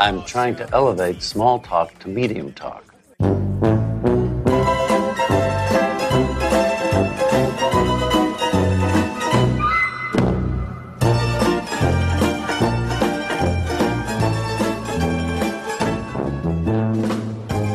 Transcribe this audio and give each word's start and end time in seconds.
I'm 0.00 0.24
trying 0.24 0.56
to 0.56 0.66
elevate 0.72 1.22
small 1.22 1.58
talk 1.58 1.98
to 1.98 2.08
medium 2.08 2.54
talk. 2.54 2.82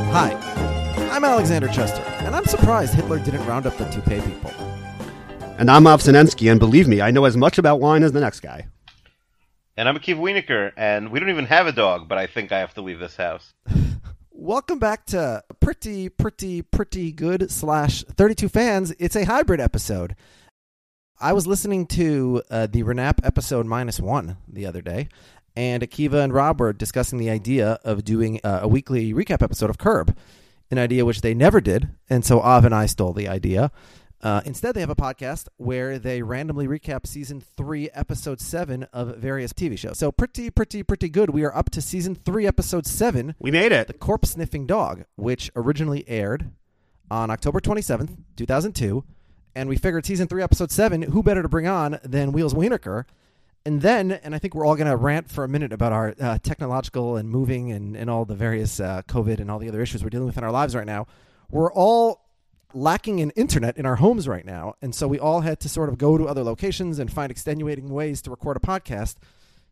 Hi, 0.10 0.34
I'm 1.12 1.24
Alexander 1.24 1.68
Chester, 1.68 2.02
and 2.22 2.36
I'm 2.36 2.46
surprised 2.46 2.96
Hitler 2.96 3.20
didn't 3.20 3.46
round 3.46 3.68
up 3.68 3.78
the 3.78 3.86
toupee 3.92 4.22
people. 4.22 4.50
And 5.60 5.70
I'm 5.70 5.84
Ovsinensky, 5.84 6.50
and 6.50 6.60
believe 6.60 6.88
me, 6.88 7.02
I 7.02 7.12
know 7.12 7.26
as 7.26 7.38
much 7.38 7.60
about 7.60 7.80
wine 7.80 8.02
as 8.02 8.14
the 8.14 8.20
next 8.20 8.40
guy. 8.40 8.66
And 9.78 9.90
I'm 9.90 9.98
Akiva 9.98 10.20
Wienerker, 10.20 10.72
and 10.78 11.12
we 11.12 11.20
don't 11.20 11.30
even 11.30 11.48
have 11.48 11.68
a 11.68 11.74
dog, 11.74 12.08
but 12.08 12.18
I 12.18 12.28
think 12.28 12.54
I 12.54 12.60
have 12.60 12.74
to 12.76 12.82
leave 12.82 12.98
this 13.00 13.18
house. 13.18 13.54
Welcome 14.32 14.80
back 14.80 15.06
to 15.08 15.44
pretty, 15.60 16.08
pretty, 16.08 16.62
pretty 16.62 17.12
good 17.12 17.52
slash 17.52 18.04
32 18.04 18.48
fans. 18.48 18.94
It's 19.00 19.18
a 19.18 19.26
hybrid 19.26 19.60
episode. 19.60 20.16
I 21.20 21.34
was 21.34 21.46
listening 21.46 21.88
to 21.88 22.42
uh, 22.50 22.68
the 22.68 22.84
Renap 22.84 23.20
episode 23.26 23.66
minus 23.66 24.00
one 24.00 24.38
the 24.48 24.66
other 24.66 24.82
day, 24.82 25.10
and 25.58 25.84
Akiva 25.84 26.24
and 26.24 26.34
Rob 26.34 26.62
were 26.62 26.72
discussing 26.72 27.20
the 27.20 27.30
idea 27.30 27.78
of 27.84 28.06
doing 28.06 28.40
uh, 28.46 28.60
a 28.62 28.70
weekly 28.70 29.14
recap 29.14 29.42
episode 29.42 29.70
of 29.70 29.78
Curb, 29.78 30.16
an 30.72 30.78
idea 30.78 31.04
which 31.04 31.20
they 31.20 31.34
never 31.34 31.60
did. 31.60 31.90
And 32.10 32.24
so 32.24 32.40
Av 32.40 32.64
and 32.64 32.74
I 32.74 32.86
stole 32.86 33.12
the 33.12 33.28
idea. 33.28 33.74
Uh, 34.26 34.42
instead, 34.44 34.74
they 34.74 34.80
have 34.80 34.90
a 34.90 34.96
podcast 34.96 35.50
where 35.58 36.00
they 36.00 36.24
randomly 36.24 36.68
recap 36.68 37.06
season 37.06 37.40
three, 37.40 37.92
episode 37.92 38.42
seven 38.42 38.82
of 38.92 39.18
various 39.18 39.54
TV 39.54 39.78
shows. 39.78 40.00
So, 40.00 40.12
pretty, 40.12 40.50
pretty, 40.50 40.82
pretty 40.82 41.10
good. 41.10 41.30
We 41.30 41.44
are 41.44 41.56
up 41.56 41.70
to 41.70 41.80
season 41.80 42.16
three, 42.16 42.48
episode 42.48 42.88
seven. 42.88 43.36
We 43.38 43.52
made 43.52 43.72
it. 43.72 43.86
The 43.86 43.94
Corpse 43.94 44.32
Sniffing 44.32 44.66
Dog, 44.66 45.06
which 45.16 45.52
originally 45.56 46.10
aired 46.10 46.50
on 47.12 47.30
October 47.30 47.60
27th, 47.60 48.18
2002. 48.36 49.04
And 49.54 49.70
we 49.70 49.78
figured 49.78 50.08
season 50.08 50.28
three, 50.28 50.42
episode 50.42 50.72
seven, 50.72 51.04
who 51.04 51.22
better 51.22 51.44
to 51.44 51.48
bring 51.48 51.68
on 51.68 52.00
than 52.04 52.32
Wheels 52.32 52.56
Wienerker? 52.56 53.06
And 53.64 53.84
then, 53.84 54.12
and 54.12 54.34
I 54.34 54.40
think 54.40 54.56
we're 54.56 54.66
all 54.66 54.76
going 54.76 54.90
to 54.90 54.98
rant 54.98 55.30
for 55.30 55.44
a 55.44 55.48
minute 55.48 55.72
about 55.72 55.94
our 55.94 56.16
uh, 56.20 56.40
technological 56.42 57.16
and 57.16 57.30
moving 57.30 57.72
and, 57.72 57.96
and 57.96 58.10
all 58.10 58.26
the 58.26 58.34
various 58.34 58.80
uh, 58.80 59.04
COVID 59.08 59.40
and 59.40 59.52
all 59.52 59.60
the 59.60 59.70
other 59.70 59.82
issues 59.82 60.04
we're 60.04 60.10
dealing 60.10 60.26
with 60.26 60.40
in 60.40 60.44
our 60.44 60.52
lives 60.52 60.76
right 60.76 60.88
now. 60.88 61.06
We're 61.52 61.72
all 61.72 62.25
lacking 62.74 63.20
in 63.20 63.30
internet 63.32 63.78
in 63.78 63.86
our 63.86 63.96
homes 63.96 64.28
right 64.28 64.46
now. 64.46 64.76
And 64.82 64.94
so 64.94 65.08
we 65.08 65.20
all 65.20 65.42
had 65.42 65.60
to 65.62 65.70
sort 65.70 65.90
of 65.90 65.98
go 65.98 66.18
to 66.18 66.26
other 66.26 66.44
locations 66.44 67.00
and 67.00 67.12
find 67.12 67.32
extenuating 67.32 67.90
ways 67.90 68.22
to 68.24 68.32
record 68.32 68.58
a 68.58 68.60
podcast. 68.60 69.16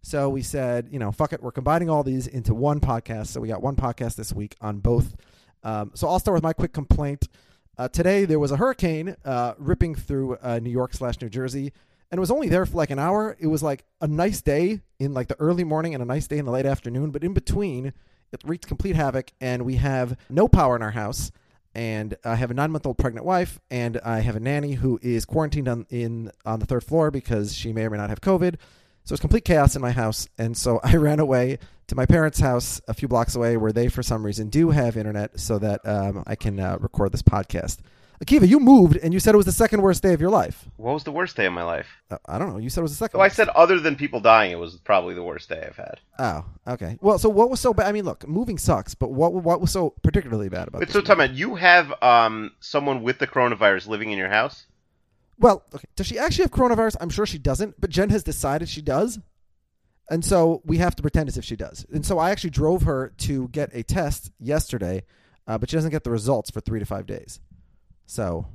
So 0.02 0.30
we 0.30 0.42
said, 0.42 0.90
you 0.92 1.00
know, 1.00 1.12
fuck 1.12 1.34
it, 1.34 1.42
we're 1.42 1.52
combining 1.52 1.90
all 1.90 2.04
these 2.04 2.28
into 2.28 2.54
one 2.54 2.80
podcast. 2.80 3.28
So 3.28 3.40
we 3.42 3.48
got 3.48 3.62
one 3.62 3.76
podcast 3.76 4.16
this 4.16 4.34
week 4.34 4.56
on 4.62 4.80
both. 4.80 5.16
Um, 5.64 5.92
so 5.94 6.08
I'll 6.08 6.20
start 6.20 6.36
with 6.36 6.44
my 6.44 6.54
quick 6.54 6.74
complaint. 6.74 7.28
Uh, 7.78 7.88
today 7.88 8.26
there 8.26 8.40
was 8.40 8.52
a 8.52 8.58
hurricane 8.58 9.16
uh, 9.26 9.54
ripping 9.58 9.96
through 9.96 10.38
uh, 10.44 10.60
New 10.62 10.70
York 10.70 10.94
slash 10.94 11.20
New 11.22 11.30
Jersey, 11.30 11.72
and 12.12 12.18
it 12.18 12.20
was 12.20 12.30
only 12.30 12.50
there 12.50 12.66
for 12.66 12.78
like 12.78 12.92
an 12.92 13.00
hour. 13.00 13.36
It 13.40 13.48
was 13.48 13.64
like 13.64 13.86
a 14.02 14.08
nice 14.08 14.42
day 14.42 14.82
in 15.00 15.14
like 15.14 15.28
the 15.28 15.40
early 15.40 15.64
morning 15.64 15.94
and 15.94 16.04
a 16.04 16.06
nice 16.06 16.28
day 16.28 16.38
in 16.38 16.46
the 16.46 16.52
late 16.52 16.66
afternoon, 16.66 17.12
but 17.12 17.24
in 17.24 17.34
between, 17.34 17.88
it 17.88 18.42
wreaked 18.46 18.68
complete 18.68 18.96
havoc, 18.96 19.32
and 19.40 19.64
we 19.64 19.76
have 19.78 20.18
no 20.30 20.48
power 20.48 20.76
in 20.76 20.82
our 20.82 20.92
house. 20.92 21.32
And 21.76 22.16
I 22.24 22.36
have 22.36 22.52
a 22.52 22.54
nine 22.54 22.72
month 22.72 22.86
old 22.86 22.98
pregnant 22.98 23.26
wife, 23.26 23.60
and 23.72 24.00
I 24.06 24.20
have 24.20 24.36
a 24.36 24.40
nanny 24.40 24.74
who 24.74 25.00
is 25.02 25.26
quarantined 25.26 25.68
on 25.68 25.86
in 25.90 26.32
on 26.46 26.60
the 26.60 26.66
third 26.66 26.84
floor 26.84 27.10
because 27.10 27.56
she 27.56 27.74
may 27.74 27.86
or 27.86 27.90
may 27.90 27.98
not 27.98 28.10
have 28.10 28.22
COVID. 28.22 28.56
So 29.06 29.14
it's 29.14 29.22
complete 29.22 29.44
chaos 29.44 29.76
in 29.76 29.82
my 29.82 29.92
house. 29.92 30.28
And 30.38 30.56
so 30.56 30.80
I 30.84 30.96
ran 30.96 31.20
away 31.20 31.60
to 31.88 31.96
my 31.96 32.06
parents' 32.06 32.40
house 32.40 32.80
a 32.88 32.94
few 32.94 33.08
blocks 33.08 33.36
away 33.36 33.58
where 33.58 33.72
they, 33.72 33.88
for 33.90 34.04
some 34.04 34.26
reason, 34.26 34.50
do 34.50 34.70
have 34.70 34.98
internet 34.98 35.40
so 35.40 35.60
that 35.60 35.82
um, 35.86 36.24
I 36.26 36.36
can 36.36 36.60
uh, 36.60 36.78
record 36.80 37.12
this 37.12 37.24
podcast. 37.24 37.80
Akiva, 38.24 38.48
you 38.48 38.60
moved 38.60 38.98
and 38.98 39.14
you 39.14 39.20
said 39.20 39.34
it 39.34 39.38
was 39.38 39.46
the 39.46 39.52
second 39.52 39.82
worst 39.82 40.02
day 40.02 40.14
of 40.14 40.22
your 40.22 40.30
life. 40.30 40.66
What 40.78 40.94
was 40.94 41.04
the 41.04 41.12
worst 41.12 41.36
day 41.36 41.46
of 41.46 41.54
my 41.54 41.64
life? 41.64 41.88
Uh, 42.10 42.18
I 42.26 42.38
don't 42.38 42.50
know. 42.50 42.58
You 42.58 42.70
said 42.70 42.82
it 42.82 42.84
was 42.84 42.92
the 42.92 42.98
second 42.98 43.18
Oh, 43.20 43.22
I 43.22 43.26
worst. 43.26 43.36
said 43.36 43.50
other 43.50 43.80
than 43.80 43.96
people 43.96 44.20
dying, 44.20 44.52
it 44.52 44.60
was 44.60 44.78
probably 44.78 45.14
the 45.14 45.24
worst 45.24 45.50
day 45.50 45.64
I've 45.68 45.76
had. 45.76 46.00
Oh, 46.20 46.46
okay. 46.68 46.98
Well, 47.02 47.18
so 47.18 47.28
what 47.28 47.50
was 47.50 47.60
so 47.60 47.74
bad? 47.74 47.88
I 47.88 47.92
mean, 47.92 48.06
look, 48.06 48.28
moving 48.28 48.58
sucks, 48.58 48.96
but 48.96 49.12
what 49.12 49.34
what 49.34 49.60
was 49.60 49.72
so 49.72 49.92
particularly 50.04 50.48
bad 50.48 50.68
about 50.68 50.80
Wait, 50.80 50.88
this? 50.88 50.94
so 50.94 51.02
tell 51.02 51.30
you 51.32 51.56
have 51.56 51.94
um 52.02 52.52
someone 52.60 53.04
with 53.04 53.20
the 53.20 53.28
coronavirus 53.28 53.88
living 53.88 54.12
in 54.12 54.18
your 54.18 54.30
house? 54.30 54.68
Well, 55.40 55.64
okay. 55.74 55.88
Does 55.96 56.08
she 56.08 56.18
actually 56.18 56.44
have 56.44 56.52
coronavirus? 56.52 56.98
I'm 57.02 57.10
sure 57.10 57.26
she 57.26 57.40
doesn't, 57.40 57.80
but 57.82 57.90
Jen 57.90 58.10
has 58.12 58.24
decided 58.24 58.70
she 58.70 58.82
does. 58.82 59.20
And 60.10 60.24
so 60.24 60.62
we 60.66 60.78
have 60.78 60.96
to 60.98 61.02
pretend 61.02 61.30
as 61.30 61.38
if 61.38 61.46
she 61.46 61.56
does. 61.56 61.86
And 61.92 62.06
so 62.06 62.20
I 62.20 62.32
actually 62.32 62.52
drove 62.52 62.84
her 62.84 63.14
to 63.20 63.48
get 63.50 63.72
a 63.74 63.84
test 63.84 64.32
yesterday, 64.40 65.04
uh, 65.48 65.58
but 65.58 65.70
she 65.70 65.78
doesn't 65.78 65.92
get 65.92 66.04
the 66.04 66.12
results 66.12 66.52
for 66.52 66.62
three 66.62 66.80
to 66.80 66.86
five 66.86 67.06
days. 67.06 67.40
So 68.14 68.46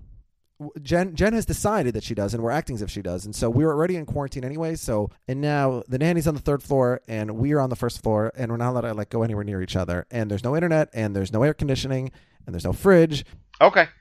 Jen 0.83 1.15
Jen 1.17 1.33
has 1.33 1.45
decided 1.45 1.95
that 1.95 2.05
she 2.05 2.15
does, 2.15 2.33
and 2.33 2.43
we're 2.43 2.51
acting 2.51 2.77
as 2.77 2.83
if 2.83 2.91
she 2.91 3.03
does. 3.03 3.25
And 3.25 3.35
so 3.35 3.51
we 3.51 3.65
were 3.65 3.73
already 3.73 3.97
in 3.97 4.07
quarantine 4.07 4.45
anyway. 4.45 4.77
So 4.77 5.11
and 5.27 5.41
now 5.41 5.83
the 5.89 5.99
nanny's 5.99 6.29
on 6.29 6.35
the 6.35 6.41
third 6.41 6.63
floor, 6.63 7.01
and 7.09 7.33
we 7.33 7.53
are 7.53 7.61
on 7.61 7.71
the 7.71 7.77
first 7.77 8.03
floor, 8.03 8.33
and 8.37 8.51
we're 8.51 8.57
not 8.57 8.71
allowed 8.71 8.83
to 8.83 8.95
like 8.95 9.11
go 9.11 9.23
anywhere 9.23 9.45
near 9.45 9.61
each 9.61 9.77
other. 9.77 10.07
And 10.11 10.31
there's 10.31 10.45
no 10.45 10.55
internet, 10.55 10.91
and 10.93 11.15
there's 11.15 11.33
no 11.33 11.43
air 11.43 11.55
conditioning, 11.55 12.13
and 12.47 12.55
there's 12.55 12.65
no 12.65 12.73
fridge. 12.73 13.25
Okay. 13.61 13.89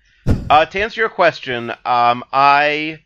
Uh, 0.50 0.66
to 0.66 0.82
answer 0.82 1.02
your 1.02 1.10
question, 1.10 1.72
um, 1.86 2.24
I, 2.32 3.00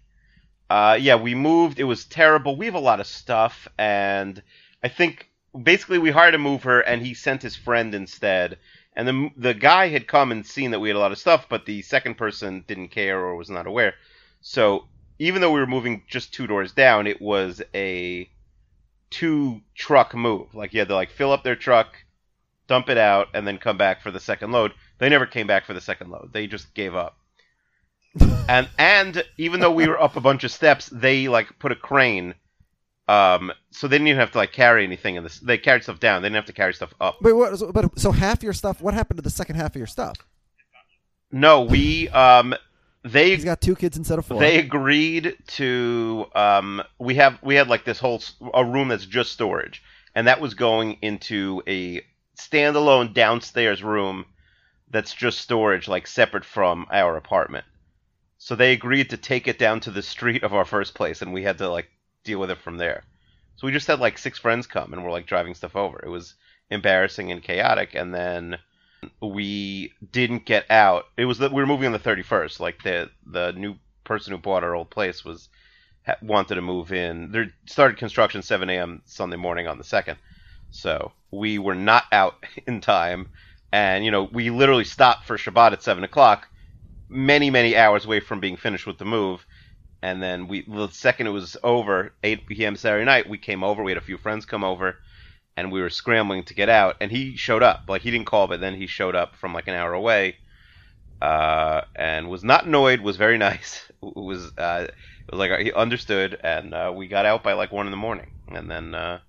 uh, 0.69 0.97
yeah, 0.99 1.15
we 1.15 1.33
moved. 1.33 1.79
It 1.79 1.83
was 1.85 2.05
terrible. 2.05 2.55
We 2.55 2.65
have 2.67 2.75
a 2.75 2.79
lot 2.79 2.99
of 2.99 3.07
stuff, 3.07 3.67
and 3.79 4.41
I 4.83 4.87
think 4.87 5.27
basically 5.59 5.97
we 5.97 6.11
hired 6.11 6.35
a 6.35 6.39
mover, 6.39 6.81
and 6.81 7.01
he 7.01 7.13
sent 7.13 7.41
his 7.41 7.55
friend 7.55 7.93
instead. 7.95 8.57
And 8.95 9.07
the 9.07 9.29
the 9.37 9.53
guy 9.53 9.87
had 9.87 10.07
come 10.07 10.31
and 10.31 10.45
seen 10.45 10.71
that 10.71 10.79
we 10.79 10.89
had 10.89 10.95
a 10.95 10.99
lot 10.99 11.11
of 11.11 11.17
stuff, 11.17 11.47
but 11.49 11.65
the 11.65 11.81
second 11.81 12.15
person 12.15 12.65
didn't 12.67 12.89
care 12.89 13.19
or 13.19 13.35
was 13.35 13.49
not 13.49 13.67
aware. 13.67 13.93
So 14.41 14.87
even 15.19 15.41
though 15.41 15.51
we 15.51 15.59
were 15.59 15.67
moving 15.67 16.03
just 16.09 16.33
two 16.33 16.47
doors 16.47 16.71
down, 16.73 17.07
it 17.07 17.21
was 17.21 17.61
a 17.73 18.29
two 19.11 19.61
truck 19.75 20.15
move. 20.15 20.55
Like 20.55 20.73
you 20.73 20.79
had 20.79 20.87
to 20.87 20.95
like 20.95 21.11
fill 21.11 21.31
up 21.31 21.43
their 21.43 21.55
truck, 21.55 21.95
dump 22.67 22.89
it 22.89 22.97
out, 22.97 23.27
and 23.33 23.47
then 23.47 23.59
come 23.59 23.77
back 23.77 24.01
for 24.01 24.11
the 24.11 24.19
second 24.19 24.51
load. 24.51 24.73
They 24.97 25.09
never 25.09 25.25
came 25.25 25.47
back 25.47 25.65
for 25.65 25.73
the 25.73 25.81
second 25.81 26.09
load. 26.09 26.31
They 26.33 26.47
just 26.47 26.73
gave 26.73 26.95
up. 26.95 27.17
and 28.49 28.67
and 28.77 29.23
even 29.37 29.59
though 29.59 29.71
we 29.71 29.87
were 29.87 30.01
up 30.01 30.15
a 30.15 30.21
bunch 30.21 30.43
of 30.43 30.51
steps, 30.51 30.87
they 30.87 31.27
like 31.27 31.59
put 31.59 31.71
a 31.71 31.75
crane. 31.75 32.33
Um, 33.07 33.51
so 33.71 33.87
they 33.87 33.95
didn't 33.95 34.07
even 34.07 34.19
have 34.19 34.31
to 34.31 34.37
like 34.37 34.53
carry 34.53 34.83
anything 34.83 35.15
in 35.15 35.23
this. 35.23 35.39
They 35.39 35.57
carried 35.57 35.83
stuff 35.83 35.99
down. 35.99 36.21
They 36.21 36.27
didn't 36.27 36.35
have 36.35 36.45
to 36.45 36.53
carry 36.53 36.73
stuff 36.73 36.93
up. 37.01 37.17
But 37.21 37.35
what? 37.35 37.57
so- 37.59 37.71
But 37.71 37.99
so 37.99 38.11
half 38.11 38.41
your 38.43 38.53
stuff. 38.53 38.81
What 38.81 38.93
happened 38.93 39.17
to 39.17 39.23
the 39.23 39.29
second 39.29 39.55
half 39.55 39.71
of 39.71 39.77
your 39.77 39.87
stuff? 39.87 40.15
No, 41.31 41.61
we 41.63 42.09
um, 42.09 42.53
they 43.03 43.31
He's 43.35 43.43
got 43.45 43.61
two 43.61 43.75
kids 43.75 43.97
instead 43.97 44.19
of 44.19 44.25
four. 44.25 44.39
they 44.39 44.59
agreed 44.59 45.35
to 45.47 46.25
um, 46.35 46.83
we 46.99 47.15
have 47.15 47.39
we 47.41 47.55
had 47.55 47.67
like 47.67 47.85
this 47.85 47.99
whole 47.99 48.15
s- 48.17 48.35
a 48.53 48.63
room 48.63 48.89
that's 48.89 49.05
just 49.05 49.31
storage, 49.31 49.81
and 50.15 50.27
that 50.27 50.39
was 50.41 50.53
going 50.53 50.97
into 51.01 51.63
a 51.67 52.01
standalone 52.37 53.13
downstairs 53.13 53.81
room 53.83 54.25
that's 54.89 55.13
just 55.13 55.39
storage, 55.39 55.87
like 55.87 56.05
separate 56.05 56.43
from 56.45 56.85
our 56.91 57.15
apartment. 57.17 57.65
So 58.37 58.55
they 58.55 58.73
agreed 58.73 59.09
to 59.11 59.17
take 59.17 59.47
it 59.47 59.57
down 59.59 59.79
to 59.81 59.91
the 59.91 60.01
street 60.01 60.43
of 60.43 60.53
our 60.53 60.65
first 60.65 60.93
place, 60.95 61.21
and 61.21 61.31
we 61.33 61.43
had 61.43 61.57
to 61.59 61.69
like 61.69 61.89
deal 62.23 62.39
with 62.39 62.51
it 62.51 62.61
from 62.61 62.77
there. 62.77 63.03
So 63.55 63.67
we 63.67 63.73
just 63.73 63.87
had 63.87 63.99
like 63.99 64.17
six 64.17 64.39
friends 64.39 64.67
come, 64.67 64.93
and 64.93 65.03
we're 65.03 65.11
like 65.11 65.27
driving 65.27 65.53
stuff 65.53 65.75
over. 65.75 65.99
It 66.03 66.09
was 66.09 66.35
embarrassing 66.69 67.31
and 67.31 67.43
chaotic, 67.43 67.95
and 67.95 68.13
then 68.13 68.57
we 69.21 69.93
didn't 70.11 70.45
get 70.45 70.69
out. 70.69 71.05
It 71.17 71.25
was 71.25 71.39
that 71.39 71.51
we 71.51 71.61
were 71.61 71.67
moving 71.67 71.87
on 71.87 71.93
the 71.93 71.99
31st. 71.99 72.59
Like 72.59 72.83
the 72.83 73.09
the 73.25 73.51
new 73.53 73.75
person 74.03 74.31
who 74.31 74.37
bought 74.39 74.63
our 74.63 74.75
old 74.75 74.89
place 74.89 75.23
was 75.23 75.49
wanted 76.21 76.55
to 76.55 76.61
move 76.61 76.91
in. 76.91 77.31
They 77.31 77.45
started 77.65 77.97
construction 77.97 78.41
7 78.41 78.69
a.m. 78.69 79.01
Sunday 79.05 79.37
morning 79.37 79.67
on 79.67 79.77
the 79.77 79.83
second. 79.83 80.17
So 80.71 81.11
we 81.31 81.59
were 81.59 81.75
not 81.75 82.05
out 82.11 82.43
in 82.67 82.81
time, 82.81 83.27
and 83.71 84.03
you 84.05 84.11
know 84.11 84.23
we 84.31 84.49
literally 84.49 84.85
stopped 84.85 85.25
for 85.25 85.37
Shabbat 85.37 85.73
at 85.73 85.83
seven 85.83 86.03
o'clock, 86.03 86.47
many 87.09 87.49
many 87.49 87.77
hours 87.77 88.05
away 88.05 88.19
from 88.19 88.39
being 88.39 88.57
finished 88.57 88.87
with 88.87 88.97
the 88.97 89.05
move. 89.05 89.45
And 90.01 90.21
then 90.21 90.47
we, 90.47 90.65
the 90.67 90.87
second 90.89 91.27
it 91.27 91.31
was 91.31 91.57
over, 91.63 92.13
8 92.23 92.47
p.m. 92.47 92.75
Saturday 92.75 93.05
night, 93.05 93.29
we 93.29 93.37
came 93.37 93.63
over. 93.63 93.83
We 93.83 93.91
had 93.91 93.99
a 93.99 94.01
few 94.01 94.17
friends 94.17 94.45
come 94.45 94.63
over, 94.63 94.97
and 95.55 95.71
we 95.71 95.81
were 95.81 95.91
scrambling 95.91 96.43
to 96.45 96.55
get 96.55 96.69
out. 96.69 96.95
And 96.99 97.11
he 97.11 97.35
showed 97.35 97.61
up. 97.61 97.83
Like 97.87 98.01
he 98.01 98.09
didn't 98.09 98.25
call, 98.25 98.47
but 98.47 98.59
then 98.59 98.75
he 98.75 98.87
showed 98.87 99.15
up 99.15 99.35
from 99.35 99.53
like 99.53 99.67
an 99.67 99.75
hour 99.75 99.93
away, 99.93 100.37
uh, 101.21 101.81
and 101.95 102.29
was 102.29 102.43
not 102.43 102.65
annoyed. 102.65 103.01
Was 103.01 103.17
very 103.17 103.37
nice. 103.49 103.91
Was 104.01 104.51
uh, 104.57 104.87
it 104.87 105.31
was 105.31 105.39
like 105.39 105.59
he 105.59 105.71
understood, 105.71 106.39
and 106.43 106.73
uh, 106.73 106.91
we 106.95 107.07
got 107.07 107.27
out 107.27 107.43
by 107.43 107.53
like 107.53 107.71
one 107.71 107.85
in 107.85 107.91
the 107.91 107.97
morning. 107.97 108.31
And 108.47 108.69
then, 108.69 108.95
uh, 108.95 109.19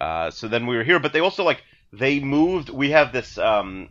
uh, 0.00 0.30
so 0.30 0.48
then 0.48 0.66
we 0.66 0.76
were 0.76 0.84
here. 0.84 0.98
But 0.98 1.12
they 1.12 1.20
also 1.20 1.44
like 1.44 1.62
they 1.92 2.20
moved. 2.20 2.70
We 2.70 2.90
have 2.92 3.12
this. 3.12 3.36
Um, 3.36 3.90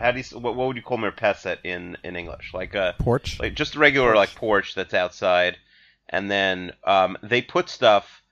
how 0.00 0.10
do 0.10 0.18
you 0.18 0.38
what, 0.38 0.56
what 0.56 0.66
would 0.66 0.76
you 0.76 0.82
call 0.82 0.98
merpeset 0.98 1.58
in 1.64 1.96
in 2.02 2.16
English? 2.16 2.52
Like 2.54 2.74
a 2.74 2.94
Porch. 2.98 3.38
like 3.38 3.54
just 3.54 3.74
a 3.74 3.78
regular 3.78 4.14
like 4.16 4.34
porch 4.34 4.74
that's 4.74 4.94
outside, 4.94 5.58
and 6.08 6.30
then 6.30 6.72
um, 6.84 7.18
they 7.22 7.42
put 7.42 7.68
stuff 7.68 8.22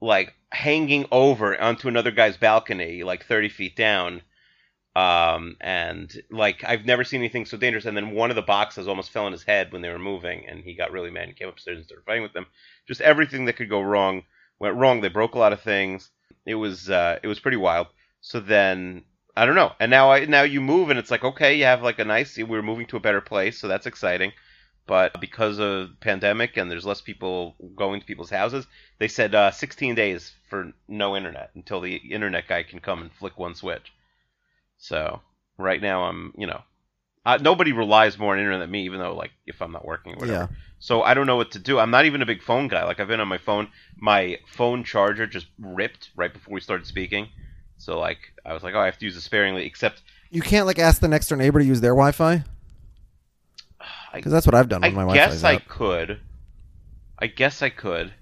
like 0.00 0.34
hanging 0.50 1.06
over 1.12 1.58
onto 1.60 1.88
another 1.88 2.10
guy's 2.10 2.36
balcony, 2.36 3.04
like 3.04 3.24
thirty 3.24 3.48
feet 3.48 3.76
down. 3.76 4.22
Um, 4.96 5.56
and 5.60 6.12
like 6.30 6.64
I've 6.64 6.84
never 6.84 7.04
seen 7.04 7.20
anything 7.20 7.46
so 7.46 7.56
dangerous. 7.56 7.84
And 7.84 7.96
then 7.96 8.10
one 8.10 8.30
of 8.30 8.36
the 8.36 8.42
boxes 8.42 8.88
almost 8.88 9.12
fell 9.12 9.26
on 9.26 9.32
his 9.32 9.44
head 9.44 9.72
when 9.72 9.82
they 9.82 9.90
were 9.90 9.98
moving, 10.00 10.48
and 10.48 10.64
he 10.64 10.74
got 10.74 10.90
really 10.90 11.10
mad 11.10 11.28
and 11.28 11.36
came 11.36 11.48
upstairs 11.48 11.76
and 11.76 11.86
started 11.86 12.04
fighting 12.04 12.24
with 12.24 12.32
them. 12.32 12.46
Just 12.88 13.00
everything 13.00 13.44
that 13.44 13.56
could 13.56 13.68
go 13.68 13.80
wrong 13.80 14.24
went 14.58 14.74
wrong. 14.74 15.00
They 15.00 15.08
broke 15.08 15.36
a 15.36 15.38
lot 15.38 15.52
of 15.52 15.60
things. 15.60 16.10
It 16.44 16.56
was 16.56 16.90
uh, 16.90 17.20
it 17.22 17.28
was 17.28 17.38
pretty 17.38 17.56
wild. 17.56 17.86
So 18.20 18.40
then 18.40 19.04
I 19.38 19.46
don't 19.46 19.54
know. 19.54 19.72
And 19.78 19.88
now 19.90 20.10
I 20.10 20.24
now 20.24 20.42
you 20.42 20.60
move 20.60 20.90
and 20.90 20.98
it's 20.98 21.12
like 21.12 21.22
okay, 21.22 21.54
you 21.54 21.64
have 21.64 21.82
like 21.82 22.00
a 22.00 22.04
nice. 22.04 22.36
We're 22.36 22.62
moving 22.62 22.86
to 22.86 22.96
a 22.96 23.00
better 23.00 23.20
place, 23.20 23.58
so 23.58 23.68
that's 23.68 23.86
exciting. 23.86 24.32
But 24.86 25.20
because 25.20 25.60
of 25.60 26.00
pandemic 26.00 26.56
and 26.56 26.70
there's 26.70 26.86
less 26.86 27.00
people 27.00 27.54
going 27.76 28.00
to 28.00 28.06
people's 28.06 28.30
houses, 28.30 28.66
they 28.98 29.06
said 29.06 29.34
uh, 29.34 29.50
16 29.50 29.94
days 29.94 30.32
for 30.48 30.72
no 30.88 31.14
internet 31.14 31.50
until 31.54 31.80
the 31.80 31.96
internet 31.96 32.48
guy 32.48 32.62
can 32.62 32.80
come 32.80 33.02
and 33.02 33.12
flick 33.12 33.38
one 33.38 33.54
switch. 33.54 33.92
So 34.78 35.20
right 35.56 35.80
now 35.80 36.04
I'm 36.04 36.32
you 36.36 36.46
know 36.46 36.62
uh, 37.24 37.38
nobody 37.40 37.72
relies 37.72 38.18
more 38.18 38.32
on 38.32 38.40
internet 38.40 38.60
than 38.60 38.70
me, 38.70 38.86
even 38.86 38.98
though 38.98 39.14
like 39.14 39.30
if 39.46 39.62
I'm 39.62 39.72
not 39.72 39.84
working 39.84 40.14
or 40.14 40.16
whatever. 40.16 40.48
Yeah. 40.50 40.56
So 40.80 41.02
I 41.02 41.14
don't 41.14 41.26
know 41.26 41.36
what 41.36 41.52
to 41.52 41.58
do. 41.58 41.78
I'm 41.78 41.90
not 41.90 42.06
even 42.06 42.22
a 42.22 42.26
big 42.26 42.42
phone 42.42 42.66
guy. 42.66 42.84
Like 42.84 42.98
I've 42.98 43.08
been 43.08 43.20
on 43.20 43.28
my 43.28 43.38
phone. 43.38 43.68
My 43.96 44.38
phone 44.46 44.82
charger 44.82 45.26
just 45.26 45.46
ripped 45.60 46.10
right 46.16 46.32
before 46.32 46.54
we 46.54 46.60
started 46.60 46.86
speaking. 46.86 47.28
So 47.78 47.98
like 47.98 48.18
I 48.44 48.52
was 48.52 48.62
like, 48.62 48.74
oh, 48.74 48.80
I 48.80 48.86
have 48.86 48.98
to 48.98 49.04
use 49.04 49.16
it 49.16 49.22
sparingly. 49.22 49.64
Except 49.64 50.02
You 50.30 50.42
can't 50.42 50.66
like 50.66 50.78
ask 50.78 51.00
the 51.00 51.08
next 51.08 51.28
door 51.28 51.38
neighbor 51.38 51.58
to 51.58 51.64
use 51.64 51.80
their 51.80 51.92
Wi-Fi 51.94 52.44
because 54.14 54.32
that's 54.32 54.46
what 54.46 54.54
I've 54.54 54.68
done 54.68 54.84
I 54.84 54.90
my 54.90 55.02
Wi-Fi 55.02 55.22
I 55.22 55.26
guess 55.28 55.44
I 55.44 55.54
out. 55.54 55.68
could. 55.68 56.20
I 57.18 57.26
guess 57.26 57.62
I 57.62 57.70
could. 57.70 58.12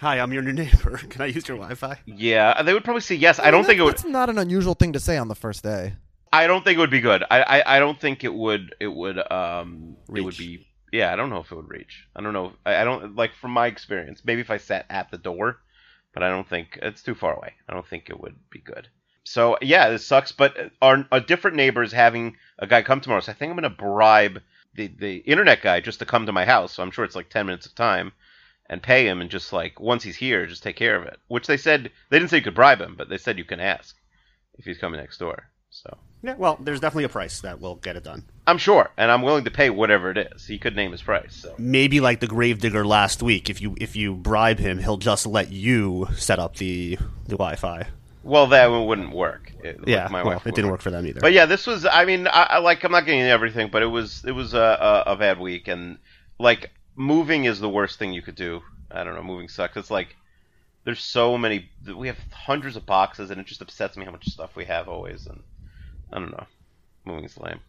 Hi, 0.00 0.18
I'm 0.18 0.32
your 0.32 0.42
new 0.42 0.52
neighbor. 0.52 0.96
Can 1.10 1.20
I 1.20 1.26
use 1.26 1.46
your 1.46 1.58
Wi-Fi? 1.58 1.98
Yeah, 2.06 2.62
they 2.62 2.72
would 2.72 2.84
probably 2.84 3.02
say 3.02 3.14
yes. 3.16 3.38
I 3.38 3.50
don't 3.50 3.60
mean, 3.60 3.66
think 3.66 3.80
it 3.80 3.82
would. 3.82 3.94
That's 3.94 4.04
not 4.04 4.30
an 4.30 4.38
unusual 4.38 4.74
thing 4.74 4.92
to 4.94 5.00
say 5.00 5.16
on 5.18 5.28
the 5.28 5.34
first 5.34 5.62
day. 5.62 5.94
I 6.32 6.46
don't 6.46 6.64
think 6.64 6.76
it 6.78 6.80
would 6.80 6.90
be 6.90 7.00
good. 7.00 7.22
I, 7.30 7.42
I, 7.42 7.76
I 7.76 7.78
don't 7.80 8.00
think 8.00 8.24
it 8.24 8.32
would. 8.32 8.74
It 8.80 8.86
would. 8.88 9.18
Um. 9.30 9.96
It 10.08 10.22
would 10.22 10.38
Reach. 10.38 10.38
be. 10.38 10.66
Yeah, 10.92 11.12
I 11.12 11.16
don't 11.16 11.28
know 11.30 11.38
if 11.38 11.52
it 11.52 11.54
would 11.54 11.68
reach. 11.68 12.06
I 12.16 12.22
don't 12.22 12.32
know. 12.32 12.54
I, 12.66 12.76
I 12.76 12.84
don't 12.84 13.14
like 13.14 13.34
from 13.34 13.50
my 13.52 13.66
experience. 13.66 14.22
Maybe 14.24 14.40
if 14.40 14.50
I 14.50 14.56
sat 14.56 14.86
at 14.90 15.10
the 15.10 15.18
door, 15.18 15.58
but 16.14 16.22
I 16.24 16.28
don't 16.30 16.48
think 16.48 16.78
it's 16.82 17.02
too 17.02 17.14
far 17.14 17.34
away. 17.34 17.52
I 17.68 17.74
don't 17.74 17.86
think 17.86 18.08
it 18.10 18.18
would 18.20 18.34
be 18.50 18.58
good. 18.60 18.88
So 19.30 19.56
yeah, 19.62 19.90
this 19.90 20.04
sucks. 20.04 20.32
But 20.32 20.72
our, 20.82 21.06
our 21.12 21.20
different 21.20 21.56
neighbors 21.56 21.92
having 21.92 22.36
a 22.58 22.66
guy 22.66 22.82
come 22.82 23.00
tomorrow. 23.00 23.20
So 23.20 23.30
I 23.30 23.34
think 23.36 23.50
I'm 23.50 23.56
gonna 23.56 23.70
bribe 23.70 24.42
the 24.74 24.88
the 24.88 25.18
internet 25.18 25.62
guy 25.62 25.80
just 25.80 26.00
to 26.00 26.04
come 26.04 26.26
to 26.26 26.32
my 26.32 26.44
house. 26.44 26.72
So 26.72 26.82
I'm 26.82 26.90
sure 26.90 27.04
it's 27.04 27.14
like 27.14 27.30
ten 27.30 27.46
minutes 27.46 27.66
of 27.66 27.76
time, 27.76 28.10
and 28.68 28.82
pay 28.82 29.06
him, 29.06 29.20
and 29.20 29.30
just 29.30 29.52
like 29.52 29.78
once 29.78 30.02
he's 30.02 30.16
here, 30.16 30.46
just 30.46 30.64
take 30.64 30.74
care 30.74 30.96
of 30.96 31.06
it. 31.06 31.20
Which 31.28 31.46
they 31.46 31.58
said 31.58 31.92
they 32.08 32.18
didn't 32.18 32.30
say 32.30 32.38
you 32.38 32.42
could 32.42 32.56
bribe 32.56 32.80
him, 32.80 32.96
but 32.98 33.08
they 33.08 33.18
said 33.18 33.38
you 33.38 33.44
can 33.44 33.60
ask 33.60 33.96
if 34.58 34.64
he's 34.64 34.78
coming 34.78 34.98
next 34.98 35.18
door. 35.18 35.44
So. 35.70 35.96
Yeah, 36.22 36.34
well, 36.36 36.58
there's 36.60 36.80
definitely 36.80 37.04
a 37.04 37.08
price 37.08 37.40
that 37.42 37.60
will 37.60 37.76
get 37.76 37.96
it 37.96 38.02
done. 38.02 38.24
I'm 38.48 38.58
sure, 38.58 38.90
and 38.96 39.12
I'm 39.12 39.22
willing 39.22 39.44
to 39.44 39.50
pay 39.50 39.70
whatever 39.70 40.10
it 40.10 40.18
is. 40.18 40.44
He 40.44 40.58
could 40.58 40.74
name 40.74 40.90
his 40.90 41.02
price. 41.02 41.36
So 41.36 41.54
Maybe 41.56 42.00
like 42.00 42.18
the 42.18 42.26
gravedigger 42.26 42.84
last 42.84 43.22
week. 43.22 43.48
If 43.48 43.60
you 43.60 43.76
if 43.80 43.94
you 43.94 44.16
bribe 44.16 44.58
him, 44.58 44.78
he'll 44.78 44.96
just 44.96 45.24
let 45.24 45.52
you 45.52 46.08
set 46.16 46.40
up 46.40 46.56
the 46.56 46.98
the 47.26 47.36
Wi-Fi. 47.36 47.86
Well, 48.22 48.46
that 48.48 48.66
one 48.66 48.86
wouldn't 48.86 49.12
work. 49.12 49.52
It- 49.62 49.80
Yeah, 49.86 50.02
like 50.04 50.10
my 50.12 50.22
well, 50.22 50.34
wife 50.34 50.46
it 50.46 50.54
didn't 50.54 50.70
work 50.70 50.80
for 50.80 50.90
them 50.90 51.06
either. 51.06 51.20
But 51.20 51.32
yeah, 51.32 51.46
this 51.46 51.66
was. 51.66 51.86
I 51.86 52.04
mean, 52.04 52.26
I, 52.26 52.42
I 52.50 52.58
like. 52.58 52.84
I'm 52.84 52.92
not 52.92 53.06
getting 53.06 53.22
everything, 53.22 53.68
but 53.70 53.82
it 53.82 53.86
was. 53.86 54.24
It 54.26 54.32
was 54.32 54.54
a, 54.54 55.04
a, 55.06 55.12
a 55.12 55.16
bad 55.16 55.38
week, 55.38 55.68
and 55.68 55.98
like 56.38 56.70
moving 56.96 57.44
is 57.44 57.60
the 57.60 57.68
worst 57.68 57.98
thing 57.98 58.12
you 58.12 58.22
could 58.22 58.34
do. 58.36 58.60
I 58.90 59.04
don't 59.04 59.14
know. 59.14 59.22
Moving 59.22 59.48
sucks. 59.48 59.76
It's 59.76 59.90
like 59.90 60.16
there's 60.84 61.00
so 61.00 61.38
many. 61.38 61.70
We 61.96 62.08
have 62.08 62.18
hundreds 62.32 62.76
of 62.76 62.86
boxes, 62.86 63.30
and 63.30 63.40
it 63.40 63.46
just 63.46 63.62
upsets 63.62 63.96
me 63.96 64.04
how 64.04 64.10
much 64.10 64.26
stuff 64.28 64.56
we 64.56 64.64
have 64.66 64.88
always. 64.88 65.26
And 65.26 65.42
I 66.12 66.18
don't 66.18 66.32
know. 66.32 66.46
Moving 67.04 67.24
is 67.24 67.38
lame. 67.38 67.60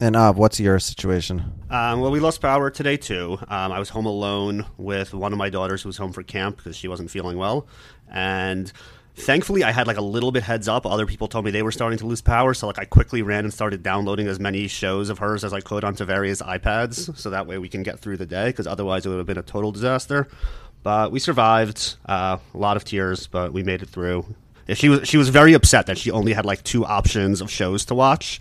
And 0.00 0.16
uh, 0.16 0.32
what's 0.32 0.58
your 0.58 0.80
situation? 0.80 1.62
Um, 1.70 2.00
well, 2.00 2.10
we 2.10 2.18
lost 2.18 2.40
power 2.40 2.70
today 2.70 2.96
too. 2.96 3.38
Um, 3.48 3.70
I 3.70 3.78
was 3.78 3.90
home 3.90 4.06
alone 4.06 4.66
with 4.76 5.14
one 5.14 5.32
of 5.32 5.38
my 5.38 5.48
daughters 5.48 5.82
who 5.82 5.88
was 5.88 5.96
home 5.96 6.12
for 6.12 6.24
camp 6.24 6.56
because 6.56 6.76
she 6.76 6.88
wasn't 6.88 7.10
feeling 7.10 7.36
well, 7.38 7.68
and 8.10 8.72
thankfully 9.16 9.62
I 9.64 9.70
had 9.72 9.86
like 9.86 9.96
a 9.96 10.02
little 10.02 10.32
bit 10.32 10.42
heads 10.42 10.68
up. 10.68 10.86
Other 10.86 11.06
people 11.06 11.28
told 11.28 11.44
me 11.44 11.50
they 11.50 11.62
were 11.62 11.72
starting 11.72 11.98
to 11.98 12.06
lose 12.06 12.20
power, 12.20 12.54
so 12.54 12.66
like 12.66 12.78
I 12.78 12.84
quickly 12.84 13.22
ran 13.22 13.44
and 13.44 13.52
started 13.52 13.82
downloading 13.82 14.26
as 14.26 14.40
many 14.40 14.66
shows 14.68 15.10
of 15.10 15.18
hers 15.18 15.44
as 15.44 15.52
I 15.52 15.60
could 15.60 15.84
onto 15.84 16.04
various 16.04 16.40
iPads, 16.42 17.16
so 17.16 17.30
that 17.30 17.46
way 17.46 17.58
we 17.58 17.68
can 17.68 17.82
get 17.82 17.98
through 17.98 18.16
the 18.16 18.26
day. 18.26 18.48
Because 18.48 18.66
otherwise 18.66 19.06
it 19.06 19.10
would 19.10 19.18
have 19.18 19.26
been 19.26 19.38
a 19.38 19.42
total 19.42 19.72
disaster. 19.72 20.28
But 20.82 21.12
we 21.12 21.20
survived. 21.20 21.96
Uh, 22.06 22.38
a 22.54 22.58
lot 22.58 22.76
of 22.76 22.84
tears, 22.84 23.26
but 23.28 23.52
we 23.52 23.62
made 23.62 23.82
it 23.82 23.88
through. 23.88 24.26
Yeah, 24.66 24.74
She 24.74 24.88
was 24.88 25.08
she 25.08 25.16
was 25.16 25.28
very 25.28 25.52
upset 25.54 25.86
that 25.86 25.98
she 25.98 26.10
only 26.10 26.32
had 26.32 26.44
like 26.44 26.62
two 26.64 26.84
options 26.84 27.40
of 27.40 27.50
shows 27.50 27.84
to 27.86 27.94
watch. 27.94 28.40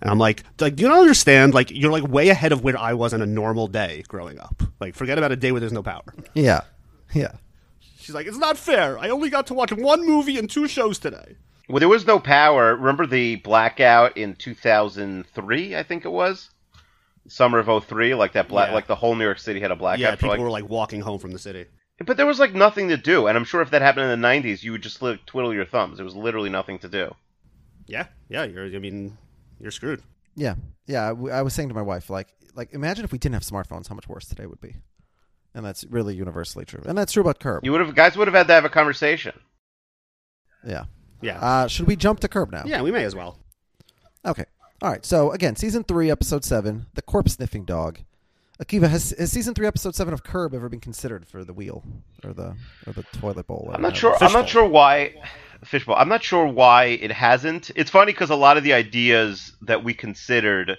And 0.00 0.10
I'm 0.10 0.18
like, 0.18 0.42
like, 0.60 0.80
you 0.80 0.88
don't 0.88 0.98
understand. 0.98 1.54
Like, 1.54 1.70
you're 1.70 1.92
like 1.92 2.02
way 2.02 2.28
ahead 2.28 2.50
of 2.50 2.64
where 2.64 2.76
I 2.76 2.94
was 2.94 3.14
on 3.14 3.22
a 3.22 3.26
normal 3.26 3.68
day 3.68 4.02
growing 4.08 4.40
up. 4.40 4.60
Like, 4.80 4.96
forget 4.96 5.16
about 5.16 5.30
a 5.30 5.36
day 5.36 5.52
where 5.52 5.60
there's 5.60 5.72
no 5.72 5.84
power. 5.84 6.02
Yeah, 6.34 6.62
yeah. 7.14 7.32
She's 8.02 8.14
like, 8.14 8.26
it's 8.26 8.38
not 8.38 8.58
fair. 8.58 8.98
I 8.98 9.08
only 9.10 9.30
got 9.30 9.46
to 9.48 9.54
watch 9.54 9.72
one 9.72 10.06
movie 10.06 10.38
and 10.38 10.48
two 10.50 10.68
shows 10.68 10.98
today. 10.98 11.36
Well, 11.68 11.80
there 11.80 11.88
was 11.88 12.06
no 12.06 12.18
power. 12.18 12.74
Remember 12.76 13.06
the 13.06 13.36
blackout 13.36 14.16
in 14.16 14.34
2003? 14.34 15.76
I 15.76 15.82
think 15.82 16.04
it 16.04 16.10
was 16.10 16.50
summer 17.28 17.58
of 17.58 17.84
03. 17.84 18.14
Like 18.14 18.32
that 18.32 18.48
black. 18.48 18.68
Yeah. 18.68 18.74
Like 18.74 18.86
the 18.86 18.96
whole 18.96 19.14
New 19.14 19.24
York 19.24 19.38
City 19.38 19.60
had 19.60 19.70
a 19.70 19.76
blackout. 19.76 20.00
yeah, 20.00 20.14
people 20.16 20.30
like, 20.30 20.40
were 20.40 20.50
like 20.50 20.68
walking 20.68 21.00
home 21.00 21.18
from 21.18 21.32
the 21.32 21.38
city. 21.38 21.66
But 22.04 22.16
there 22.16 22.26
was 22.26 22.40
like 22.40 22.52
nothing 22.54 22.88
to 22.88 22.96
do, 22.96 23.28
and 23.28 23.38
I'm 23.38 23.44
sure 23.44 23.62
if 23.62 23.70
that 23.70 23.80
happened 23.80 24.10
in 24.10 24.20
the 24.20 24.26
'90s, 24.26 24.62
you 24.64 24.72
would 24.72 24.82
just 24.82 25.00
like, 25.02 25.24
twiddle 25.24 25.54
your 25.54 25.64
thumbs. 25.64 25.98
There 25.98 26.04
was 26.04 26.16
literally 26.16 26.50
nothing 26.50 26.80
to 26.80 26.88
do. 26.88 27.14
Yeah, 27.86 28.06
yeah. 28.28 28.44
You're, 28.44 28.66
I 28.66 28.78
mean, 28.78 29.16
you're 29.60 29.70
screwed. 29.70 30.02
Yeah, 30.34 30.56
yeah. 30.86 31.04
I 31.04 31.08
w- 31.10 31.32
I 31.32 31.42
was 31.42 31.54
saying 31.54 31.68
to 31.68 31.74
my 31.74 31.82
wife, 31.82 32.10
like, 32.10 32.28
like 32.54 32.72
imagine 32.72 33.04
if 33.04 33.12
we 33.12 33.18
didn't 33.18 33.34
have 33.34 33.44
smartphones, 33.44 33.86
how 33.88 33.94
much 33.94 34.08
worse 34.08 34.26
today 34.26 34.46
would 34.46 34.60
be. 34.60 34.74
And 35.54 35.64
that's 35.64 35.84
really 35.84 36.14
universally 36.14 36.64
true, 36.64 36.82
and 36.86 36.96
that's 36.96 37.12
true 37.12 37.20
about 37.22 37.38
Curb. 37.38 37.62
You 37.64 37.72
would 37.72 37.80
have 37.82 37.94
guys 37.94 38.16
would 38.16 38.26
have 38.26 38.34
had 38.34 38.46
to 38.46 38.54
have 38.54 38.64
a 38.64 38.70
conversation. 38.70 39.32
yeah. 40.66 40.84
Yeah, 41.20 41.38
Uh, 41.38 41.68
should 41.68 41.86
we 41.86 41.94
jump 41.94 42.18
to 42.20 42.28
Curb 42.28 42.50
now? 42.50 42.62
yeah. 42.66 42.82
We 42.82 42.90
may 42.90 43.04
as 43.04 43.14
well. 43.14 43.38
Okay. 44.26 44.44
All 44.80 44.90
right. 44.90 45.04
So 45.06 45.30
again, 45.30 45.54
season 45.54 45.84
three, 45.84 46.10
episode 46.10 46.44
seven, 46.44 46.86
the 46.94 47.02
corpse 47.02 47.34
sniffing 47.34 47.64
dog. 47.64 48.00
Akiva, 48.60 48.88
has, 48.88 49.14
has 49.16 49.30
season 49.30 49.54
three, 49.54 49.66
episode 49.68 49.94
seven 49.94 50.12
of 50.14 50.24
Curb 50.24 50.52
ever 50.54 50.68
been 50.68 50.80
considered 50.80 51.26
for 51.28 51.44
the 51.44 51.52
wheel 51.52 51.84
or 52.24 52.32
the 52.32 52.56
or 52.88 52.92
the 52.92 53.04
toilet 53.20 53.46
bowl? 53.46 53.66
or 53.68 53.74
I'm 53.74 53.82
not 53.82 53.96
sure. 53.96 54.14
I'm 54.14 54.18
Fishbowl. 54.18 54.40
not 54.40 54.48
sure 54.48 54.68
why. 54.68 55.14
Fishbowl. 55.64 55.94
I'm 55.96 56.08
not 56.08 56.24
sure 56.24 56.44
why 56.46 56.86
it 56.86 57.12
hasn't. 57.12 57.70
It's 57.76 57.90
funny 57.90 58.12
because 58.12 58.30
a 58.30 58.34
lot 58.36 58.56
of 58.56 58.64
the 58.64 58.72
ideas 58.72 59.52
that 59.62 59.84
we 59.84 59.94
considered 59.94 60.76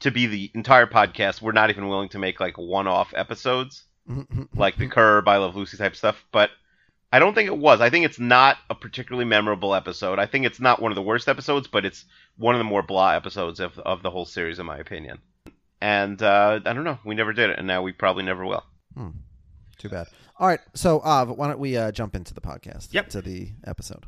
to 0.00 0.10
be 0.10 0.26
the 0.26 0.50
entire 0.54 0.86
podcast, 0.86 1.40
we're 1.40 1.52
not 1.52 1.70
even 1.70 1.88
willing 1.88 2.10
to 2.10 2.18
make 2.18 2.38
like 2.38 2.58
one-off 2.58 3.14
episodes, 3.16 3.82
like 4.54 4.76
the 4.76 4.88
Curb, 4.88 5.28
I 5.28 5.36
Love 5.38 5.56
Lucy 5.56 5.76
type 5.76 5.96
stuff. 5.96 6.24
But 6.32 6.50
I 7.12 7.18
don't 7.18 7.34
think 7.34 7.48
it 7.48 7.56
was. 7.56 7.80
I 7.80 7.90
think 7.90 8.04
it's 8.04 8.18
not 8.18 8.58
a 8.68 8.74
particularly 8.74 9.24
memorable 9.24 9.74
episode. 9.74 10.18
I 10.18 10.26
think 10.26 10.44
it's 10.44 10.60
not 10.60 10.82
one 10.82 10.92
of 10.92 10.96
the 10.96 11.02
worst 11.02 11.28
episodes, 11.28 11.68
but 11.68 11.84
it's 11.84 12.04
one 12.36 12.54
of 12.54 12.58
the 12.58 12.64
more 12.64 12.82
blah 12.82 13.12
episodes 13.12 13.60
of 13.60 13.78
of 13.78 14.02
the 14.02 14.10
whole 14.10 14.24
series, 14.24 14.58
in 14.58 14.66
my 14.66 14.78
opinion. 14.78 15.18
And 15.80 16.20
uh, 16.22 16.60
I 16.64 16.72
don't 16.72 16.84
know. 16.84 16.98
We 17.04 17.14
never 17.14 17.32
did 17.32 17.50
it, 17.50 17.58
and 17.58 17.66
now 17.66 17.82
we 17.82 17.92
probably 17.92 18.24
never 18.24 18.44
will. 18.44 18.64
Hmm. 18.94 19.10
Too 19.78 19.88
bad. 19.88 20.08
All 20.38 20.48
right. 20.48 20.60
So, 20.74 21.00
uh, 21.00 21.26
why 21.26 21.48
don't 21.48 21.58
we 21.58 21.76
uh, 21.76 21.92
jump 21.92 22.14
into 22.14 22.34
the 22.34 22.40
podcast? 22.40 22.88
Yep. 22.92 23.10
To 23.10 23.22
the 23.22 23.50
episode. 23.66 24.06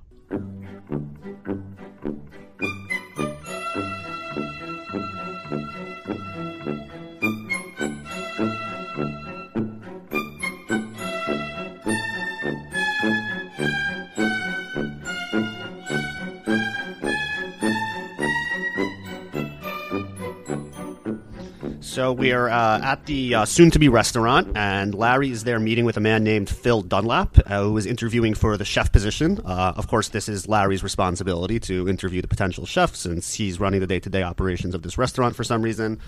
So 21.98 22.12
we 22.12 22.30
are 22.30 22.48
uh, 22.48 22.80
at 22.80 23.06
the 23.06 23.34
uh, 23.34 23.44
soon-to-be 23.44 23.88
restaurant, 23.88 24.56
and 24.56 24.94
Larry 24.94 25.32
is 25.32 25.42
there 25.42 25.58
meeting 25.58 25.84
with 25.84 25.96
a 25.96 26.00
man 26.00 26.22
named 26.22 26.48
Phil 26.48 26.80
Dunlap, 26.80 27.38
uh, 27.44 27.64
who 27.64 27.76
is 27.76 27.86
interviewing 27.86 28.34
for 28.34 28.56
the 28.56 28.64
chef 28.64 28.92
position. 28.92 29.40
Uh, 29.44 29.72
of 29.76 29.88
course, 29.88 30.10
this 30.10 30.28
is 30.28 30.46
Larry's 30.46 30.84
responsibility 30.84 31.58
to 31.58 31.88
interview 31.88 32.22
the 32.22 32.28
potential 32.28 32.66
chef, 32.66 32.94
since 32.94 33.34
he's 33.34 33.58
running 33.58 33.80
the 33.80 33.86
day-to-day 33.88 34.22
operations 34.22 34.76
of 34.76 34.82
this 34.82 34.96
restaurant 34.96 35.34
for 35.34 35.42
some 35.42 35.60
reason. 35.60 35.98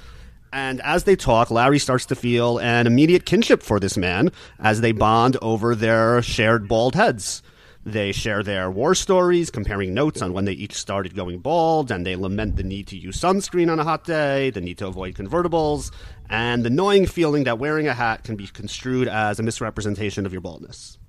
And 0.52 0.80
as 0.82 1.02
they 1.02 1.16
talk, 1.16 1.50
Larry 1.50 1.80
starts 1.80 2.06
to 2.06 2.14
feel 2.14 2.58
an 2.60 2.86
immediate 2.86 3.26
kinship 3.26 3.60
for 3.60 3.80
this 3.80 3.96
man 3.96 4.30
as 4.60 4.82
they 4.82 4.92
bond 4.92 5.38
over 5.42 5.74
their 5.74 6.22
shared 6.22 6.68
bald 6.68 6.94
heads. 6.94 7.42
They 7.90 8.12
share 8.12 8.44
their 8.44 8.70
war 8.70 8.94
stories, 8.94 9.50
comparing 9.50 9.94
notes 9.94 10.22
on 10.22 10.32
when 10.32 10.44
they 10.44 10.52
each 10.52 10.74
started 10.74 11.16
going 11.16 11.40
bald, 11.40 11.90
and 11.90 12.06
they 12.06 12.14
lament 12.14 12.54
the 12.54 12.62
need 12.62 12.86
to 12.88 12.96
use 12.96 13.20
sunscreen 13.20 13.68
on 13.68 13.80
a 13.80 13.84
hot 13.84 14.04
day, 14.04 14.50
the 14.50 14.60
need 14.60 14.78
to 14.78 14.86
avoid 14.86 15.16
convertibles, 15.16 15.90
and 16.28 16.62
the 16.62 16.68
annoying 16.68 17.06
feeling 17.06 17.42
that 17.44 17.58
wearing 17.58 17.88
a 17.88 17.94
hat 17.94 18.22
can 18.22 18.36
be 18.36 18.46
construed 18.46 19.08
as 19.08 19.40
a 19.40 19.42
misrepresentation 19.42 20.24
of 20.24 20.30
your 20.30 20.40
baldness. 20.40 20.99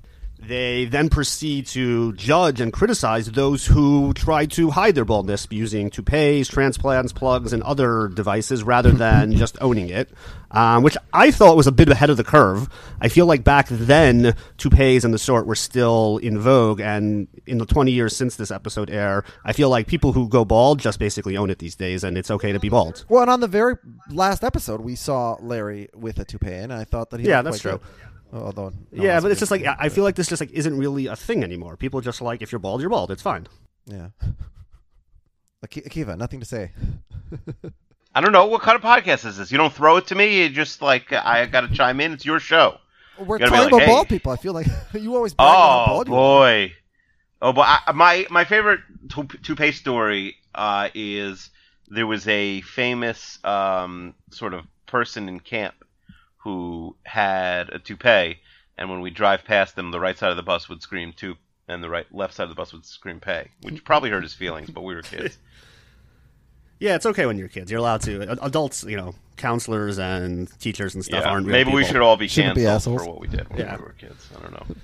They 0.43 0.85
then 0.85 1.09
proceed 1.09 1.67
to 1.67 2.13
judge 2.13 2.59
and 2.59 2.73
criticize 2.73 3.27
those 3.31 3.67
who 3.67 4.11
try 4.13 4.47
to 4.47 4.71
hide 4.71 4.95
their 4.95 5.05
baldness 5.05 5.47
using 5.51 5.91
toupees, 5.91 6.47
transplants, 6.47 7.13
plugs, 7.13 7.53
and 7.53 7.61
other 7.61 8.07
devices 8.07 8.63
rather 8.63 8.91
than 8.91 9.33
just 9.37 9.55
owning 9.61 9.89
it, 9.89 10.09
um, 10.49 10.81
which 10.81 10.97
I 11.13 11.29
thought 11.29 11.55
was 11.55 11.67
a 11.67 11.71
bit 11.71 11.89
ahead 11.89 12.09
of 12.09 12.17
the 12.17 12.23
curve. 12.23 12.67
I 12.99 13.07
feel 13.07 13.27
like 13.27 13.43
back 13.43 13.67
then, 13.69 14.35
toupees 14.57 15.05
and 15.05 15.13
the 15.13 15.19
sort 15.19 15.45
were 15.45 15.55
still 15.55 16.17
in 16.17 16.39
vogue, 16.39 16.81
and 16.81 17.27
in 17.45 17.59
the 17.59 17.65
20 17.67 17.91
years 17.91 18.17
since 18.17 18.35
this 18.35 18.49
episode 18.49 18.89
aired, 18.89 19.25
I 19.45 19.53
feel 19.53 19.69
like 19.69 19.85
people 19.85 20.11
who 20.13 20.27
go 20.27 20.43
bald 20.43 20.79
just 20.79 20.97
basically 20.97 21.37
own 21.37 21.51
it 21.51 21.59
these 21.59 21.75
days, 21.75 22.03
and 22.03 22.17
it's 22.17 22.31
okay 22.31 22.51
to 22.51 22.59
be 22.59 22.69
bald. 22.69 23.05
Well, 23.09 23.21
and 23.21 23.29
on 23.29 23.41
the 23.41 23.47
very 23.47 23.75
last 24.09 24.43
episode, 24.43 24.81
we 24.81 24.95
saw 24.95 25.37
Larry 25.39 25.89
with 25.93 26.17
a 26.17 26.25
toupee, 26.25 26.51
and 26.51 26.73
I 26.73 26.83
thought 26.83 27.11
that 27.11 27.19
he 27.19 27.27
Yeah, 27.27 27.43
that's 27.43 27.61
quite 27.61 27.71
true. 27.73 27.79
good. 27.79 28.10
Although, 28.33 28.71
no 28.91 29.03
yeah, 29.03 29.19
but 29.19 29.31
it's 29.31 29.39
just 29.39 29.51
like 29.51 29.65
I 29.65 29.89
feel 29.89 30.03
like 30.05 30.15
this 30.15 30.27
just 30.27 30.39
like 30.39 30.51
isn't 30.51 30.77
really 30.77 31.07
a 31.07 31.15
thing 31.15 31.43
anymore. 31.43 31.75
People 31.75 31.99
just 31.99 32.21
like 32.21 32.41
if 32.41 32.51
you're 32.51 32.59
bald, 32.59 32.79
you're 32.81 32.89
bald. 32.89 33.11
It's 33.11 33.21
fine. 33.21 33.47
yeah. 33.85 34.09
Aki- 35.63 35.81
Akiva, 35.81 36.17
nothing 36.17 36.39
to 36.39 36.45
say. 36.45 36.71
I 38.15 38.21
don't 38.21 38.31
know 38.31 38.47
what 38.47 38.61
kind 38.61 38.75
of 38.75 38.81
podcast 38.81 39.25
is 39.25 39.37
this. 39.37 39.51
You 39.51 39.57
don't 39.57 39.73
throw 39.73 39.97
it 39.97 40.07
to 40.07 40.15
me. 40.15 40.41
You 40.43 40.49
just 40.49 40.81
like 40.81 41.11
I 41.13 41.45
got 41.45 41.61
to 41.61 41.73
chime 41.73 41.99
in. 42.01 42.13
It's 42.13 42.25
your 42.25 42.39
show. 42.39 42.77
We're 43.19 43.37
gotta 43.37 43.51
talking 43.51 43.63
like, 43.63 43.71
about 43.73 43.81
hey. 43.81 43.87
bald 43.87 44.09
people. 44.09 44.31
I 44.31 44.37
feel 44.37 44.53
like 44.53 44.67
you 44.93 45.15
always 45.15 45.33
brag 45.33 45.47
on 45.47 45.55
Oh 45.55 45.85
bald 45.85 46.07
you 46.07 46.13
are. 46.13 46.17
boy, 46.17 46.73
oh 47.41 47.53
boy. 47.53 47.63
I, 47.65 47.91
my 47.93 48.25
my 48.29 48.45
favorite 48.45 48.79
tou- 49.09 49.27
toupee 49.43 49.71
story 49.73 50.35
uh, 50.55 50.89
is 50.93 51.49
there 51.89 52.07
was 52.07 52.27
a 52.27 52.61
famous 52.61 53.39
um, 53.43 54.15
sort 54.31 54.53
of 54.53 54.65
person 54.87 55.27
in 55.29 55.39
camp 55.39 55.75
who 56.43 56.95
had 57.03 57.69
a 57.69 57.79
toupee, 57.79 58.39
and 58.77 58.89
when 58.89 59.01
we 59.01 59.09
drive 59.11 59.43
past 59.45 59.75
them, 59.75 59.91
the 59.91 59.99
right 59.99 60.17
side 60.17 60.31
of 60.31 60.37
the 60.37 60.43
bus 60.43 60.67
would 60.69 60.81
scream 60.81 61.13
"toupe," 61.13 61.37
and 61.67 61.83
the 61.83 61.89
right 61.89 62.05
left 62.13 62.33
side 62.33 62.43
of 62.43 62.49
the 62.49 62.55
bus 62.55 62.73
would 62.73 62.85
scream 62.85 63.19
"pay," 63.19 63.49
which 63.61 63.83
probably 63.83 64.09
hurt 64.09 64.23
his 64.23 64.33
feelings, 64.33 64.69
but 64.69 64.81
we 64.81 64.95
were 64.95 65.01
kids. 65.03 65.37
Yeah, 66.79 66.95
it's 66.95 67.05
okay 67.05 67.27
when 67.27 67.37
you're 67.37 67.47
kids. 67.47 67.69
You're 67.69 67.79
allowed 67.79 68.01
to. 68.01 68.43
Adults, 68.43 68.83
you 68.83 68.97
know, 68.97 69.13
counselors 69.37 69.99
and 69.99 70.49
teachers 70.59 70.95
and 70.95 71.05
stuff 71.05 71.23
yeah, 71.23 71.29
aren't. 71.29 71.45
real 71.45 71.53
maybe 71.53 71.71
we 71.71 71.85
should 71.85 71.97
all 71.97 72.17
be 72.17 72.27
Shouldn't 72.27 72.55
be 72.55 72.63
canceled 72.63 72.95
assholes. 72.95 73.03
for 73.05 73.11
what 73.11 73.21
we 73.21 73.27
did 73.27 73.47
when 73.49 73.59
Yeah. 73.59 73.75
we 73.77 73.83
were 73.83 73.91
kids. 73.99 74.27
I 74.35 74.41
don't 74.41 74.51
know. 74.51 74.75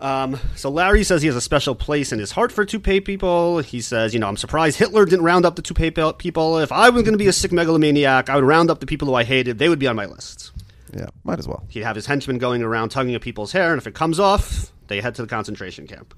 Um, 0.00 0.40
so 0.56 0.70
Larry 0.70 1.04
says 1.04 1.22
he 1.22 1.28
has 1.28 1.36
a 1.36 1.40
special 1.40 1.76
place 1.76 2.10
in 2.10 2.18
his 2.18 2.32
heart 2.32 2.50
for 2.50 2.64
toupee 2.64 3.00
people. 3.00 3.58
He 3.60 3.80
says, 3.80 4.12
you 4.12 4.18
know, 4.18 4.26
I'm 4.26 4.36
surprised 4.38 4.78
Hitler 4.78 5.04
didn't 5.04 5.24
round 5.24 5.44
up 5.44 5.54
the 5.54 5.62
toupee 5.62 5.92
people. 6.18 6.58
If 6.58 6.72
I 6.72 6.90
was 6.90 7.04
going 7.04 7.12
to 7.14 7.18
be 7.18 7.28
a 7.28 7.32
sick 7.32 7.52
megalomaniac, 7.52 8.28
I 8.28 8.34
would 8.34 8.44
round 8.44 8.68
up 8.68 8.80
the 8.80 8.86
people 8.86 9.06
who 9.06 9.14
I 9.14 9.22
hated. 9.22 9.58
They 9.60 9.68
would 9.68 9.78
be 9.78 9.86
on 9.86 9.94
my 9.94 10.06
list. 10.06 10.50
Yeah, 10.92 11.06
might 11.24 11.38
as 11.38 11.46
well. 11.46 11.64
He'd 11.68 11.82
have 11.82 11.96
his 11.96 12.06
henchmen 12.06 12.38
going 12.38 12.62
around 12.62 12.90
tugging 12.90 13.14
at 13.14 13.20
people's 13.20 13.52
hair, 13.52 13.72
and 13.72 13.80
if 13.80 13.86
it 13.86 13.94
comes 13.94 14.18
off, 14.18 14.72
they 14.88 15.00
head 15.00 15.14
to 15.16 15.22
the 15.22 15.28
concentration 15.28 15.86
camp. 15.86 16.14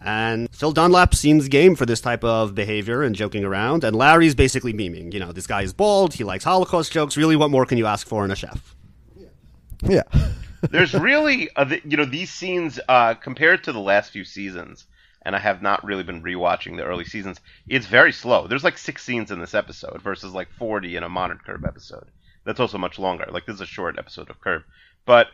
And 0.00 0.54
Phil 0.54 0.72
Dunlap 0.72 1.14
seems 1.14 1.48
game 1.48 1.74
for 1.74 1.86
this 1.86 2.00
type 2.00 2.22
of 2.22 2.54
behavior 2.54 3.02
and 3.02 3.14
joking 3.14 3.44
around, 3.44 3.84
and 3.84 3.96
Larry's 3.96 4.34
basically 4.34 4.74
memeing. 4.74 5.12
You 5.14 5.20
know, 5.20 5.32
this 5.32 5.46
guy 5.46 5.62
is 5.62 5.72
bald, 5.72 6.14
he 6.14 6.24
likes 6.24 6.44
Holocaust 6.44 6.92
jokes. 6.92 7.16
Really, 7.16 7.36
what 7.36 7.50
more 7.50 7.64
can 7.64 7.78
you 7.78 7.86
ask 7.86 8.06
for 8.06 8.24
in 8.24 8.30
a 8.30 8.36
chef? 8.36 8.74
Yeah. 9.82 10.02
There's 10.70 10.94
really, 10.94 11.50
uh, 11.56 11.64
th- 11.64 11.82
you 11.84 11.96
know, 11.96 12.04
these 12.04 12.32
scenes 12.32 12.80
uh, 12.88 13.14
compared 13.14 13.64
to 13.64 13.72
the 13.72 13.80
last 13.80 14.12
few 14.12 14.24
seasons, 14.24 14.86
and 15.22 15.34
I 15.34 15.38
have 15.38 15.62
not 15.62 15.84
really 15.84 16.02
been 16.02 16.22
rewatching 16.22 16.76
the 16.76 16.84
early 16.84 17.04
seasons. 17.04 17.40
It's 17.68 17.86
very 17.86 18.12
slow. 18.12 18.46
There's 18.46 18.64
like 18.64 18.78
six 18.78 19.04
scenes 19.04 19.30
in 19.30 19.40
this 19.40 19.54
episode 19.54 20.00
versus 20.02 20.32
like 20.32 20.50
40 20.58 20.96
in 20.96 21.02
a 21.02 21.08
modern 21.08 21.38
Curb 21.38 21.64
episode. 21.66 22.08
That's 22.44 22.60
also 22.60 22.78
much 22.78 22.98
longer. 22.98 23.26
Like 23.30 23.46
this 23.46 23.56
is 23.56 23.60
a 23.60 23.66
short 23.66 23.98
episode 23.98 24.30
of 24.30 24.40
Curb, 24.40 24.62
but 25.06 25.28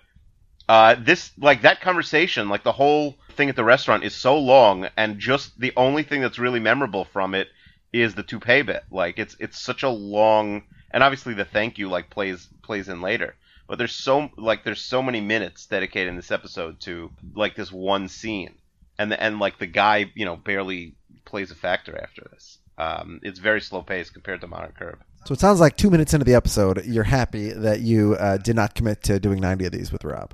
uh, 0.68 0.94
this 1.00 1.32
like 1.36 1.62
that 1.62 1.80
conversation, 1.80 2.48
like 2.48 2.62
the 2.62 2.70
whole 2.70 3.16
thing 3.30 3.48
at 3.48 3.56
the 3.56 3.64
restaurant 3.64 4.04
is 4.04 4.14
so 4.14 4.38
long, 4.38 4.88
and 4.96 5.18
just 5.18 5.58
the 5.58 5.72
only 5.76 6.04
thing 6.04 6.20
that's 6.20 6.38
really 6.38 6.60
memorable 6.60 7.04
from 7.04 7.34
it 7.34 7.48
is 7.92 8.14
the 8.14 8.22
toupee 8.22 8.62
bit. 8.62 8.84
Like 8.90 9.18
it's 9.18 9.36
it's 9.40 9.60
such 9.60 9.82
a 9.82 9.88
long, 9.88 10.62
and 10.92 11.02
obviously 11.02 11.34
the 11.34 11.44
thank 11.44 11.78
you 11.78 11.88
like 11.88 12.08
plays 12.08 12.48
plays 12.62 12.88
in 12.88 13.00
later. 13.00 13.34
But 13.66 13.78
there's 13.78 13.94
so 13.94 14.30
like 14.36 14.62
there's 14.62 14.80
so 14.80 15.02
many 15.02 15.20
minutes 15.20 15.66
dedicated 15.66 16.08
in 16.08 16.16
this 16.16 16.30
episode 16.30 16.78
to 16.82 17.10
like 17.34 17.56
this 17.56 17.72
one 17.72 18.08
scene, 18.08 18.54
and 18.96 19.10
the, 19.10 19.20
and 19.20 19.40
like 19.40 19.58
the 19.58 19.66
guy 19.66 20.12
you 20.14 20.24
know 20.24 20.36
barely 20.36 20.94
plays 21.24 21.50
a 21.50 21.56
factor 21.56 22.00
after 22.00 22.22
this. 22.30 22.58
Um, 22.78 23.18
it's 23.24 23.40
very 23.40 23.60
slow 23.60 23.82
paced 23.82 24.14
compared 24.14 24.40
to 24.42 24.46
Modern 24.46 24.72
Curb. 24.72 25.00
So 25.26 25.32
it 25.34 25.40
sounds 25.40 25.60
like 25.60 25.76
two 25.76 25.90
minutes 25.90 26.14
into 26.14 26.24
the 26.24 26.34
episode, 26.34 26.84
you're 26.86 27.04
happy 27.04 27.50
that 27.52 27.80
you 27.80 28.14
uh, 28.14 28.38
did 28.38 28.56
not 28.56 28.74
commit 28.74 29.02
to 29.04 29.20
doing 29.20 29.40
90 29.40 29.66
of 29.66 29.72
these 29.72 29.92
with 29.92 30.04
Rob. 30.04 30.32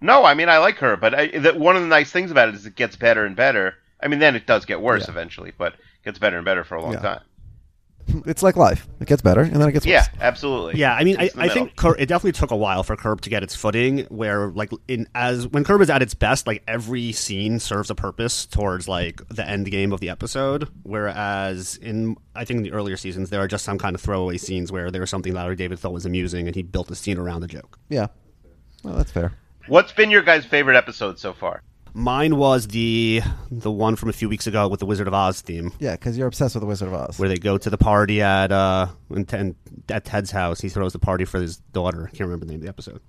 No, 0.00 0.24
I 0.24 0.34
mean 0.34 0.48
I 0.48 0.58
like 0.58 0.76
her, 0.78 0.96
but 0.96 1.14
I, 1.14 1.38
that 1.38 1.58
one 1.58 1.74
of 1.76 1.82
the 1.82 1.88
nice 1.88 2.10
things 2.12 2.30
about 2.30 2.48
it 2.48 2.54
is 2.54 2.64
it 2.66 2.76
gets 2.76 2.94
better 2.96 3.26
and 3.26 3.34
better. 3.34 3.74
I 4.00 4.06
mean, 4.06 4.20
then 4.20 4.36
it 4.36 4.46
does 4.46 4.64
get 4.64 4.80
worse 4.80 5.06
Yeah. 5.08 5.12
eventually, 5.12 5.52
but 5.58 5.72
it 5.74 5.80
gets 6.04 6.18
better 6.20 6.36
and 6.36 6.44
better 6.44 6.62
for 6.62 6.76
a 6.76 6.82
long 6.82 6.92
Yeah. 6.92 7.00
time. 7.00 7.20
It's 8.26 8.42
like 8.42 8.56
life. 8.56 8.88
It 9.00 9.06
gets 9.08 9.22
better, 9.22 9.40
and 9.42 9.56
then 9.56 9.68
it 9.68 9.72
gets 9.72 9.86
Yeah, 9.86 9.98
worse. 10.00 10.08
Yeah, 10.14 10.26
absolutely. 10.26 10.80
Yeah, 10.80 10.94
I 10.94 11.04
mean, 11.04 11.16
I, 11.18 11.30
I 11.36 11.48
think 11.48 11.76
Curb, 11.76 11.96
it 11.98 12.06
definitely 12.06 12.32
took 12.32 12.50
a 12.50 12.56
while 12.56 12.82
for 12.82 12.96
Curb 12.96 13.20
to 13.22 13.30
get 13.30 13.42
its 13.42 13.54
footing. 13.54 14.06
Where 14.08 14.48
like 14.48 14.70
in 14.88 15.06
as 15.14 15.46
when 15.46 15.64
Curb 15.64 15.80
is 15.82 15.90
at 15.90 16.02
its 16.02 16.14
best, 16.14 16.46
like 16.46 16.62
every 16.66 17.12
scene 17.12 17.58
serves 17.58 17.90
a 17.90 17.94
purpose 17.94 18.46
towards 18.46 18.88
like 18.88 19.20
the 19.28 19.46
end 19.46 19.70
game 19.70 19.92
of 19.92 20.00
the 20.00 20.08
episode. 20.10 20.68
Whereas 20.82 21.76
in 21.76 22.16
I 22.34 22.44
think 22.44 22.58
in 22.58 22.62
the 22.64 22.72
earlier 22.72 22.96
seasons, 22.96 23.30
there 23.30 23.40
are 23.40 23.48
just 23.48 23.64
some 23.64 23.78
kind 23.78 23.94
of 23.94 24.00
throwaway 24.00 24.38
scenes 24.38 24.72
where 24.72 24.90
there 24.90 25.00
was 25.00 25.10
something 25.10 25.32
Larry 25.34 25.56
David 25.56 25.78
thought 25.78 25.92
was 25.92 26.06
amusing, 26.06 26.46
and 26.46 26.56
he 26.56 26.62
built 26.62 26.90
a 26.90 26.94
scene 26.94 27.18
around 27.18 27.40
the 27.40 27.48
joke. 27.48 27.78
Yeah. 27.88 28.06
Well, 28.82 28.94
that's 28.94 29.12
fair. 29.12 29.32
What's 29.66 29.92
been 29.92 30.10
your 30.10 30.22
guys' 30.22 30.46
favorite 30.46 30.76
episode 30.76 31.18
so 31.18 31.34
far? 31.34 31.62
Mine 31.94 32.36
was 32.36 32.68
the 32.68 33.22
the 33.50 33.70
one 33.70 33.96
from 33.96 34.08
a 34.08 34.12
few 34.12 34.28
weeks 34.28 34.46
ago 34.46 34.68
with 34.68 34.80
the 34.80 34.86
Wizard 34.86 35.08
of 35.08 35.14
Oz 35.14 35.40
theme. 35.40 35.72
Yeah, 35.78 35.92
because 35.92 36.16
you're 36.18 36.28
obsessed 36.28 36.54
with 36.54 36.62
the 36.62 36.66
Wizard 36.66 36.88
of 36.88 36.94
Oz. 36.94 37.18
Where 37.18 37.28
they 37.28 37.36
go 37.36 37.58
to 37.58 37.70
the 37.70 37.78
party 37.78 38.22
at 38.22 38.52
uh 38.52 38.88
in 39.10 39.24
Ted, 39.24 39.54
at 39.88 40.04
Ted's 40.04 40.30
house, 40.30 40.60
he 40.60 40.68
throws 40.68 40.92
the 40.92 40.98
party 40.98 41.24
for 41.24 41.40
his 41.40 41.56
daughter. 41.56 42.04
I 42.06 42.10
can't 42.10 42.20
remember 42.28 42.46
the 42.46 42.52
name 42.52 42.60
of 42.60 42.62
the 42.64 42.68
episode. 42.68 43.00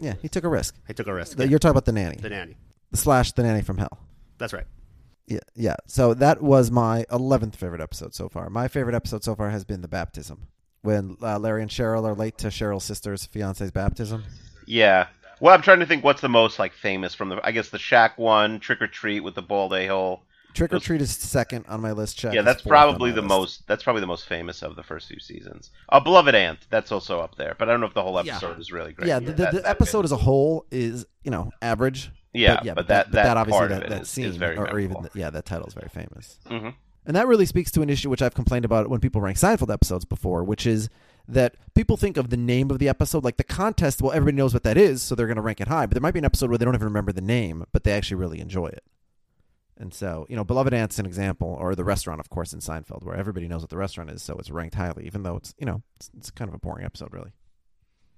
Yeah, 0.00 0.14
he 0.22 0.28
took 0.28 0.44
a 0.44 0.48
risk. 0.48 0.76
I 0.88 0.92
took 0.92 1.06
a 1.06 1.14
risk. 1.14 1.36
The- 1.36 1.44
Yeah. 1.44 1.50
You're 1.50 1.58
talking 1.58 1.72
about 1.72 1.84
the 1.86 1.92
nanny, 1.92 2.16
the 2.16 2.30
nanny. 2.30 2.56
The 2.90 2.96
slash 2.96 3.32
the 3.32 3.42
nanny 3.42 3.62
from 3.62 3.78
hell. 3.78 3.98
That's 4.38 4.52
right. 4.52 4.64
Yeah, 5.26 5.40
yeah. 5.54 5.76
So 5.86 6.14
that 6.14 6.40
was 6.42 6.70
my 6.70 7.04
eleventh 7.12 7.56
favorite 7.56 7.80
episode 7.82 8.14
so 8.14 8.28
far. 8.28 8.48
My 8.48 8.68
favorite 8.68 8.94
episode 8.94 9.22
so 9.24 9.34
far 9.34 9.50
has 9.50 9.64
been 9.64 9.82
the 9.82 9.88
baptism, 9.88 10.46
when 10.82 11.16
uh, 11.22 11.38
Larry 11.38 11.60
and 11.62 11.70
Cheryl 11.70 12.04
are 12.06 12.14
late 12.14 12.38
to 12.38 12.46
Cheryl's 12.46 12.84
sister's 12.84 13.26
fiance's 13.26 13.70
baptism. 13.70 14.24
Yeah. 14.66 15.08
Well, 15.40 15.54
I'm 15.54 15.62
trying 15.62 15.80
to 15.80 15.86
think 15.86 16.04
what's 16.04 16.20
the 16.20 16.28
most 16.28 16.58
like 16.58 16.72
famous 16.72 17.14
from 17.14 17.28
the. 17.28 17.40
I 17.44 17.52
guess 17.52 17.68
the 17.70 17.78
Shack 17.78 18.18
one, 18.18 18.60
Trick 18.60 18.82
or 18.82 18.86
Treat 18.86 19.20
with 19.20 19.34
the 19.34 19.42
bald 19.42 19.72
a 19.74 19.86
hole. 19.86 20.22
Trick 20.54 20.72
or 20.72 20.80
Treat 20.80 21.00
is 21.00 21.14
second 21.14 21.66
on 21.68 21.80
my 21.80 21.92
list. 21.92 22.18
Check. 22.18 22.32
Yeah, 22.34 22.42
that's 22.42 22.62
probably 22.62 23.10
the 23.10 23.20
list. 23.20 23.28
most. 23.28 23.66
That's 23.68 23.82
probably 23.84 24.00
the 24.00 24.06
most 24.06 24.26
famous 24.26 24.62
of 24.62 24.76
the 24.76 24.82
first 24.82 25.06
few 25.08 25.20
seasons. 25.20 25.70
Uh, 25.88 26.00
Beloved 26.00 26.34
Aunt, 26.34 26.58
that's 26.70 26.90
also 26.90 27.20
up 27.20 27.36
there, 27.36 27.54
but 27.58 27.68
I 27.68 27.72
don't 27.72 27.80
know 27.80 27.86
if 27.86 27.94
the 27.94 28.02
whole 28.02 28.18
episode 28.18 28.58
is 28.58 28.72
really 28.72 28.92
great. 28.92 29.08
Yeah, 29.08 29.20
the, 29.20 29.32
the, 29.32 29.46
the 29.52 29.68
episode 29.68 30.04
as 30.04 30.12
a 30.12 30.16
whole 30.16 30.66
is 30.70 31.06
you 31.22 31.30
know 31.30 31.50
average. 31.62 32.10
Yeah, 32.32 32.56
but, 32.56 32.64
yeah, 32.64 32.74
but 32.74 32.88
that, 32.88 33.12
that- 33.12 33.24
that 33.24 33.36
obviously 33.36 33.58
part 33.58 33.72
of 33.72 33.78
that, 33.80 33.86
it 33.86 33.90
that 33.90 34.02
is- 34.02 34.08
scene 34.08 34.24
is 34.24 34.36
very 34.36 34.56
or, 34.56 34.68
or 34.70 34.78
even 34.80 35.02
the, 35.02 35.10
yeah 35.14 35.30
that 35.30 35.44
title 35.44 35.66
is 35.66 35.74
very 35.74 35.88
famous. 35.88 36.38
Mhm. 36.48 36.74
And 37.06 37.16
that 37.16 37.26
really 37.26 37.46
speaks 37.46 37.70
to 37.72 37.80
an 37.82 37.88
issue 37.88 38.10
which 38.10 38.20
I've 38.20 38.34
complained 38.34 38.64
about 38.66 38.90
when 38.90 39.00
people 39.00 39.20
rank 39.22 39.38
Seinfeld 39.38 39.72
episodes 39.72 40.04
before, 40.04 40.44
which 40.44 40.66
is 40.66 40.90
that 41.28 41.56
people 41.74 41.96
think 41.96 42.16
of 42.16 42.30
the 42.30 42.36
name 42.36 42.70
of 42.70 42.78
the 42.78 42.88
episode 42.88 43.24
like 43.24 43.36
the 43.36 43.44
contest. 43.44 44.02
Well, 44.02 44.12
everybody 44.12 44.36
knows 44.36 44.54
what 44.54 44.62
that 44.64 44.76
is, 44.78 45.02
so 45.02 45.14
they're 45.14 45.26
going 45.26 45.36
to 45.36 45.42
rank 45.42 45.60
it 45.60 45.68
high. 45.68 45.86
But 45.86 45.92
there 45.94 46.02
might 46.02 46.14
be 46.14 46.18
an 46.20 46.24
episode 46.24 46.50
where 46.50 46.58
they 46.58 46.64
don't 46.64 46.74
even 46.74 46.86
remember 46.86 47.12
the 47.12 47.20
name, 47.20 47.64
but 47.72 47.84
they 47.84 47.92
actually 47.92 48.16
really 48.16 48.40
enjoy 48.40 48.68
it. 48.68 48.84
And 49.76 49.94
so, 49.94 50.26
you 50.28 50.36
know, 50.36 50.44
Beloved 50.44 50.74
Aunt's 50.74 50.98
an 50.98 51.06
example, 51.06 51.56
or 51.60 51.74
the 51.74 51.84
restaurant, 51.84 52.20
of 52.20 52.30
course, 52.30 52.52
in 52.52 52.60
Seinfeld, 52.60 53.04
where 53.04 53.16
everybody 53.16 53.46
knows 53.46 53.62
what 53.62 53.70
the 53.70 53.76
restaurant 53.76 54.10
is, 54.10 54.22
so 54.22 54.36
it's 54.38 54.50
ranked 54.50 54.74
highly, 54.74 55.06
even 55.06 55.22
though 55.22 55.36
it's, 55.36 55.54
you 55.58 55.66
know, 55.66 55.82
it's, 55.96 56.10
it's 56.16 56.30
kind 56.32 56.48
of 56.48 56.54
a 56.54 56.58
boring 56.58 56.84
episode, 56.84 57.12
really. 57.14 57.32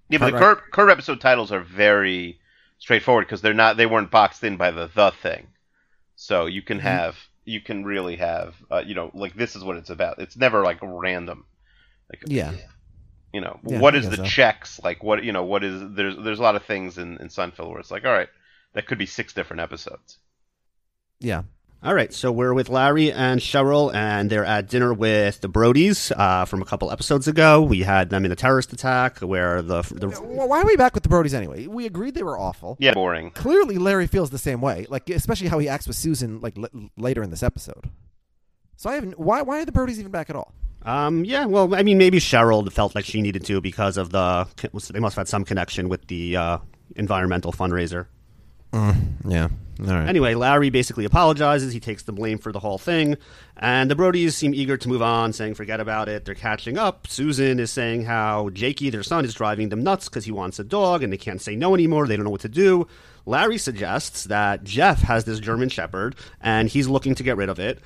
Yeah, 0.08 0.18
but 0.18 0.26
the 0.26 0.32
Right, 0.32 0.38
curb, 0.38 0.58
curb 0.72 0.90
episode 0.90 1.20
titles 1.20 1.52
are 1.52 1.60
very 1.60 2.40
straightforward 2.78 3.26
because 3.26 3.40
they're 3.42 3.54
not. 3.54 3.76
They 3.76 3.86
weren't 3.86 4.10
boxed 4.10 4.42
in 4.44 4.56
by 4.56 4.70
the 4.70 4.88
the 4.88 5.10
thing, 5.10 5.48
so 6.16 6.46
you 6.46 6.62
Mm-hmm. 6.62 6.62
can 6.62 6.80
have 6.80 7.16
you 7.44 7.60
can 7.60 7.84
really 7.84 8.16
have 8.16 8.56
uh, 8.70 8.82
you 8.86 8.94
know 8.94 9.10
like 9.14 9.34
this 9.34 9.56
is 9.56 9.64
what 9.64 9.76
it's 9.76 9.90
about. 9.90 10.18
It's 10.20 10.36
never 10.36 10.62
like 10.62 10.78
random. 10.82 11.46
Like 12.10 12.24
Yeah. 12.26 12.54
You 13.32 13.40
know 13.40 13.58
Yeah, 13.66 13.78
what 13.80 13.94
I 13.94 13.98
is 13.98 14.06
guess 14.08 14.16
the 14.18 14.24
so. 14.24 14.30
checks 14.30 14.80
like 14.82 15.02
what 15.02 15.22
you 15.24 15.32
know 15.32 15.44
what 15.44 15.62
is 15.64 15.82
there's 15.94 16.16
there's 16.16 16.38
a 16.38 16.42
lot 16.42 16.56
of 16.56 16.64
things 16.64 16.98
in 16.98 17.16
in 17.18 17.28
Seinfeld 17.28 17.68
where 17.70 17.78
it's 17.80 17.90
like 17.90 18.04
all 18.04 18.12
right 18.12 18.28
that 18.74 18.86
could 18.86 18.98
be 18.98 19.06
six 19.06 19.32
different 19.32 19.60
episodes. 19.60 20.18
Yeah. 21.18 21.42
All 21.82 21.94
right, 21.94 22.12
so 22.12 22.30
we're 22.30 22.52
with 22.52 22.68
Larry 22.68 23.10
and 23.10 23.40
Cheryl, 23.40 23.92
and 23.94 24.28
they're 24.28 24.44
at 24.44 24.68
dinner 24.68 24.92
with 24.92 25.40
the 25.40 25.48
Brodies 25.48 26.12
uh, 26.14 26.44
from 26.44 26.60
a 26.60 26.66
couple 26.66 26.92
episodes 26.92 27.26
ago. 27.26 27.62
We 27.62 27.80
had 27.80 28.10
them 28.10 28.26
in 28.26 28.28
the 28.28 28.36
terrorist 28.36 28.70
attack 28.74 29.20
where 29.20 29.62
the, 29.62 29.80
the 29.80 30.08
Well, 30.08 30.46
why 30.46 30.60
are 30.60 30.66
we 30.66 30.76
back 30.76 30.92
with 30.92 31.04
the 31.04 31.08
Brodies 31.08 31.32
anyway? 31.32 31.66
We 31.66 31.86
agreed 31.86 32.14
they 32.14 32.22
were 32.22 32.38
awful. 32.38 32.76
Yeah, 32.80 32.92
boring. 32.92 33.30
Clearly, 33.30 33.78
Larry 33.78 34.06
feels 34.08 34.28
the 34.28 34.36
same 34.36 34.60
way. 34.60 34.86
Like, 34.90 35.08
especially 35.08 35.48
how 35.48 35.58
he 35.58 35.70
acts 35.70 35.86
with 35.86 35.96
Susan, 35.96 36.40
like 36.42 36.58
l- 36.58 36.90
later 36.98 37.22
in 37.22 37.30
this 37.30 37.42
episode. 37.42 37.88
So 38.76 38.90
I 38.90 38.94
haven't. 38.96 39.18
Why? 39.18 39.40
Why 39.40 39.62
are 39.62 39.64
the 39.64 39.72
Brodies 39.72 39.98
even 39.98 40.12
back 40.12 40.28
at 40.28 40.36
all? 40.36 40.52
Um, 40.82 41.24
yeah, 41.24 41.44
well, 41.44 41.74
I 41.74 41.82
mean, 41.82 41.98
maybe 41.98 42.18
Cheryl 42.18 42.70
felt 42.72 42.94
like 42.94 43.04
she 43.04 43.20
needed 43.20 43.44
to 43.46 43.60
because 43.60 43.96
of 43.96 44.10
the. 44.10 44.46
They 44.90 45.00
must 45.00 45.14
have 45.14 45.22
had 45.22 45.28
some 45.28 45.44
connection 45.44 45.88
with 45.88 46.06
the 46.06 46.36
uh, 46.36 46.58
environmental 46.96 47.52
fundraiser. 47.52 48.06
Yeah. 48.72 49.48
All 49.80 49.86
right. 49.86 50.08
Anyway, 50.08 50.34
Larry 50.34 50.70
basically 50.70 51.04
apologizes. 51.04 51.72
He 51.72 51.80
takes 51.80 52.02
the 52.02 52.12
blame 52.12 52.38
for 52.38 52.52
the 52.52 52.60
whole 52.60 52.78
thing. 52.78 53.16
And 53.56 53.90
the 53.90 53.94
Brodies 53.94 54.32
seem 54.32 54.54
eager 54.54 54.76
to 54.76 54.88
move 54.88 55.02
on, 55.02 55.32
saying, 55.32 55.54
forget 55.54 55.80
about 55.80 56.08
it. 56.08 56.24
They're 56.24 56.34
catching 56.34 56.76
up. 56.76 57.06
Susan 57.06 57.58
is 57.58 57.70
saying 57.70 58.04
how 58.04 58.50
Jakey, 58.50 58.90
their 58.90 59.02
son, 59.02 59.24
is 59.24 59.34
driving 59.34 59.70
them 59.70 59.82
nuts 59.82 60.08
because 60.08 60.24
he 60.24 60.32
wants 60.32 60.58
a 60.58 60.64
dog 60.64 61.02
and 61.02 61.12
they 61.12 61.16
can't 61.16 61.40
say 61.40 61.56
no 61.56 61.74
anymore. 61.74 62.06
They 62.06 62.16
don't 62.16 62.24
know 62.24 62.30
what 62.30 62.42
to 62.42 62.48
do. 62.48 62.86
Larry 63.26 63.58
suggests 63.58 64.24
that 64.24 64.64
Jeff 64.64 65.02
has 65.02 65.24
this 65.24 65.40
German 65.40 65.68
Shepherd 65.68 66.16
and 66.40 66.68
he's 66.68 66.88
looking 66.88 67.14
to 67.14 67.22
get 67.22 67.36
rid 67.36 67.48
of 67.48 67.58
it. 67.58 67.80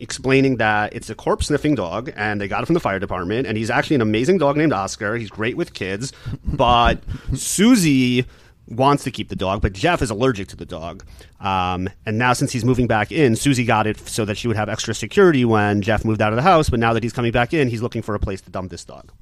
Explaining 0.00 0.56
that 0.56 0.92
it's 0.94 1.08
a 1.08 1.14
corpse 1.14 1.46
sniffing 1.46 1.74
dog 1.74 2.12
and 2.16 2.40
they 2.40 2.48
got 2.48 2.62
it 2.62 2.66
from 2.66 2.74
the 2.74 2.80
fire 2.80 2.98
department. 2.98 3.46
And 3.46 3.56
he's 3.56 3.70
actually 3.70 3.96
an 3.96 4.02
amazing 4.02 4.38
dog 4.38 4.56
named 4.56 4.72
Oscar. 4.72 5.16
He's 5.16 5.30
great 5.30 5.56
with 5.56 5.72
kids. 5.74 6.12
But 6.44 7.02
Susie 7.34 8.26
wants 8.68 9.04
to 9.04 9.10
keep 9.10 9.28
the 9.28 9.36
dog, 9.36 9.60
but 9.60 9.72
Jeff 9.72 10.02
is 10.02 10.10
allergic 10.10 10.48
to 10.48 10.56
the 10.56 10.64
dog. 10.64 11.04
Um, 11.40 11.88
and 12.06 12.16
now, 12.16 12.32
since 12.32 12.52
he's 12.52 12.64
moving 12.64 12.86
back 12.86 13.12
in, 13.12 13.36
Susie 13.36 13.64
got 13.64 13.86
it 13.86 13.98
so 13.98 14.24
that 14.24 14.38
she 14.38 14.48
would 14.48 14.56
have 14.56 14.68
extra 14.68 14.94
security 14.94 15.44
when 15.44 15.82
Jeff 15.82 16.04
moved 16.04 16.22
out 16.22 16.32
of 16.32 16.36
the 16.36 16.42
house. 16.42 16.70
But 16.70 16.80
now 16.80 16.92
that 16.92 17.02
he's 17.02 17.12
coming 17.12 17.32
back 17.32 17.52
in, 17.52 17.68
he's 17.68 17.82
looking 17.82 18.02
for 18.02 18.14
a 18.14 18.18
place 18.18 18.40
to 18.42 18.50
dump 18.50 18.70
this 18.70 18.84
dog. 18.84 19.12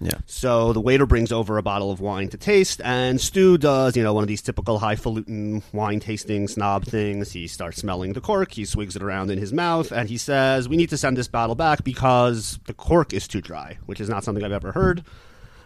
Yeah. 0.00 0.18
So 0.26 0.72
the 0.72 0.80
waiter 0.80 1.06
brings 1.06 1.32
over 1.32 1.58
a 1.58 1.62
bottle 1.62 1.90
of 1.90 2.00
wine 2.00 2.28
to 2.28 2.36
taste, 2.36 2.80
and 2.84 3.20
Stu 3.20 3.58
does, 3.58 3.96
you 3.96 4.02
know, 4.04 4.14
one 4.14 4.22
of 4.22 4.28
these 4.28 4.42
typical 4.42 4.78
highfalutin 4.78 5.62
wine 5.72 5.98
tasting 5.98 6.46
snob 6.46 6.84
things. 6.84 7.32
He 7.32 7.48
starts 7.48 7.78
smelling 7.78 8.12
the 8.12 8.20
cork, 8.20 8.52
he 8.52 8.64
swigs 8.64 8.94
it 8.94 9.02
around 9.02 9.30
in 9.30 9.38
his 9.38 9.52
mouth, 9.52 9.90
and 9.90 10.08
he 10.08 10.16
says, 10.16 10.68
We 10.68 10.76
need 10.76 10.90
to 10.90 10.96
send 10.96 11.16
this 11.16 11.26
bottle 11.26 11.56
back 11.56 11.82
because 11.82 12.60
the 12.66 12.74
cork 12.74 13.12
is 13.12 13.26
too 13.26 13.40
dry, 13.40 13.78
which 13.86 14.00
is 14.00 14.08
not 14.08 14.22
something 14.22 14.44
I've 14.44 14.52
ever 14.52 14.70
heard. 14.70 15.04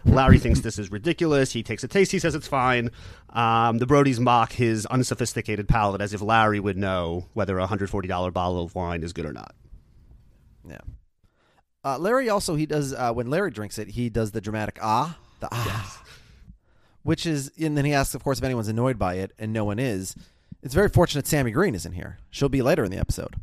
Larry 0.05 0.39
thinks 0.39 0.59
this 0.61 0.79
is 0.79 0.91
ridiculous. 0.91 1.53
He 1.53 1.63
takes 1.63 1.83
a 1.83 1.87
taste. 1.87 2.11
He 2.11 2.19
says 2.19 2.35
it's 2.35 2.47
fine. 2.47 2.89
Um, 3.29 3.77
the 3.77 3.85
Brodies 3.85 4.19
mock 4.19 4.51
his 4.51 4.85
unsophisticated 4.87 5.67
palate 5.67 6.01
as 6.01 6.13
if 6.13 6.21
Larry 6.21 6.59
would 6.59 6.77
know 6.77 7.27
whether 7.33 7.57
a 7.59 7.67
$140 7.67 8.33
bottle 8.33 8.63
of 8.63 8.75
wine 8.75 9.03
is 9.03 9.13
good 9.13 9.25
or 9.25 9.31
not. 9.31 9.55
Yeah. 10.67 10.81
Uh, 11.83 11.97
Larry 11.97 12.29
also 12.29 12.55
he 12.55 12.65
does 12.65 12.93
uh, 12.93 13.11
when 13.11 13.29
Larry 13.29 13.51
drinks 13.51 13.77
it 13.77 13.89
he 13.89 14.09
does 14.09 14.31
the 14.31 14.39
dramatic 14.41 14.79
ah 14.81 15.17
the 15.41 15.49
ah, 15.51 16.03
which 17.03 17.25
is 17.25 17.51
and 17.59 17.77
then 17.77 17.85
he 17.85 17.93
asks 17.93 18.15
of 18.15 18.23
course 18.23 18.37
if 18.37 18.43
anyone's 18.43 18.67
annoyed 18.69 18.97
by 18.97 19.15
it 19.15 19.31
and 19.37 19.51
no 19.53 19.65
one 19.65 19.79
is. 19.79 20.15
It's 20.61 20.73
very 20.73 20.87
fortunate 20.87 21.27
Sammy 21.27 21.51
Green 21.51 21.75
isn't 21.75 21.91
here. 21.91 22.19
She'll 22.29 22.47
be 22.47 22.61
later 22.61 22.85
in 22.85 22.91
the 22.91 22.97
episode, 22.97 23.35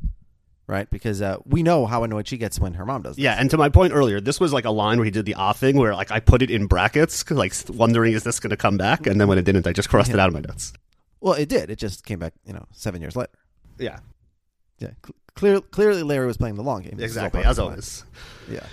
right? 0.67 0.89
Because 0.89 1.21
uh, 1.21 1.37
we 1.45 1.63
know 1.63 1.85
how 1.85 2.03
annoyed 2.03 2.27
she 2.27 2.39
gets 2.39 2.59
when 2.59 2.73
her 2.75 2.87
mom 2.87 3.03
does. 3.03 3.17
This. 3.17 3.23
Yeah, 3.23 3.35
and 3.39 3.51
to 3.51 3.59
my 3.59 3.69
point 3.69 3.93
earlier, 3.93 4.23
this 4.23 4.41
was 4.41 4.55
like 4.55 4.65
a 4.65 4.71
line 4.71 4.97
where 4.97 5.05
he 5.05 5.11
did 5.11 5.26
the 5.26 5.35
ah 5.35 5.53
thing, 5.53 5.76
where 5.76 5.95
like 5.95 6.11
I 6.11 6.21
put 6.21 6.41
it 6.41 6.50
in 6.50 6.67
brackets, 6.67 7.31
like 7.31 7.53
wondering 7.69 8.15
is 8.15 8.23
this 8.25 8.41
going 8.41 8.50
to 8.50 8.57
come 8.57 8.79
back, 8.79 9.07
and 9.07 9.21
then 9.21 9.29
when 9.29 9.37
it 9.37 9.45
didn't, 9.45 9.67
I 9.67 9.73
just 9.75 9.91
crossed 9.91 10.11
it 10.11 10.19
out 10.19 10.29
of 10.29 10.35
my 10.35 10.41
notes. 10.41 10.73
Well, 11.21 11.35
it 11.35 11.50
did. 11.50 11.69
It 11.69 11.76
just 11.76 12.07
came 12.07 12.19
back, 12.19 12.33
you 12.47 12.55
know, 12.55 12.65
seven 12.73 13.03
years 13.03 13.15
later. 13.17 13.29
Yeah, 13.79 13.99
Yeah. 14.79 14.93
Cl- 15.05 15.15
clear, 15.41 15.61
clearly, 15.61 16.03
Larry 16.03 16.26
was 16.26 16.37
playing 16.37 16.57
the 16.57 16.63
long 16.63 16.83
game. 16.83 16.97
This 16.97 17.07
exactly 17.07 17.43
as 17.43 17.50
of 17.50 17.57
the 17.57 17.63
plan. 17.63 17.71
always. 17.73 18.05
Yeah. 18.50 18.67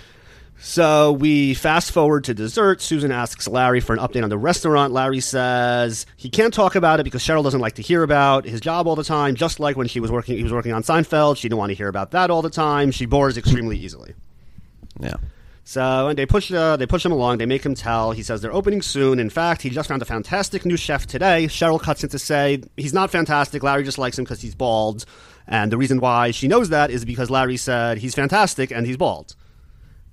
So 0.60 1.12
we 1.12 1.54
fast 1.54 1.92
forward 1.92 2.24
to 2.24 2.34
dessert. 2.34 2.82
Susan 2.82 3.10
asks 3.10 3.46
Larry 3.48 3.80
for 3.80 3.92
an 3.94 4.00
update 4.00 4.22
on 4.22 4.28
the 4.28 4.36
restaurant. 4.36 4.92
Larry 4.92 5.20
says 5.20 6.04
he 6.16 6.28
can't 6.28 6.52
talk 6.52 6.74
about 6.74 7.00
it 7.00 7.04
because 7.04 7.22
Cheryl 7.22 7.44
doesn't 7.44 7.60
like 7.60 7.76
to 7.76 7.82
hear 7.82 8.02
about 8.02 8.44
his 8.44 8.60
job 8.60 8.86
all 8.86 8.96
the 8.96 9.04
time. 9.04 9.34
Just 9.34 9.60
like 9.60 9.76
when 9.76 9.86
she 9.86 10.00
was 10.00 10.10
working, 10.10 10.36
he 10.36 10.42
was 10.42 10.52
working 10.52 10.72
on 10.72 10.82
Seinfeld. 10.82 11.36
She 11.36 11.48
didn't 11.48 11.58
want 11.58 11.70
to 11.70 11.74
hear 11.74 11.88
about 11.88 12.10
that 12.10 12.30
all 12.30 12.42
the 12.42 12.50
time. 12.50 12.90
She 12.90 13.06
bores 13.06 13.38
extremely 13.38 13.78
easily. 13.78 14.14
Yeah. 15.00 15.14
So 15.68 16.08
and 16.08 16.18
they 16.18 16.24
push 16.24 16.50
uh, 16.50 16.76
they 16.76 16.86
push 16.86 17.04
him 17.04 17.12
along. 17.12 17.36
They 17.36 17.44
make 17.44 17.62
him 17.62 17.74
tell. 17.74 18.12
He 18.12 18.22
says 18.22 18.40
they're 18.40 18.54
opening 18.54 18.80
soon. 18.80 19.20
In 19.20 19.28
fact, 19.28 19.60
he 19.60 19.68
just 19.68 19.86
found 19.86 20.00
a 20.00 20.06
fantastic 20.06 20.64
new 20.64 20.78
chef 20.78 21.06
today. 21.06 21.44
Cheryl 21.44 21.78
cuts 21.78 22.02
in 22.02 22.08
to 22.08 22.18
say 22.18 22.62
he's 22.78 22.94
not 22.94 23.10
fantastic. 23.10 23.62
Larry 23.62 23.84
just 23.84 23.98
likes 23.98 24.18
him 24.18 24.24
because 24.24 24.40
he's 24.40 24.54
bald, 24.54 25.04
and 25.46 25.70
the 25.70 25.76
reason 25.76 26.00
why 26.00 26.30
she 26.30 26.48
knows 26.48 26.70
that 26.70 26.90
is 26.90 27.04
because 27.04 27.28
Larry 27.28 27.58
said 27.58 27.98
he's 27.98 28.14
fantastic 28.14 28.70
and 28.70 28.86
he's 28.86 28.96
bald, 28.96 29.36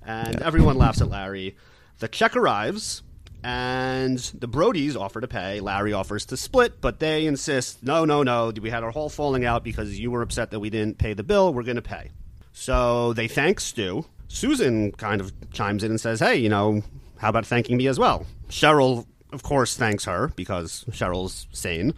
and 0.04 0.42
everyone 0.42 0.76
laughs 0.76 1.00
at 1.00 1.08
Larry. 1.08 1.56
The 2.00 2.08
check 2.08 2.36
arrives. 2.36 3.02
And 3.42 4.18
the 4.18 4.48
Brodies 4.48 4.96
offer 4.96 5.20
to 5.20 5.28
pay. 5.28 5.60
Larry 5.60 5.92
offers 5.92 6.26
to 6.26 6.36
split, 6.36 6.80
but 6.80 6.98
they 6.98 7.26
insist, 7.26 7.80
no, 7.80 8.04
no, 8.04 8.24
no. 8.24 8.52
We 8.60 8.70
had 8.70 8.82
our 8.82 8.90
whole 8.90 9.08
falling 9.08 9.44
out 9.44 9.62
because 9.62 9.96
you 10.00 10.10
were 10.10 10.22
upset 10.22 10.50
that 10.50 10.58
we 10.58 10.68
didn't 10.68 10.98
pay 10.98 11.12
the 11.12 11.22
bill. 11.22 11.54
We're 11.54 11.62
going 11.62 11.76
to 11.76 11.82
pay. 11.82 12.10
So 12.52 13.12
they 13.12 13.28
thank 13.28 13.60
Stu. 13.60 14.04
Susan 14.28 14.92
kind 14.92 15.20
of 15.20 15.32
chimes 15.52 15.82
in 15.82 15.90
and 15.90 16.00
says, 16.00 16.20
hey, 16.20 16.36
you 16.36 16.48
know, 16.48 16.82
how 17.18 17.28
about 17.28 17.46
thanking 17.46 17.76
me 17.76 17.86
as 17.86 17.98
well? 17.98 18.26
Cheryl, 18.48 19.06
of 19.32 19.42
course, 19.42 19.76
thanks 19.76 20.04
her 20.04 20.32
because 20.36 20.84
Cheryl's 20.90 21.46
sane. 21.52 21.94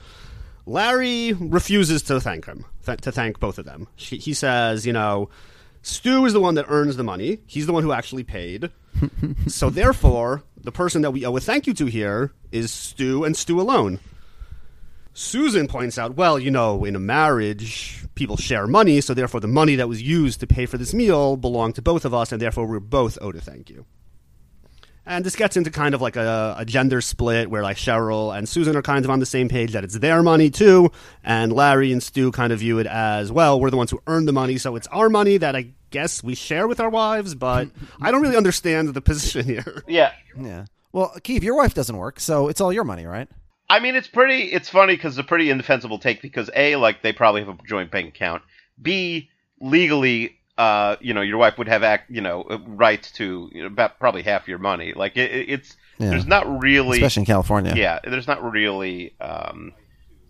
Larry 0.66 1.32
refuses 1.32 2.02
to 2.04 2.20
thank 2.20 2.44
him, 2.44 2.66
th- 2.84 3.00
to 3.00 3.10
thank 3.10 3.40
both 3.40 3.58
of 3.58 3.64
them. 3.64 3.88
She, 3.96 4.18
he 4.18 4.34
says, 4.34 4.86
you 4.86 4.92
know, 4.92 5.30
Stu 5.82 6.26
is 6.26 6.32
the 6.32 6.40
one 6.40 6.54
that 6.56 6.66
earns 6.68 6.96
the 6.96 7.04
money. 7.04 7.38
He's 7.46 7.66
the 7.66 7.72
one 7.72 7.82
who 7.82 7.92
actually 7.92 8.24
paid. 8.24 8.70
so 9.46 9.70
therefore, 9.70 10.42
the 10.56 10.72
person 10.72 11.02
that 11.02 11.12
we 11.12 11.24
owe 11.24 11.36
a 11.36 11.40
thank 11.40 11.66
you 11.66 11.74
to 11.74 11.86
here 11.86 12.32
is 12.52 12.70
Stu 12.70 13.24
and 13.24 13.36
Stu 13.36 13.60
alone. 13.60 14.00
Susan 15.12 15.66
points 15.66 15.98
out, 15.98 16.14
well, 16.14 16.38
you 16.38 16.50
know, 16.50 16.84
in 16.84 16.94
a 16.94 17.00
marriage, 17.00 18.04
people 18.14 18.36
share 18.36 18.66
money, 18.66 19.00
so 19.00 19.14
therefore 19.14 19.40
the 19.40 19.48
money 19.48 19.76
that 19.76 19.88
was 19.88 20.00
used 20.00 20.40
to 20.40 20.46
pay 20.46 20.66
for 20.66 20.78
this 20.78 20.94
meal 20.94 21.36
belonged 21.36 21.74
to 21.74 21.82
both 21.82 22.04
of 22.04 22.14
us, 22.14 22.30
and 22.32 22.40
therefore 22.40 22.66
we're 22.66 22.80
both 22.80 23.18
owed 23.20 23.36
a 23.36 23.40
thank 23.40 23.68
you. 23.70 23.84
And 25.06 25.24
this 25.24 25.36
gets 25.36 25.56
into 25.56 25.70
kind 25.70 25.94
of 25.94 26.02
like 26.02 26.16
a, 26.16 26.54
a 26.58 26.66
gender 26.66 27.00
split 27.00 27.48
where 27.50 27.62
like 27.62 27.78
Cheryl 27.78 28.36
and 28.36 28.46
Susan 28.46 28.76
are 28.76 28.82
kind 28.82 29.06
of 29.06 29.10
on 29.10 29.20
the 29.20 29.26
same 29.26 29.48
page 29.48 29.72
that 29.72 29.82
it's 29.82 29.98
their 29.98 30.22
money 30.22 30.50
too, 30.50 30.92
and 31.24 31.52
Larry 31.52 31.92
and 31.92 32.02
Stu 32.02 32.30
kind 32.30 32.52
of 32.52 32.58
view 32.58 32.78
it 32.78 32.86
as 32.86 33.32
well, 33.32 33.58
we're 33.58 33.70
the 33.70 33.76
ones 33.78 33.90
who 33.90 34.02
earned 34.06 34.28
the 34.28 34.32
money, 34.32 34.58
so 34.58 34.76
it's 34.76 34.86
our 34.88 35.08
money 35.08 35.38
that 35.38 35.56
I 35.56 35.72
guess 35.90 36.22
we 36.22 36.34
share 36.34 36.68
with 36.68 36.78
our 36.78 36.90
wives, 36.90 37.34
but 37.34 37.68
I 38.00 38.10
don't 38.10 38.20
really 38.20 38.36
understand 38.36 38.88
the 38.88 39.00
position 39.00 39.46
here. 39.46 39.82
Yeah, 39.88 40.12
Yeah. 40.38 40.66
Well, 40.92 41.14
Keith, 41.22 41.42
your 41.42 41.54
wife 41.56 41.74
doesn't 41.74 41.96
work, 41.96 42.18
so 42.18 42.48
it's 42.48 42.60
all 42.60 42.72
your 42.72 42.84
money, 42.84 43.04
right? 43.06 43.28
I 43.70 43.80
mean, 43.80 43.94
it's 43.96 44.08
pretty. 44.08 44.44
It's 44.44 44.68
funny 44.68 44.94
because 44.96 45.18
it's 45.18 45.24
a 45.24 45.28
pretty 45.28 45.50
indefensible 45.50 45.98
take 45.98 46.22
because 46.22 46.50
a 46.56 46.76
like 46.76 47.02
they 47.02 47.12
probably 47.12 47.44
have 47.44 47.50
a 47.50 47.58
joint 47.66 47.90
bank 47.90 48.08
account. 48.08 48.42
B 48.80 49.28
legally, 49.60 50.38
uh, 50.56 50.96
you 51.00 51.12
know, 51.14 51.20
your 51.20 51.36
wife 51.38 51.58
would 51.58 51.68
have 51.68 51.82
act, 51.82 52.10
you 52.10 52.20
know, 52.20 52.44
rights 52.66 53.12
to 53.12 53.50
you 53.52 53.60
know, 53.62 53.66
about 53.66 53.98
probably 53.98 54.22
half 54.22 54.48
your 54.48 54.58
money. 54.58 54.92
Like 54.94 55.16
it, 55.16 55.30
it- 55.30 55.48
it's 55.50 55.76
Yeah. 55.98 56.10
there's 56.10 56.26
not 56.26 56.60
really, 56.62 56.98
Especially 56.98 57.22
in 57.22 57.26
California. 57.26 57.74
yeah, 57.76 57.98
there's 58.04 58.26
not 58.28 58.42
really 58.52 59.14
um, 59.20 59.72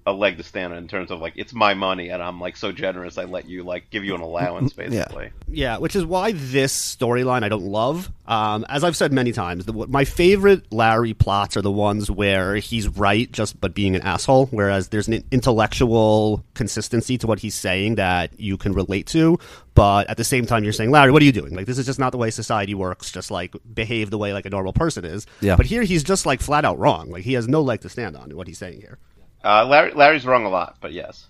a 0.08 0.12
leg 0.12 0.38
to 0.38 0.42
stand 0.42 0.72
on 0.72 0.78
in 0.78 0.88
terms 0.88 1.10
of 1.10 1.20
like 1.20 1.34
it's 1.36 1.52
my 1.52 1.74
money 1.74 2.08
and 2.08 2.22
I'm 2.22 2.40
like 2.40 2.56
so 2.56 2.72
generous 2.72 3.18
I 3.18 3.24
let 3.24 3.48
you 3.48 3.62
like 3.62 3.90
give 3.90 4.04
you 4.04 4.14
an 4.14 4.22
allowance 4.22 4.72
basically. 4.74 5.30
Yeah, 5.46 5.78
which 5.78 5.94
is 5.94 6.04
why 6.04 6.32
this 6.32 6.96
storyline 6.96 7.44
I 7.44 7.48
don't 7.48 7.66
love. 7.66 8.10
Um, 8.26 8.66
as 8.68 8.84
I've 8.84 8.96
said 8.96 9.12
many 9.12 9.32
times, 9.32 9.66
the, 9.66 9.72
my 9.72 10.04
favorite 10.04 10.70
Larry 10.72 11.14
plots 11.14 11.56
are 11.56 11.62
the 11.62 11.70
ones 11.70 12.10
where 12.10 12.56
he's 12.56 12.88
right, 12.88 13.30
just 13.30 13.60
but 13.60 13.74
being 13.74 13.96
an 13.96 14.02
asshole. 14.02 14.46
Whereas 14.46 14.88
there's 14.88 15.08
an 15.08 15.24
intellectual 15.30 16.44
consistency 16.54 17.18
to 17.18 17.26
what 17.26 17.38
he's 17.38 17.54
saying 17.54 17.96
that 17.96 18.38
you 18.38 18.56
can 18.56 18.72
relate 18.72 19.06
to, 19.08 19.38
but 19.74 20.08
at 20.10 20.16
the 20.16 20.24
same 20.24 20.46
time 20.46 20.64
you're 20.64 20.72
saying, 20.72 20.90
Larry, 20.90 21.12
what 21.12 21.22
are 21.22 21.24
you 21.24 21.32
doing? 21.32 21.54
Like 21.54 21.66
this 21.66 21.78
is 21.78 21.86
just 21.86 21.98
not 21.98 22.12
the 22.12 22.18
way 22.18 22.30
society 22.30 22.74
works. 22.74 23.12
Just 23.12 23.30
like 23.30 23.54
behave 23.74 24.10
the 24.10 24.18
way 24.18 24.32
like 24.32 24.46
a 24.46 24.50
normal 24.50 24.72
person 24.72 25.04
is. 25.04 25.26
Yeah. 25.40 25.56
But 25.56 25.66
here 25.66 25.82
he's 25.82 26.02
just 26.02 26.26
like 26.26 26.40
flat 26.40 26.64
out 26.64 26.78
wrong. 26.78 27.10
Like 27.10 27.24
he 27.24 27.34
has 27.34 27.46
no 27.46 27.62
leg 27.62 27.82
to 27.82 27.88
stand 27.88 28.16
on 28.16 28.30
in 28.30 28.36
what 28.36 28.46
he's 28.46 28.58
saying 28.58 28.80
here. 28.80 28.98
Uh, 29.44 29.64
Larry, 29.66 29.92
Larry's 29.92 30.26
wrong 30.26 30.44
a 30.44 30.48
lot, 30.48 30.76
but 30.80 30.92
yes. 30.92 31.26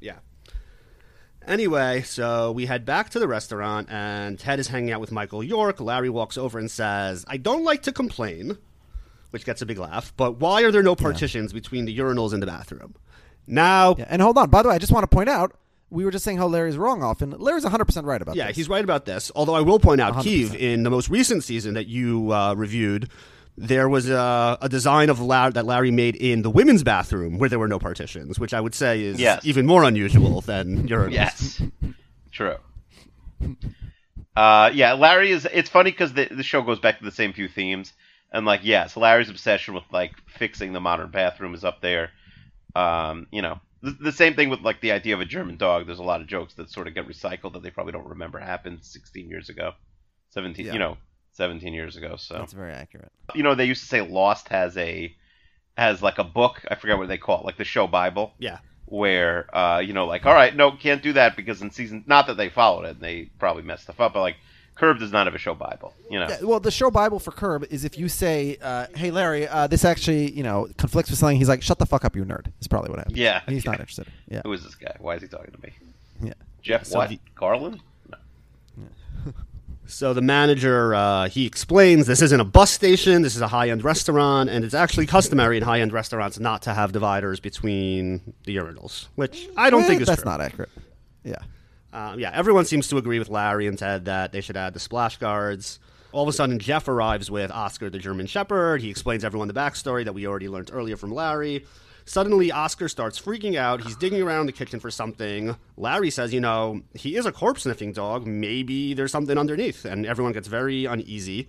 Yeah. 0.00 0.16
Anyway, 1.46 2.02
so 2.02 2.52
we 2.52 2.66
head 2.66 2.84
back 2.84 3.10
to 3.10 3.18
the 3.18 3.26
restaurant, 3.28 3.88
and 3.90 4.38
Ted 4.38 4.58
is 4.58 4.68
hanging 4.68 4.92
out 4.92 5.00
with 5.00 5.10
Michael 5.12 5.42
York. 5.42 5.80
Larry 5.80 6.10
walks 6.10 6.36
over 6.36 6.58
and 6.58 6.70
says, 6.70 7.24
I 7.26 7.36
don't 7.38 7.64
like 7.64 7.82
to 7.84 7.92
complain, 7.92 8.58
which 9.30 9.44
gets 9.46 9.62
a 9.62 9.66
big 9.66 9.78
laugh, 9.78 10.12
but 10.16 10.38
why 10.40 10.62
are 10.62 10.70
there 10.70 10.82
no 10.82 10.94
partitions 10.94 11.52
between 11.52 11.86
the 11.86 11.96
urinals 11.96 12.32
and 12.34 12.42
the 12.42 12.46
bathroom? 12.46 12.94
Now, 13.46 13.94
Yeah, 13.96 14.04
And 14.10 14.20
hold 14.20 14.36
on. 14.36 14.50
By 14.50 14.62
the 14.62 14.68
way, 14.68 14.74
I 14.74 14.78
just 14.78 14.92
want 14.92 15.04
to 15.04 15.14
point 15.14 15.30
out 15.30 15.52
we 15.90 16.04
were 16.04 16.10
just 16.10 16.22
saying 16.22 16.36
how 16.36 16.46
Larry's 16.46 16.76
wrong 16.76 17.02
often. 17.02 17.30
Larry's 17.30 17.64
100% 17.64 18.04
right 18.04 18.20
about 18.20 18.36
Yeah, 18.36 18.48
this. 18.48 18.56
he's 18.56 18.68
right 18.68 18.84
about 18.84 19.06
this. 19.06 19.32
Although 19.34 19.54
I 19.54 19.62
will 19.62 19.78
point 19.78 20.02
out, 20.02 20.12
100%. 20.12 20.22
Keeve, 20.22 20.54
in 20.54 20.82
the 20.82 20.90
most 20.90 21.08
recent 21.08 21.42
season 21.44 21.72
that 21.74 21.86
you 21.86 22.30
uh, 22.30 22.52
reviewed, 22.54 23.08
there 23.60 23.88
was 23.88 24.08
a, 24.08 24.56
a 24.60 24.68
design 24.68 25.10
of 25.10 25.20
La- 25.20 25.50
that 25.50 25.66
Larry 25.66 25.90
made 25.90 26.16
in 26.16 26.42
the 26.42 26.50
women's 26.50 26.82
bathroom 26.82 27.38
where 27.38 27.48
there 27.48 27.58
were 27.58 27.68
no 27.68 27.78
partitions, 27.78 28.38
which 28.38 28.54
I 28.54 28.60
would 28.60 28.74
say 28.74 29.02
is 29.02 29.18
Yes. 29.20 29.44
even 29.44 29.66
more 29.66 29.84
unusual 29.84 30.40
than 30.40 30.88
urinals. 30.88 31.12
Yes, 31.12 31.62
true. 32.32 32.56
Uh, 34.36 34.70
yeah, 34.72 34.92
Larry 34.92 35.30
is. 35.32 35.46
It's 35.52 35.68
funny 35.68 35.90
because 35.90 36.12
the 36.12 36.28
the 36.30 36.42
show 36.42 36.62
goes 36.62 36.78
back 36.78 36.98
to 36.98 37.04
the 37.04 37.10
same 37.10 37.32
few 37.32 37.48
themes, 37.48 37.92
and 38.32 38.46
like, 38.46 38.60
yes, 38.62 38.96
Larry's 38.96 39.28
obsession 39.30 39.74
with 39.74 39.84
like 39.92 40.12
fixing 40.28 40.72
the 40.72 40.80
modern 40.80 41.10
bathroom 41.10 41.54
is 41.54 41.64
up 41.64 41.80
there. 41.80 42.10
Um, 42.76 43.26
you 43.32 43.42
know, 43.42 43.58
the, 43.82 43.90
the 44.00 44.12
same 44.12 44.34
thing 44.34 44.48
with 44.48 44.60
like 44.60 44.80
the 44.80 44.92
idea 44.92 45.14
of 45.14 45.20
a 45.20 45.24
German 45.24 45.56
dog. 45.56 45.86
There's 45.86 45.98
a 45.98 46.04
lot 46.04 46.20
of 46.20 46.28
jokes 46.28 46.54
that 46.54 46.70
sort 46.70 46.86
of 46.86 46.94
get 46.94 47.08
recycled 47.08 47.54
that 47.54 47.62
they 47.62 47.70
probably 47.70 47.92
don't 47.92 48.06
remember 48.06 48.38
happened 48.38 48.78
16 48.82 49.28
years 49.28 49.48
ago, 49.48 49.72
17. 50.30 50.66
Yeah. 50.66 50.72
You 50.72 50.78
know, 50.78 50.96
17 51.38 51.72
years 51.72 51.96
ago. 51.96 52.16
So 52.16 52.34
That's 52.34 52.52
very 52.52 52.72
accurate. 52.72 53.10
you 53.34 53.42
know, 53.42 53.54
they 53.54 53.64
used 53.64 53.80
to 53.82 53.88
say 53.88 54.00
Lost 54.02 54.48
has 54.48 54.76
a 54.76 55.14
has 55.78 56.02
like 56.02 56.18
a 56.18 56.24
book. 56.24 56.62
I 56.70 56.74
forget 56.74 56.98
what 56.98 57.08
they 57.08 57.16
call 57.18 57.40
it, 57.40 57.44
like 57.46 57.56
the 57.56 57.64
show 57.64 57.86
Bible 57.86 58.32
Yeah. 58.38 58.58
where 58.86 59.46
uh, 59.56 59.78
you 59.78 59.92
know, 59.92 60.06
like, 60.06 60.26
all 60.26 60.34
right, 60.34 60.54
no, 60.54 60.72
can't 60.72 61.02
do 61.02 61.12
that 61.14 61.36
because 61.36 61.62
in 61.62 61.70
season, 61.70 62.04
not 62.06 62.26
that 62.26 62.36
they 62.36 62.48
followed 62.48 62.84
it, 62.84 62.90
and 62.96 63.00
they 63.00 63.30
probably 63.38 63.62
messed 63.62 63.84
stuff 63.84 64.00
up, 64.00 64.12
but 64.12 64.20
like, 64.20 64.36
Curb 64.74 64.98
does 65.00 65.10
not 65.12 65.26
have 65.26 65.34
a 65.34 65.38
show 65.38 65.54
Bible, 65.54 65.92
you 66.10 66.18
know. 66.20 66.28
Yeah, 66.28 66.38
well, 66.42 66.60
the 66.60 66.70
show 66.70 66.88
Bible 66.90 67.18
for 67.18 67.32
Curb 67.32 67.64
is 67.70 67.84
if 67.84 67.98
you 67.98 68.08
say, 68.08 68.58
uh, 68.62 68.86
"Hey, 68.94 69.10
Larry, 69.10 69.46
uh, 69.48 69.66
this 69.66 69.84
actually, 69.84 70.30
you 70.32 70.44
know, 70.44 70.68
conflicts 70.76 71.10
with 71.10 71.18
something," 71.18 71.36
he's 71.36 71.48
like, 71.48 71.62
"Shut 71.62 71.78
the 71.80 71.86
fuck 71.86 72.04
up, 72.04 72.14
you 72.14 72.24
nerd." 72.24 72.46
Is 72.60 72.68
probably 72.68 72.90
what 72.90 72.98
happens. 73.00 73.16
Yeah, 73.18 73.40
he's 73.48 73.64
yeah. 73.64 73.70
not 73.72 73.80
interested. 73.80 74.06
Yeah, 74.28 74.42
Who 74.44 74.52
is 74.52 74.62
this 74.62 74.76
guy? 74.76 74.94
Why 75.00 75.14
is 75.16 75.22
he 75.22 75.28
talking 75.28 75.52
to 75.52 75.60
me? 75.62 75.72
yeah. 76.22 76.34
Jeff 76.62 76.84
So 76.86 76.98
what? 76.98 77.08
the- 77.08 77.18
Garlin? 77.36 77.80
So 79.90 80.12
the 80.12 80.20
manager 80.20 80.94
uh, 80.94 81.28
he 81.30 81.46
explains 81.46 82.06
this 82.06 82.20
isn't 82.20 82.38
a 82.40 82.44
bus 82.44 82.70
station. 82.70 83.22
This 83.22 83.34
is 83.34 83.40
a 83.40 83.48
high 83.48 83.70
end 83.70 83.82
restaurant, 83.82 84.50
and 84.50 84.62
it's 84.64 84.74
actually 84.74 85.06
customary 85.06 85.56
in 85.56 85.62
high 85.62 85.80
end 85.80 85.92
restaurants 85.94 86.38
not 86.38 86.62
to 86.62 86.74
have 86.74 86.92
dividers 86.92 87.40
between 87.40 88.34
the 88.44 88.54
urinals, 88.56 89.08
which 89.14 89.48
I 89.56 89.70
don't 89.70 89.84
Eh, 89.84 89.86
think 89.86 90.00
is 90.02 90.06
that's 90.06 90.22
true. 90.22 90.30
not 90.30 90.40
accurate. 90.42 90.68
Yeah, 91.24 91.36
Uh, 91.92 92.14
yeah, 92.18 92.30
everyone 92.34 92.66
seems 92.66 92.86
to 92.88 92.98
agree 92.98 93.18
with 93.18 93.30
Larry 93.30 93.66
and 93.66 93.78
Ted 93.78 94.04
that 94.04 94.30
they 94.32 94.42
should 94.42 94.58
add 94.58 94.74
the 94.74 94.78
splash 94.80 95.16
guards. 95.16 95.78
All 96.12 96.22
of 96.22 96.28
a 96.28 96.32
sudden, 96.32 96.58
Jeff 96.58 96.86
arrives 96.88 97.30
with 97.30 97.50
Oscar 97.50 97.88
the 97.90 97.98
German 97.98 98.26
Shepherd. 98.26 98.82
He 98.82 98.90
explains 98.90 99.24
everyone 99.24 99.48
the 99.48 99.54
backstory 99.54 100.04
that 100.04 100.12
we 100.14 100.26
already 100.26 100.48
learned 100.50 100.70
earlier 100.72 100.96
from 100.98 101.12
Larry. 101.12 101.64
Suddenly, 102.08 102.50
Oscar 102.50 102.88
starts 102.88 103.20
freaking 103.20 103.56
out. 103.56 103.82
He's 103.82 103.94
digging 103.94 104.22
around 104.22 104.46
the 104.46 104.52
kitchen 104.52 104.80
for 104.80 104.90
something. 104.90 105.54
Larry 105.76 106.08
says, 106.08 106.32
You 106.32 106.40
know, 106.40 106.80
he 106.94 107.16
is 107.16 107.26
a 107.26 107.32
corpse 107.32 107.64
sniffing 107.64 107.92
dog. 107.92 108.26
Maybe 108.26 108.94
there's 108.94 109.12
something 109.12 109.36
underneath. 109.36 109.84
And 109.84 110.06
everyone 110.06 110.32
gets 110.32 110.48
very 110.48 110.86
uneasy. 110.86 111.48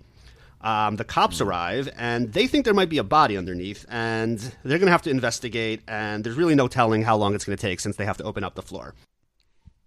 Um, 0.60 0.96
the 0.96 1.04
cops 1.04 1.40
arrive 1.40 1.88
and 1.96 2.34
they 2.34 2.46
think 2.46 2.66
there 2.66 2.74
might 2.74 2.90
be 2.90 2.98
a 2.98 3.02
body 3.02 3.38
underneath, 3.38 3.86
and 3.88 4.38
they're 4.62 4.76
going 4.76 4.88
to 4.88 4.92
have 4.92 5.00
to 5.02 5.10
investigate. 5.10 5.80
And 5.88 6.22
there's 6.22 6.36
really 6.36 6.54
no 6.54 6.68
telling 6.68 7.02
how 7.04 7.16
long 7.16 7.34
it's 7.34 7.46
going 7.46 7.56
to 7.56 7.60
take 7.60 7.80
since 7.80 7.96
they 7.96 8.04
have 8.04 8.18
to 8.18 8.24
open 8.24 8.44
up 8.44 8.54
the 8.54 8.62
floor. 8.62 8.94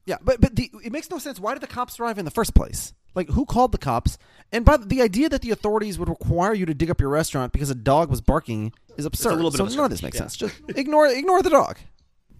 Yeah, 0.06 0.18
but 0.22 0.42
but 0.42 0.56
the, 0.56 0.70
it 0.84 0.92
makes 0.92 1.10
no 1.10 1.18
sense. 1.18 1.40
Why 1.40 1.54
did 1.54 1.62
the 1.62 1.68
cops 1.68 2.00
arrive 2.00 2.18
in 2.18 2.26
the 2.26 2.32
first 2.32 2.54
place? 2.54 2.94
Like, 3.16 3.30
who 3.30 3.46
called 3.46 3.72
the 3.72 3.78
cops? 3.78 4.18
And 4.52 4.66
by 4.66 4.78
the, 4.78 4.86
the 4.86 5.02
idea 5.02 5.30
that 5.30 5.42
the 5.42 5.52
authorities 5.52 6.00
would 6.00 6.10
require 6.10 6.54
you 6.54 6.66
to 6.66 6.74
dig 6.74 6.90
up 6.90 7.00
your 7.00 7.10
restaurant 7.10 7.54
because 7.54 7.70
a 7.70 7.76
dog 7.76 8.10
was 8.10 8.22
barking 8.22 8.74
is 8.98 9.06
absurd. 9.06 9.36
little 9.36 9.52
bit 9.52 9.58
so 9.58 9.66
of 9.66 9.72
a 9.72 9.76
none 9.76 9.86
of 9.86 9.92
this 9.92 10.02
makes 10.04 10.16
yeah. 10.16 10.22
sense. 10.22 10.36
Just 10.38 10.56
ignore 10.76 11.08
ignore 11.08 11.42
the 11.42 11.50
dog. 11.50 11.78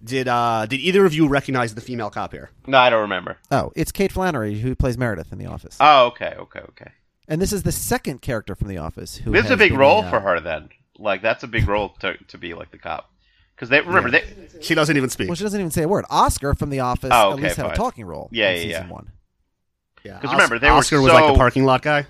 Did 0.04 0.28
uh, 0.28 0.66
did 0.66 0.82
either 0.82 1.06
of 1.06 1.14
you 1.14 1.28
recognize 1.28 1.74
the 1.76 1.82
female 1.82 2.10
cop 2.10 2.34
here? 2.34 2.50
No, 2.68 2.78
I 2.78 2.90
don't 2.90 3.02
remember. 3.02 3.38
Oh, 3.52 3.72
it's 3.76 3.92
Kate 3.92 4.12
Flannery 4.12 4.60
who 4.60 4.76
plays 4.76 4.98
Meredith 4.98 5.32
in 5.32 5.38
The 5.38 5.46
Office, 5.46 5.78
Oh, 5.80 6.08
okay, 6.08 6.36
okay, 6.38 6.60
okay. 6.60 6.92
and 7.30 7.42
this 7.42 7.54
is 7.54 7.64
the 7.64 7.72
second 7.72 8.22
character 8.22 8.54
from 8.56 8.68
The 8.68 8.78
Office 8.80 9.16
who. 9.18 9.32
This 9.32 9.46
is 9.46 9.52
a 9.52 9.58
big 9.58 9.74
role 9.74 10.02
uh, 10.02 10.10
for 10.10 10.20
her 10.20 10.42
then. 10.42 10.70
Like, 11.00 11.22
that's 11.22 11.44
a 11.44 11.48
big 11.48 11.68
role 11.68 11.90
to, 12.02 12.18
to 12.18 12.38
be 12.38 12.54
like 12.54 12.72
the 12.72 12.78
cop. 12.78 13.10
Because 13.56 13.70
they, 13.70 13.82
remember, 13.82 14.10
they, 14.12 14.24
She 14.62 14.76
doesn't 14.76 14.96
even 14.98 15.10
speak. 15.10 15.28
Well, 15.28 15.36
she 15.36 15.44
doesn't 15.44 15.60
even 15.60 15.72
say 15.72 15.84
a 15.84 15.88
word. 15.88 16.06
Oscar 16.10 16.54
from 16.56 16.70
The 16.70 16.80
Office 16.82 17.12
Oh, 17.14 17.32
at 17.32 17.34
okay, 17.34 17.44
least 17.44 17.56
had 17.58 17.68
a 17.72 17.76
talking 17.76 18.06
role. 18.06 18.30
Yeah, 18.32 18.50
in 18.50 18.56
yeah, 18.56 18.62
season 18.64 18.88
yeah. 18.88 18.94
one. 18.94 19.12
Yeah, 20.04 20.20
'Cause 20.20 20.32
remember, 20.32 20.60
they 20.60 20.70
were 20.70 20.78
Oscar 20.78 21.02
was 21.02 21.14
like 21.14 21.28
the 21.32 21.38
parking 21.38 21.64
lot 21.66 21.82
guy. 21.82 22.06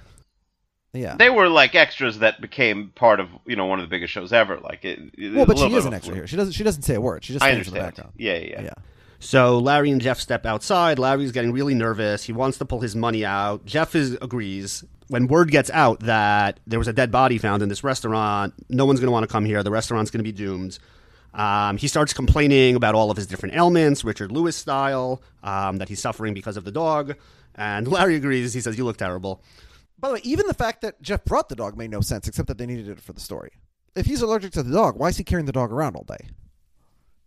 Yeah. 0.94 1.16
they 1.16 1.30
were 1.30 1.50
like 1.50 1.74
extras 1.76 2.20
that 2.20 2.40
became 2.40 2.90
part 2.90 3.20
of, 3.20 3.28
you 3.48 3.56
know, 3.56 3.66
one 3.66 3.80
of 3.80 3.84
the 3.86 3.90
biggest 3.90 4.14
shows 4.14 4.32
ever. 4.32 4.60
Like, 4.60 4.86
it, 4.86 5.00
it- 5.18 5.34
well, 5.34 5.46
but 5.46 5.58
she 5.58 5.66
is 5.66 5.84
bit 5.84 5.86
an 5.86 5.94
extra 5.96 6.16
here. 6.16 6.28
She 6.28 6.36
doesn't. 6.36 6.54
She 6.54 6.64
doesn't 6.64 6.84
say 6.84 6.96
a 6.96 7.02
word. 7.02 7.24
She 7.24 7.34
just 7.34 7.44
stands 7.44 7.68
in 7.68 7.74
the 7.74 7.80
background. 7.80 8.12
Yeah, 8.18 8.36
yeah, 8.38 8.48
yeah. 8.50 8.62
Yeah. 8.64 8.74
So 9.20 9.58
Larry 9.60 9.90
and 9.92 10.02
Jeff 10.02 10.20
step 10.20 10.46
outside. 10.46 11.00
Larry's 11.00 11.32
getting 11.32 11.52
really 11.52 11.74
nervous. 11.74 12.24
He 12.24 12.34
wants 12.34 12.58
to 12.60 12.66
pull 12.66 12.82
his 12.82 12.96
money 12.96 13.24
out. 13.26 13.66
Jeff 13.66 13.96
is 13.96 14.18
agrees. 14.22 14.84
When 15.08 15.28
word 15.28 15.50
gets 15.52 15.70
out 15.72 16.02
that 16.02 16.60
there 16.68 16.78
was 16.80 16.88
a 16.88 16.94
dead 16.94 17.12
body 17.12 17.38
found 17.38 17.62
in 17.64 17.70
this 17.70 17.84
restaurant, 17.84 18.54
no 18.70 18.86
one's 18.86 19.00
going 19.00 19.08
to 19.08 19.12
want 19.12 19.24
to 19.24 19.32
come 19.32 19.46
here. 19.46 19.64
The 19.64 19.72
restaurant's 19.72 20.12
going 20.12 20.20
to 20.20 20.24
be 20.24 20.32
doomed. 20.32 20.78
Um, 21.34 21.78
he 21.78 21.88
starts 21.88 22.14
complaining 22.14 22.76
about 22.76 22.96
all 22.96 23.10
of 23.10 23.18
his 23.18 23.28
different 23.28 23.56
ailments, 23.56 24.04
Richard 24.04 24.32
Lewis 24.32 24.56
style, 24.56 25.22
um, 25.44 25.78
that 25.78 25.90
he's 25.90 26.00
suffering 26.00 26.34
because 26.34 26.58
of 26.58 26.64
the 26.64 26.72
dog. 26.72 27.16
And 27.56 27.88
Larry 27.92 28.16
agrees. 28.16 28.54
He 28.54 28.62
says, 28.62 28.78
"You 28.78 28.86
look 28.86 28.98
terrible." 28.98 29.44
By 30.00 30.10
the 30.10 30.14
way, 30.16 30.22
even 30.24 30.48
the 30.48 30.54
fact 30.54 30.82
that 30.82 31.02
Jeff 31.02 31.24
brought 31.24 31.50
the 31.50 31.56
dog 31.56 31.78
made 31.78 31.90
no 31.90 32.02
sense, 32.02 32.28
except 32.28 32.48
that 32.50 32.58
they 32.58 32.66
needed 32.66 32.90
it 32.90 33.00
for 33.00 33.14
the 33.14 33.22
story. 33.22 33.52
If 33.96 34.06
he's 34.06 34.22
allergic 34.22 34.52
to 34.54 34.64
the 34.64 34.74
dog, 34.74 34.98
why 34.98 35.10
is 35.10 35.18
he 35.18 35.24
carrying 35.24 35.46
the 35.46 35.52
dog 35.52 35.72
around 35.72 35.96
all 35.96 36.04
day? 36.04 36.18
It 36.20 36.30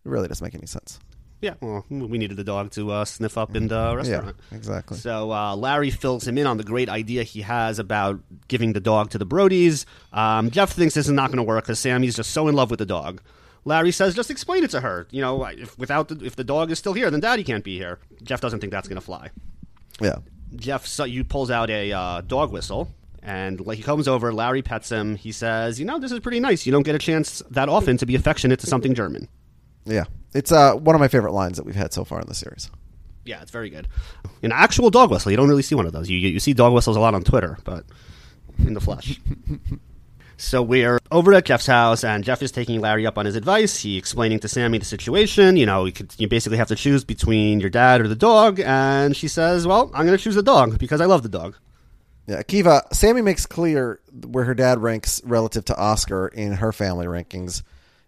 really 0.05 0.29
doesn't 0.29 0.45
make 0.45 0.55
any 0.55 0.67
sense. 0.67 0.99
Yeah, 1.41 1.55
well, 1.61 1.85
we 1.91 2.17
needed 2.19 2.37
the 2.39 2.45
dog 2.45 2.71
to 2.73 2.91
uh, 2.91 3.05
sniff 3.05 3.37
up 3.37 3.55
in 3.55 3.69
the 3.69 3.95
restaurant. 3.95 4.37
Yeah, 4.51 4.57
exactly. 4.57 4.97
So 4.97 5.33
uh, 5.33 5.55
Larry 5.55 5.91
fills 5.91 6.27
him 6.27 6.39
in 6.39 6.47
on 6.47 6.57
the 6.57 6.65
great 6.65 6.89
idea 6.89 7.25
he 7.25 7.43
has 7.43 7.79
about 7.79 8.21
giving 8.49 8.73
the 8.73 8.81
dog 8.81 9.11
to 9.11 9.19
the 9.19 9.27
Brodies. 9.27 9.85
Um, 10.13 10.51
Jeff 10.51 10.73
thinks 10.73 10.95
this 10.95 11.07
is 11.07 11.13
not 11.13 11.29
going 11.29 11.37
to 11.37 11.43
work 11.43 11.65
because 11.65 11.79
Sammy's 11.79 12.17
just 12.17 12.31
so 12.31 12.49
in 12.49 12.55
love 12.55 12.71
with 12.71 12.79
the 12.79 12.87
dog. 12.87 13.21
Larry 13.67 13.91
says, 13.91 14.15
"Just 14.15 14.31
explain 14.31 14.65
it 14.65 14.71
to 14.71 14.81
her. 14.81 15.07
You 15.11 15.21
know, 15.21 15.45
if 15.45 15.77
without 15.77 16.09
the, 16.09 16.25
if 16.25 16.37
the 16.37 16.45
dog 16.45 16.71
is 16.71 16.79
still 16.79 16.95
here, 16.95 17.11
then 17.11 17.21
Daddy 17.21 17.45
can't 17.45 17.65
be 17.65 17.77
here." 17.77 17.99
Jeff 18.23 18.41
doesn't 18.41 18.61
think 18.61 18.71
that's 18.71 18.89
going 18.89 18.97
to 18.97 19.05
fly. 19.05 19.31
Yeah. 20.01 20.19
Jeff 20.55 20.87
so, 20.87 21.05
you 21.05 21.25
pulls 21.25 21.51
out 21.51 21.69
a 21.69 21.93
uh, 21.93 22.21
dog 22.23 22.53
whistle. 22.53 22.89
And 23.23 23.61
like, 23.67 23.77
he 23.77 23.83
comes 23.83 24.07
over, 24.07 24.33
Larry 24.33 24.63
pets 24.63 24.89
him. 24.89 25.17
He 25.17 25.33
says, 25.33 25.81
"You 25.81 25.85
know, 25.85 25.99
this 25.99 26.13
is 26.13 26.21
pretty 26.21 26.39
nice. 26.39 26.65
You 26.65 26.71
don't 26.71 26.85
get 26.85 26.95
a 26.95 26.99
chance 26.99 27.43
that 27.51 27.69
often 27.69 27.97
to 27.97 28.07
be 28.07 28.15
affectionate 28.15 28.61
to 28.61 28.69
something 28.69 28.95
German." 28.95 29.29
Yeah. 29.85 30.05
It's 30.33 30.53
uh, 30.53 30.75
one 30.75 30.95
of 30.95 31.01
my 31.01 31.09
favorite 31.09 31.33
lines 31.33 31.57
that 31.57 31.67
we've 31.67 31.75
had 31.75 31.93
so 31.93 32.05
far 32.05 32.21
in 32.21 32.29
the 32.29 32.35
series. 32.35 32.71
Yeah, 33.25 33.43
it's 33.43 33.51
very 33.51 33.69
good. 33.69 33.89
An 34.43 34.53
actual 34.53 34.91
dog 34.91 35.11
whistle. 35.11 35.33
You 35.33 35.37
don't 35.37 35.49
really 35.49 35.63
see 35.63 35.75
one 35.75 35.87
of 35.87 35.93
those. 35.93 36.09
You 36.09 36.19
you 36.19 36.39
see 36.39 36.53
dog 36.53 36.73
whistles 36.73 36.97
a 36.97 37.01
lot 37.01 37.15
on 37.15 37.25
Twitter, 37.25 37.59
but 37.65 37.85
in 38.59 38.75
the 38.75 38.81
flesh. 38.81 39.19
so 40.37 40.63
we're 40.63 40.99
over 41.11 41.33
at 41.33 41.45
Jeff's 41.45 41.67
house, 41.67 42.05
and 42.05 42.23
Jeff 42.25 42.43
is 42.43 42.53
taking 42.53 42.81
Larry 42.81 43.07
up 43.07 43.17
on 43.19 43.27
his 43.27 43.37
advice. 43.37 43.81
He 43.81 43.97
explaining 43.97 44.41
to 44.41 44.49
Sammy 44.49 44.79
the 44.79 44.85
situation. 44.85 45.57
You 45.57 45.67
know, 45.67 45.85
you, 45.87 45.93
could, 45.93 46.15
you 46.19 46.29
basically 46.29 46.59
have 46.59 46.69
to 46.69 46.77
choose 46.77 47.05
between 47.05 47.61
your 47.61 47.71
dad 47.71 48.01
or 48.01 48.09
the 48.09 48.17
dog. 48.17 48.61
And 48.61 49.17
she 49.17 49.29
says, 49.29 49.67
"Well, 49.67 49.91
I'm 49.95 50.07
going 50.07 50.17
to 50.17 50.23
choose 50.23 50.35
the 50.35 50.43
dog 50.43 50.79
because 50.79 51.01
I 51.01 51.07
love 51.07 51.23
the 51.23 51.29
dog." 51.29 51.57
Yeah, 52.27 52.43
Kiva, 52.43 52.83
Sammy 52.93 53.23
makes 53.23 53.47
clear 53.47 54.01
where 54.27 54.45
her 54.45 54.55
dad 54.55 54.83
ranks 54.83 55.23
relative 55.25 55.65
to 55.67 55.77
Oscar 55.77 56.27
in 56.29 56.55
her 56.55 56.73
family 56.73 57.07
rankings. 57.07 57.63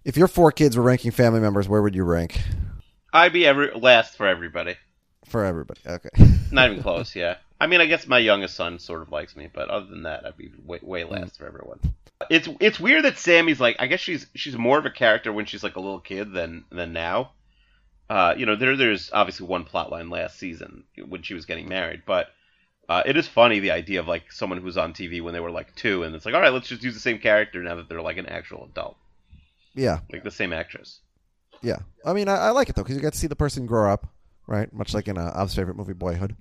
If 0.05 0.17
your 0.17 0.27
four 0.27 0.51
kids 0.51 0.77
were 0.77 0.83
ranking 0.83 1.13
family 1.13 1.41
members, 1.41 1.69
where 1.69 1.83
would 1.83 1.95
you 1.95 2.03
rank 2.03 2.41
I'd 3.13 3.33
be 3.33 3.47
every 3.47 3.71
last 3.75 4.17
for 4.17 4.27
everybody. 4.27 4.77
for 5.27 5.45
everybody? 5.45 5.81
Okay. 5.87 6.09
Not 6.51 6.71
even 6.71 6.83
close, 6.83 7.15
yeah. 7.15 7.37
I 7.61 7.67
mean, 7.67 7.81
I 7.81 7.87
guess 7.87 8.07
my 8.07 8.19
youngest 8.19 8.55
son 8.55 8.79
sort 8.79 9.03
of 9.03 9.11
likes 9.11 9.37
me, 9.37 9.49
but 9.53 9.69
other 9.69 9.87
than 9.87 10.05
that, 10.05 10.25
I'd 10.25 10.37
be 10.37 10.51
way, 10.65 10.79
way 10.83 11.05
last 11.05 11.39
for 11.39 11.47
everyone. 11.47 11.81
It's 12.31 12.49
it's 12.61 12.81
weird 12.81 13.05
that 13.05 13.17
Sammy's 13.19 13.61
like. 13.61 13.77
I 13.79 13.87
guess 13.87 14.01
she's 14.01 14.27
she's 14.35 14.57
more 14.57 14.79
of 14.79 14.87
a 14.87 14.91
character 14.91 15.33
when 15.33 15.47
she's 15.47 15.63
like 15.63 15.77
a 15.77 15.81
little 15.81 16.01
kid 16.01 16.33
than 16.33 16.65
than 16.71 16.93
now. 16.93 17.31
Uh, 18.11 18.35
you 18.37 18.47
know, 18.47 18.57
there 18.57 18.77
there's 18.77 19.11
obviously 19.13 19.47
one 19.47 19.65
plot 19.65 19.91
line 19.91 20.11
last 20.11 20.39
season 20.39 20.85
when 21.07 21.23
she 21.23 21.35
was 21.35 21.45
getting 21.45 21.69
married, 21.69 22.03
but 22.07 22.29
uh, 22.89 23.03
it 23.07 23.17
is 23.17 23.29
funny 23.29 23.61
the 23.61 23.71
idea 23.71 24.01
of 24.01 24.09
like 24.09 24.33
someone 24.33 24.61
who's 24.61 24.79
on 24.79 24.95
TV 24.95 25.23
when 25.23 25.35
they 25.35 25.41
were 25.41 25.51
like 25.51 25.75
two, 25.77 26.03
and 26.03 26.15
it's 26.15 26.25
like, 26.27 26.35
all 26.35 26.41
right, 26.41 26.53
let's 26.53 26.69
just 26.69 26.83
use 26.83 26.95
the 26.95 27.01
same 27.01 27.19
character 27.19 27.63
now 27.63 27.75
that 27.77 27.89
they're 27.89 28.01
like 28.03 28.17
an 28.17 28.27
actual 28.27 28.65
adult, 28.65 28.97
Yeah, 29.75 30.01
like 30.11 30.25
the 30.25 30.31
same 30.31 30.53
actress. 30.55 31.01
yeah. 31.63 31.79
I 32.05 32.15
mean, 32.15 32.29
I, 32.29 32.37
I 32.37 32.51
like 32.51 32.69
it 32.71 32.75
though 32.77 32.83
because 32.83 32.97
you 32.97 33.03
get 33.03 33.13
to 33.13 33.19
see 33.19 33.27
the 33.27 33.37
person 33.37 33.67
grow 33.67 33.93
up, 33.93 34.07
right? 34.47 34.73
Much 34.73 34.95
like 34.95 35.07
in 35.07 35.19
uh, 35.19 35.31
Ob's 35.35 35.55
favorite 35.55 35.77
movie, 35.77 35.93
Boyhood. 35.93 36.35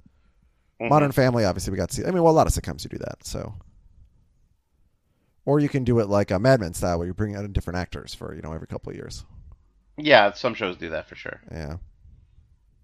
Mhm. 0.82 0.90
Modern 0.90 1.12
Family, 1.12 1.44
obviously, 1.44 1.72
we 1.72 1.78
got 1.78 1.90
to 1.90 1.96
see. 1.96 2.04
I 2.06 2.12
mean, 2.12 2.24
well, 2.24 2.32
a 2.32 2.36
lot 2.36 2.48
of 2.48 2.54
sitcoms 2.54 2.84
you 2.84 2.90
do 2.92 2.98
that. 3.00 3.26
So, 3.26 3.54
or 5.48 5.60
you 5.62 5.70
can 5.70 5.84
do 5.86 5.98
it 6.00 6.10
like 6.10 6.30
a 6.30 6.38
Mad 6.38 6.60
Men 6.60 6.74
style, 6.76 6.98
where 7.00 7.08
you 7.08 7.14
bring 7.14 7.36
out 7.36 7.52
different 7.54 7.78
actors 7.80 8.14
for 8.14 8.36
you 8.36 8.42
know 8.42 8.52
every 8.54 8.68
couple 8.68 8.92
of 8.92 8.96
years. 8.98 9.24
Yeah, 9.98 10.34
some 10.34 10.54
shows 10.54 10.76
do 10.78 10.90
that 10.92 11.08
for 11.10 11.16
sure. 11.16 11.42
Yeah, 11.52 11.78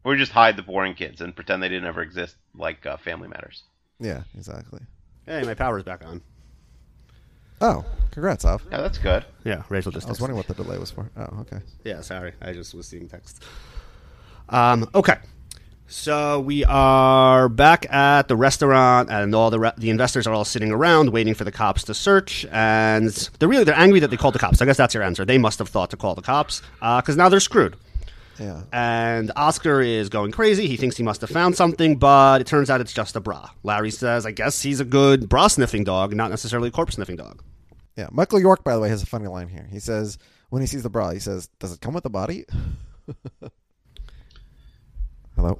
Or 0.03 0.15
just 0.15 0.31
hide 0.31 0.55
the 0.55 0.63
boring 0.63 0.95
kids 0.95 1.21
and 1.21 1.35
pretend 1.35 1.61
they 1.61 1.69
didn't 1.69 1.87
ever 1.87 2.01
exist, 2.01 2.37
like 2.55 2.85
uh, 2.87 2.97
Family 2.97 3.27
Matters. 3.27 3.63
yeah, 3.99 4.23
exactly. 4.35 4.79
Hey, 5.27 5.43
my 5.43 5.53
power's 5.53 5.83
back 5.83 6.03
on. 6.05 6.21
Oh, 7.61 7.85
congrats, 8.11 8.43
Ob. 8.45 8.61
Yeah, 8.71 8.81
that's 8.81 8.97
good. 8.97 9.25
Yeah, 9.43 9.63
Rachel 9.69 9.91
just. 9.91 10.07
I 10.07 10.09
was 10.09 10.19
wondering 10.19 10.37
what 10.37 10.47
the 10.47 10.53
delay 10.55 10.77
was 10.77 10.89
for. 10.91 11.09
Oh, 11.15 11.41
okay. 11.41 11.59
Yeah, 11.83 12.01
sorry. 12.01 12.33
I 12.41 12.51
just 12.53 12.73
was 12.73 12.87
seeing 12.87 13.07
text. 13.07 13.43
Um, 14.49 14.89
okay. 14.95 15.17
So 15.93 16.39
we 16.39 16.65
are 16.65 17.47
back 17.47 17.85
at 17.93 18.27
the 18.27 18.35
restaurant, 18.35 19.11
and 19.11 19.35
all 19.35 19.51
the 19.51 19.59
re- 19.59 19.73
the 19.77 19.91
investors 19.91 20.25
are 20.25 20.33
all 20.33 20.43
sitting 20.43 20.71
around 20.71 21.11
waiting 21.11 21.35
for 21.35 21.43
the 21.43 21.51
cops 21.51 21.83
to 21.83 21.93
search. 21.93 22.47
And 22.51 23.11
they're 23.37 23.47
really 23.47 23.63
they're 23.63 23.77
angry 23.77 23.99
that 23.99 24.09
they 24.09 24.17
called 24.17 24.33
the 24.33 24.39
cops. 24.39 24.59
I 24.59 24.65
guess 24.65 24.75
that's 24.75 24.95
your 24.95 25.03
answer. 25.03 25.23
They 25.23 25.37
must 25.37 25.59
have 25.59 25.69
thought 25.69 25.91
to 25.91 25.97
call 25.97 26.15
the 26.15 26.23
cops 26.23 26.63
uh, 26.81 26.99
because 26.99 27.15
now 27.15 27.29
they're 27.29 27.39
screwed. 27.39 27.75
Yeah. 28.39 28.63
And 28.73 29.31
Oscar 29.35 29.81
is 29.81 30.09
going 30.09 30.31
crazy. 30.31 30.67
He 30.67 30.77
thinks 30.77 30.97
he 30.97 31.03
must 31.03 31.21
have 31.21 31.29
found 31.29 31.55
something, 31.55 31.97
but 31.97 32.41
it 32.41 32.47
turns 32.47 32.71
out 32.71 32.81
it's 32.81 32.91
just 32.91 33.15
a 33.15 33.21
bra. 33.21 33.51
Larry 33.61 33.91
says, 33.91 34.25
I 34.25 34.31
guess 34.31 34.63
he's 34.63 34.79
a 34.79 34.85
good 34.85 35.29
bra 35.29 35.47
sniffing 35.47 35.83
dog, 35.83 36.15
not 36.15 36.31
necessarily 36.31 36.69
a 36.69 36.71
corpse 36.71 36.95
sniffing 36.95 37.17
dog. 37.17 37.43
Yeah. 37.95 38.07
Michael 38.11 38.39
York, 38.39 38.63
by 38.63 38.73
the 38.73 38.79
way, 38.79 38.89
has 38.89 39.03
a 39.03 39.05
funny 39.05 39.27
line 39.27 39.47
here. 39.47 39.67
He 39.71 39.79
says 39.79 40.17
when 40.49 40.63
he 40.63 40.67
sees 40.67 40.81
the 40.81 40.89
bra, 40.89 41.11
he 41.11 41.19
says, 41.19 41.49
"Does 41.59 41.71
it 41.71 41.81
come 41.81 41.93
with 41.93 42.03
the 42.03 42.09
body?" 42.09 42.45
Hello. 45.35 45.59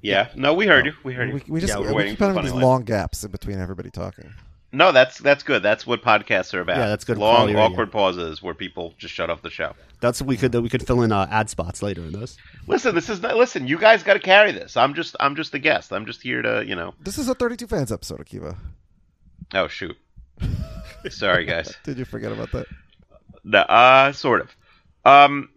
Yeah. 0.00 0.28
No, 0.34 0.54
we 0.54 0.66
heard 0.66 0.86
you. 0.86 0.92
We 1.04 1.14
heard 1.14 1.28
you. 1.28 1.34
We, 1.34 1.42
we 1.48 1.60
just 1.60 1.72
yeah, 1.72 1.80
we, 1.80 1.86
we're 1.86 1.94
waiting 1.94 2.12
keep 2.12 2.20
having 2.20 2.42
these 2.42 2.52
line. 2.52 2.62
long 2.62 2.84
gaps 2.84 3.24
in 3.24 3.30
between 3.30 3.58
everybody 3.58 3.90
talking. 3.90 4.32
No, 4.70 4.92
that's 4.92 5.18
that's 5.18 5.42
good. 5.42 5.62
That's 5.62 5.86
what 5.86 6.02
podcasts 6.02 6.52
are 6.52 6.60
about. 6.60 6.76
Yeah, 6.76 6.88
that's 6.88 7.04
good 7.04 7.16
Long, 7.16 7.36
quality 7.36 7.54
radio. 7.54 7.72
awkward 7.72 7.90
pauses 7.90 8.42
where 8.42 8.52
people 8.52 8.92
just 8.98 9.14
shut 9.14 9.30
off 9.30 9.40
the 9.40 9.48
show. 9.48 9.74
That's 10.00 10.20
we 10.20 10.36
could 10.36 10.54
we 10.54 10.68
could 10.68 10.86
fill 10.86 11.02
in 11.02 11.10
uh, 11.10 11.26
ad 11.30 11.48
spots 11.48 11.82
later 11.82 12.02
in 12.02 12.12
this. 12.12 12.36
Listen, 12.66 12.94
this 12.94 13.08
is 13.08 13.22
not. 13.22 13.36
Listen, 13.36 13.66
you 13.66 13.78
guys 13.78 14.02
got 14.02 14.14
to 14.14 14.20
carry 14.20 14.52
this. 14.52 14.76
I'm 14.76 14.92
just 14.92 15.16
I'm 15.20 15.36
just 15.36 15.52
the 15.52 15.58
guest. 15.58 15.90
I'm 15.90 16.04
just 16.04 16.20
here 16.20 16.42
to 16.42 16.64
you 16.66 16.74
know. 16.76 16.92
This 17.00 17.16
is 17.16 17.28
a 17.30 17.34
32 17.34 17.66
fans 17.66 17.90
episode, 17.90 18.20
Akiva. 18.20 18.56
Oh 19.54 19.68
shoot. 19.68 19.96
Sorry, 21.08 21.46
guys. 21.46 21.74
Did 21.84 21.96
you 21.96 22.04
forget 22.04 22.32
about 22.32 22.52
that? 22.52 22.66
No, 23.44 23.60
uh, 23.60 24.12
sort 24.12 24.42
of. 24.42 24.56
Um, 25.06 25.48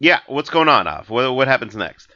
yeah. 0.00 0.20
What's 0.26 0.48
going 0.48 0.70
on, 0.70 0.86
Av? 0.86 1.10
What 1.10 1.34
what 1.34 1.48
happens 1.48 1.76
next? 1.76 2.08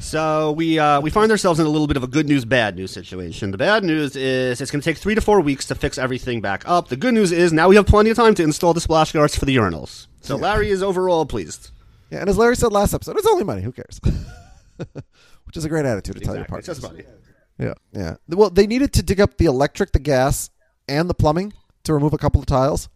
So 0.00 0.52
we 0.52 0.78
uh, 0.78 1.00
we 1.02 1.10
find 1.10 1.30
ourselves 1.30 1.60
in 1.60 1.66
a 1.66 1.68
little 1.68 1.86
bit 1.86 1.96
of 1.96 2.02
a 2.02 2.06
good 2.06 2.26
news 2.26 2.44
bad 2.44 2.74
news 2.74 2.90
situation. 2.90 3.50
The 3.50 3.58
bad 3.58 3.84
news 3.84 4.16
is 4.16 4.60
it's 4.60 4.70
going 4.70 4.80
to 4.80 4.84
take 4.84 4.96
three 4.96 5.14
to 5.14 5.20
four 5.20 5.40
weeks 5.40 5.66
to 5.66 5.74
fix 5.74 5.98
everything 5.98 6.40
back 6.40 6.62
up. 6.66 6.88
The 6.88 6.96
good 6.96 7.14
news 7.14 7.32
is 7.32 7.52
now 7.52 7.68
we 7.68 7.76
have 7.76 7.86
plenty 7.86 8.10
of 8.10 8.16
time 8.16 8.34
to 8.36 8.42
install 8.42 8.72
the 8.72 8.80
splash 8.80 9.12
guards 9.12 9.36
for 9.36 9.44
the 9.44 9.54
urinals. 9.54 10.06
So 10.22 10.36
Larry 10.36 10.70
is 10.70 10.82
overall 10.82 11.26
pleased. 11.26 11.70
Yeah, 12.10 12.20
and 12.20 12.28
as 12.28 12.36
Larry 12.38 12.56
said 12.56 12.72
last 12.72 12.94
episode, 12.94 13.16
it's 13.18 13.26
only 13.26 13.44
money. 13.44 13.62
Who 13.62 13.72
cares? 13.72 14.00
Which 14.76 15.56
is 15.56 15.64
a 15.64 15.68
great 15.68 15.84
attitude 15.84 16.16
to 16.16 16.20
tell 16.20 16.34
your 16.34 16.44
Exactly. 16.44 16.58
It's 16.58 16.66
just 16.66 16.82
money. 16.82 17.04
Yeah, 17.58 17.74
yeah. 17.92 18.16
Well, 18.28 18.50
they 18.50 18.66
needed 18.66 18.92
to 18.94 19.02
dig 19.02 19.20
up 19.20 19.36
the 19.36 19.44
electric, 19.44 19.92
the 19.92 19.98
gas, 19.98 20.50
and 20.88 21.10
the 21.10 21.14
plumbing 21.14 21.52
to 21.84 21.92
remove 21.94 22.14
a 22.14 22.18
couple 22.18 22.40
of 22.40 22.46
tiles. 22.46 22.88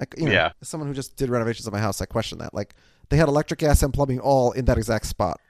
Like, 0.00 0.14
you 0.18 0.26
know, 0.26 0.32
Yeah. 0.32 0.52
As 0.60 0.68
someone 0.68 0.88
who 0.88 0.94
just 0.94 1.16
did 1.16 1.30
renovations 1.30 1.66
of 1.66 1.72
my 1.72 1.78
house, 1.78 2.00
I 2.00 2.06
question 2.06 2.38
that. 2.38 2.52
Like, 2.52 2.74
they 3.08 3.16
had 3.16 3.28
electric, 3.28 3.60
gas, 3.60 3.82
and 3.82 3.94
plumbing 3.94 4.18
all 4.18 4.52
in 4.52 4.64
that 4.64 4.76
exact 4.76 5.06
spot. 5.06 5.40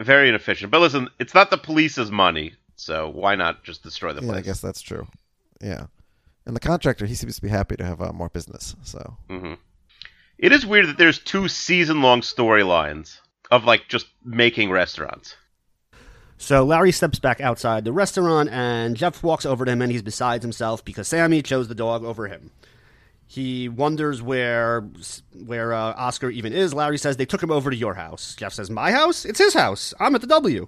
Very 0.00 0.28
inefficient. 0.28 0.70
But 0.70 0.80
listen, 0.80 1.08
it's 1.18 1.34
not 1.34 1.50
the 1.50 1.58
police's 1.58 2.10
money, 2.10 2.54
so 2.74 3.08
why 3.08 3.34
not 3.34 3.64
just 3.64 3.82
destroy 3.82 4.12
the 4.12 4.24
Yeah, 4.24 4.34
I 4.34 4.40
guess 4.42 4.60
that's 4.60 4.82
true. 4.82 5.06
Yeah. 5.60 5.86
And 6.44 6.54
the 6.54 6.60
contractor, 6.60 7.06
he 7.06 7.14
seems 7.14 7.36
to 7.36 7.42
be 7.42 7.48
happy 7.48 7.76
to 7.76 7.84
have 7.84 8.00
uh, 8.00 8.12
more 8.12 8.28
business. 8.28 8.76
So 8.82 9.16
mm-hmm. 9.28 9.54
It 10.38 10.52
is 10.52 10.66
weird 10.66 10.86
that 10.88 10.98
there's 10.98 11.18
two 11.18 11.48
season-long 11.48 12.20
storylines 12.20 13.18
of 13.50 13.64
like 13.64 13.88
just 13.88 14.06
making 14.22 14.70
restaurants. 14.70 15.34
So 16.36 16.62
Larry 16.64 16.92
steps 16.92 17.18
back 17.18 17.40
outside 17.40 17.84
the 17.84 17.92
restaurant, 17.92 18.50
and 18.50 18.96
Jeff 18.96 19.22
walks 19.22 19.46
over 19.46 19.64
to 19.64 19.72
him, 19.72 19.80
and 19.80 19.90
he's 19.90 20.02
beside 20.02 20.42
himself 20.42 20.84
because 20.84 21.08
Sammy 21.08 21.40
chose 21.40 21.68
the 21.68 21.74
dog 21.74 22.04
over 22.04 22.28
him. 22.28 22.50
He 23.26 23.68
wonders 23.68 24.22
where 24.22 24.82
where 25.34 25.72
uh, 25.72 25.94
Oscar 25.94 26.30
even 26.30 26.52
is. 26.52 26.72
Larry 26.72 26.98
says 26.98 27.16
they 27.16 27.26
took 27.26 27.42
him 27.42 27.50
over 27.50 27.70
to 27.70 27.76
your 27.76 27.94
house. 27.94 28.34
Jeff 28.36 28.52
says, 28.52 28.70
"My 28.70 28.92
house? 28.92 29.24
It's 29.24 29.38
his 29.38 29.54
house. 29.54 29.92
I'm 29.98 30.14
at 30.14 30.20
the 30.20 30.26
W." 30.28 30.66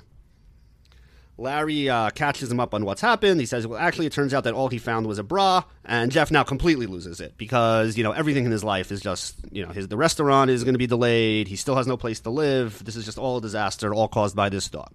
Larry 1.41 1.89
uh, 1.89 2.11
catches 2.11 2.51
him 2.51 2.59
up 2.59 2.75
on 2.75 2.85
what's 2.85 3.01
happened. 3.01 3.39
He 3.39 3.47
says, 3.47 3.65
"Well, 3.65 3.79
actually, 3.79 4.07
it 4.07 4.13
turns 4.13 4.35
out 4.35 4.43
that 4.43 4.55
all 4.55 4.69
he 4.69 4.79
found 4.79 5.07
was 5.07 5.21
a 5.21 5.23
bra." 5.23 5.63
And 5.85 6.11
Jeff 6.11 6.33
now 6.33 6.43
completely 6.43 6.87
loses 6.87 7.21
it 7.21 7.39
because 7.39 7.97
you 7.97 8.03
know 8.03 8.11
everything 8.11 8.45
in 8.45 8.51
his 8.51 8.65
life 8.65 8.91
is 8.91 9.01
just 9.01 9.37
you 9.53 9.65
know 9.65 9.73
his 9.73 9.87
the 9.87 9.97
restaurant 9.97 10.51
is 10.51 10.65
going 10.65 10.75
to 10.75 10.79
be 10.79 10.89
delayed. 10.89 11.47
He 11.47 11.55
still 11.55 11.77
has 11.77 11.87
no 11.87 11.97
place 11.97 12.19
to 12.21 12.31
live. 12.31 12.85
This 12.85 12.97
is 12.97 13.05
just 13.05 13.19
all 13.19 13.37
a 13.37 13.41
disaster, 13.41 13.95
all 13.95 14.09
caused 14.09 14.35
by 14.35 14.49
this 14.49 14.69
dog. 14.69 14.93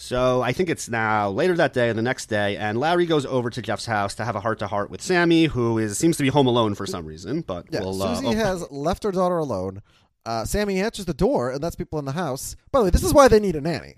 So 0.00 0.42
I 0.42 0.52
think 0.52 0.68
it's 0.68 0.88
now 0.88 1.28
later 1.28 1.56
that 1.56 1.72
day 1.72 1.88
or 1.88 1.92
the 1.92 2.02
next 2.02 2.26
day, 2.26 2.56
and 2.56 2.78
Larry 2.78 3.04
goes 3.04 3.26
over 3.26 3.50
to 3.50 3.60
Jeff's 3.60 3.84
house 3.84 4.14
to 4.14 4.24
have 4.24 4.36
a 4.36 4.40
heart 4.40 4.60
to 4.60 4.68
heart 4.68 4.90
with 4.90 5.02
Sammy, 5.02 5.46
who 5.46 5.76
is 5.76 5.98
seems 5.98 6.16
to 6.18 6.22
be 6.22 6.28
home 6.28 6.46
alone 6.46 6.76
for 6.76 6.86
some 6.86 7.04
reason. 7.04 7.40
But 7.40 7.66
Yeah, 7.68 7.80
we'll, 7.80 8.00
uh, 8.00 8.14
Susie 8.14 8.28
oh, 8.28 8.32
has 8.32 8.70
left 8.70 9.02
her 9.02 9.10
daughter 9.10 9.38
alone. 9.38 9.82
Uh, 10.24 10.44
Sammy 10.44 10.80
answers 10.80 11.06
the 11.06 11.14
door, 11.14 11.50
and 11.50 11.60
that's 11.60 11.74
people 11.74 11.98
in 11.98 12.04
the 12.04 12.12
house. 12.12 12.54
By 12.70 12.78
the 12.78 12.84
way, 12.84 12.90
this 12.90 13.02
is 13.02 13.12
why 13.12 13.26
they 13.26 13.40
need 13.40 13.56
a 13.56 13.60
nanny. 13.60 13.96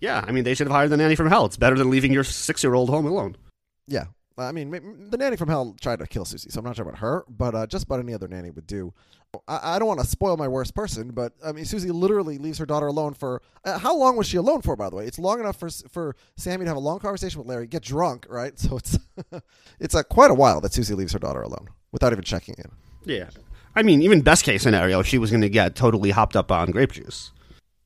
yeah, 0.00 0.24
I 0.26 0.32
mean 0.32 0.42
they 0.42 0.54
should 0.54 0.66
have 0.66 0.74
hired 0.74 0.90
the 0.90 0.96
nanny 0.96 1.14
from 1.14 1.28
hell. 1.28 1.46
It's 1.46 1.56
better 1.56 1.76
than 1.76 1.88
leaving 1.88 2.12
your 2.12 2.24
six 2.24 2.64
year 2.64 2.74
old 2.74 2.90
home 2.90 3.06
alone. 3.06 3.36
Yeah, 3.86 4.06
I 4.36 4.50
mean, 4.50 4.70
the 5.10 5.16
nanny 5.16 5.36
from 5.36 5.48
hell 5.48 5.76
tried 5.80 6.00
to 6.00 6.08
kill 6.08 6.24
Susie, 6.24 6.50
so 6.50 6.58
I'm 6.58 6.64
not 6.64 6.74
sure 6.74 6.86
about 6.88 6.98
her, 6.98 7.24
but 7.28 7.54
uh, 7.54 7.66
just 7.68 7.84
about 7.84 8.00
any 8.00 8.14
other 8.14 8.26
nanny 8.26 8.50
would 8.50 8.66
do. 8.66 8.92
I, 9.46 9.76
I 9.76 9.78
don't 9.78 9.88
want 9.88 10.00
to 10.00 10.06
spoil 10.06 10.36
my 10.36 10.48
worst 10.48 10.74
person, 10.74 11.10
but 11.10 11.32
I 11.44 11.52
mean, 11.52 11.64
Susie 11.64 11.90
literally 11.90 12.38
leaves 12.38 12.58
her 12.58 12.66
daughter 12.66 12.86
alone 12.86 13.14
for 13.14 13.42
uh, 13.64 13.78
how 13.78 13.96
long 13.96 14.16
was 14.16 14.26
she 14.26 14.36
alone 14.36 14.62
for? 14.62 14.76
By 14.76 14.88
the 14.90 14.96
way, 14.96 15.06
it's 15.06 15.18
long 15.18 15.40
enough 15.40 15.58
for 15.58 15.68
for 15.68 16.16
Sammy 16.36 16.64
to 16.64 16.68
have 16.68 16.76
a 16.76 16.80
long 16.80 16.98
conversation 16.98 17.38
with 17.38 17.48
Larry, 17.48 17.66
get 17.66 17.82
drunk, 17.82 18.26
right? 18.28 18.52
So 18.58 18.76
it's 18.76 18.98
it's 19.80 19.94
uh, 19.94 20.02
quite 20.02 20.30
a 20.30 20.34
while 20.34 20.60
that 20.60 20.72
Susie 20.72 20.94
leaves 20.94 21.12
her 21.12 21.18
daughter 21.18 21.42
alone 21.42 21.68
without 21.92 22.12
even 22.12 22.24
checking 22.24 22.54
in. 22.58 22.70
Yeah, 23.04 23.30
I 23.74 23.82
mean 23.82 24.02
even 24.02 24.22
best 24.22 24.44
case 24.44 24.62
scenario, 24.62 25.02
she 25.02 25.18
was 25.18 25.30
going 25.30 25.42
to 25.42 25.48
get 25.48 25.74
totally 25.74 26.10
hopped 26.10 26.36
up 26.36 26.50
on 26.50 26.70
grape 26.70 26.92
juice. 26.92 27.32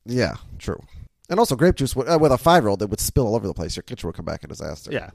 Yeah, 0.05 0.35
true. 0.59 0.81
And 1.29 1.39
also, 1.39 1.55
grape 1.55 1.75
juice 1.75 1.95
uh, 1.95 2.17
with 2.19 2.31
a 2.31 2.37
five 2.37 2.63
year 2.63 2.69
old, 2.69 2.81
it 2.81 2.89
would 2.89 2.99
spill 2.99 3.27
all 3.27 3.35
over 3.35 3.47
the 3.47 3.53
place. 3.53 3.75
Your 3.75 3.83
kitchen 3.83 4.07
would 4.07 4.15
come 4.15 4.25
back 4.25 4.43
a 4.43 4.47
disaster. 4.47 4.91
Yeah. 4.91 5.11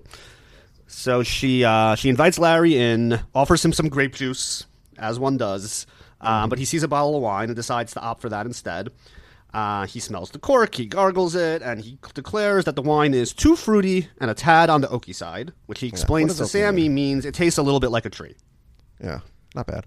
So 0.86 1.22
she 1.22 1.64
uh, 1.64 1.94
she 1.94 2.08
invites 2.08 2.38
Larry 2.38 2.76
in, 2.76 3.20
offers 3.34 3.64
him 3.64 3.72
some 3.72 3.88
grape 3.88 4.14
juice, 4.14 4.66
as 4.98 5.18
one 5.18 5.36
does. 5.36 5.86
Um, 6.20 6.48
but 6.48 6.58
he 6.58 6.64
sees 6.64 6.82
a 6.82 6.88
bottle 6.88 7.16
of 7.16 7.22
wine 7.22 7.48
and 7.48 7.56
decides 7.56 7.92
to 7.94 8.00
opt 8.00 8.20
for 8.20 8.28
that 8.28 8.46
instead. 8.46 8.90
Uh, 9.54 9.86
he 9.86 9.98
smells 9.98 10.30
the 10.30 10.38
cork, 10.38 10.74
he 10.74 10.84
gargles 10.84 11.34
it, 11.34 11.62
and 11.62 11.80
he 11.80 11.98
declares 12.12 12.66
that 12.66 12.76
the 12.76 12.82
wine 12.82 13.14
is 13.14 13.32
too 13.32 13.56
fruity 13.56 14.08
and 14.20 14.30
a 14.30 14.34
tad 14.34 14.68
on 14.68 14.82
the 14.82 14.88
oaky 14.88 15.14
side, 15.14 15.52
which 15.66 15.80
he 15.80 15.86
explains 15.86 16.36
does 16.36 16.38
to 16.38 16.58
Sammy 16.58 16.82
mean? 16.82 16.94
means 16.94 17.24
it 17.24 17.34
tastes 17.34 17.58
a 17.58 17.62
little 17.62 17.80
bit 17.80 17.90
like 17.90 18.04
a 18.04 18.10
tree. 18.10 18.36
yeah, 19.02 19.20
not 19.54 19.66
bad. 19.66 19.86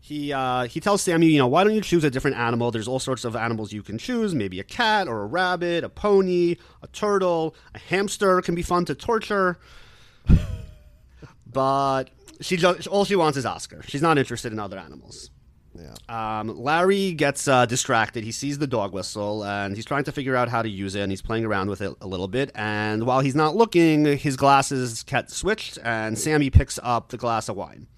He 0.00 0.34
uh, 0.34 0.64
he 0.64 0.80
tells 0.80 1.00
Sammy, 1.00 1.26
you 1.26 1.38
know, 1.38 1.46
why 1.46 1.64
don't 1.64 1.74
you 1.74 1.80
choose 1.80 2.04
a 2.04 2.10
different 2.10 2.36
animal? 2.36 2.70
There's 2.70 2.88
all 2.88 2.98
sorts 2.98 3.24
of 3.24 3.34
animals 3.34 3.72
you 3.72 3.82
can 3.82 3.96
choose. 3.96 4.34
Maybe 4.34 4.60
a 4.60 4.64
cat 4.64 5.08
or 5.08 5.22
a 5.22 5.26
rabbit, 5.26 5.82
a 5.82 5.88
pony, 5.88 6.56
a 6.82 6.86
turtle, 6.88 7.54
a 7.74 7.78
hamster 7.78 8.42
can 8.42 8.54
be 8.54 8.60
fun 8.60 8.84
to 8.84 8.94
torture. 8.94 9.58
but 11.46 12.10
she 12.44 12.56
just, 12.56 12.86
all 12.86 13.04
she 13.04 13.16
wants 13.16 13.38
is 13.38 13.46
Oscar. 13.46 13.82
She's 13.86 14.02
not 14.02 14.18
interested 14.18 14.52
in 14.52 14.58
other 14.58 14.78
animals. 14.78 15.30
Yeah. 15.76 15.94
Um, 16.40 16.56
Larry 16.62 17.12
gets 17.12 17.48
uh, 17.48 17.66
distracted. 17.66 18.22
He 18.22 18.30
sees 18.32 18.58
the 18.58 18.66
dog 18.66 18.92
whistle 18.92 19.44
and 19.44 19.74
he's 19.74 19.84
trying 19.84 20.04
to 20.04 20.12
figure 20.12 20.36
out 20.36 20.48
how 20.48 20.62
to 20.62 20.68
use 20.68 20.94
it. 20.94 21.00
And 21.00 21.10
he's 21.10 21.22
playing 21.22 21.44
around 21.44 21.68
with 21.68 21.80
it 21.80 21.92
a 22.00 22.06
little 22.06 22.28
bit. 22.28 22.52
And 22.54 23.06
while 23.06 23.20
he's 23.20 23.34
not 23.34 23.56
looking, 23.56 24.04
his 24.18 24.36
glasses 24.36 25.02
get 25.02 25.30
switched, 25.30 25.78
and 25.82 26.16
Sammy 26.16 26.50
picks 26.50 26.78
up 26.82 27.08
the 27.08 27.16
glass 27.16 27.48
of 27.48 27.56
wine. 27.56 27.88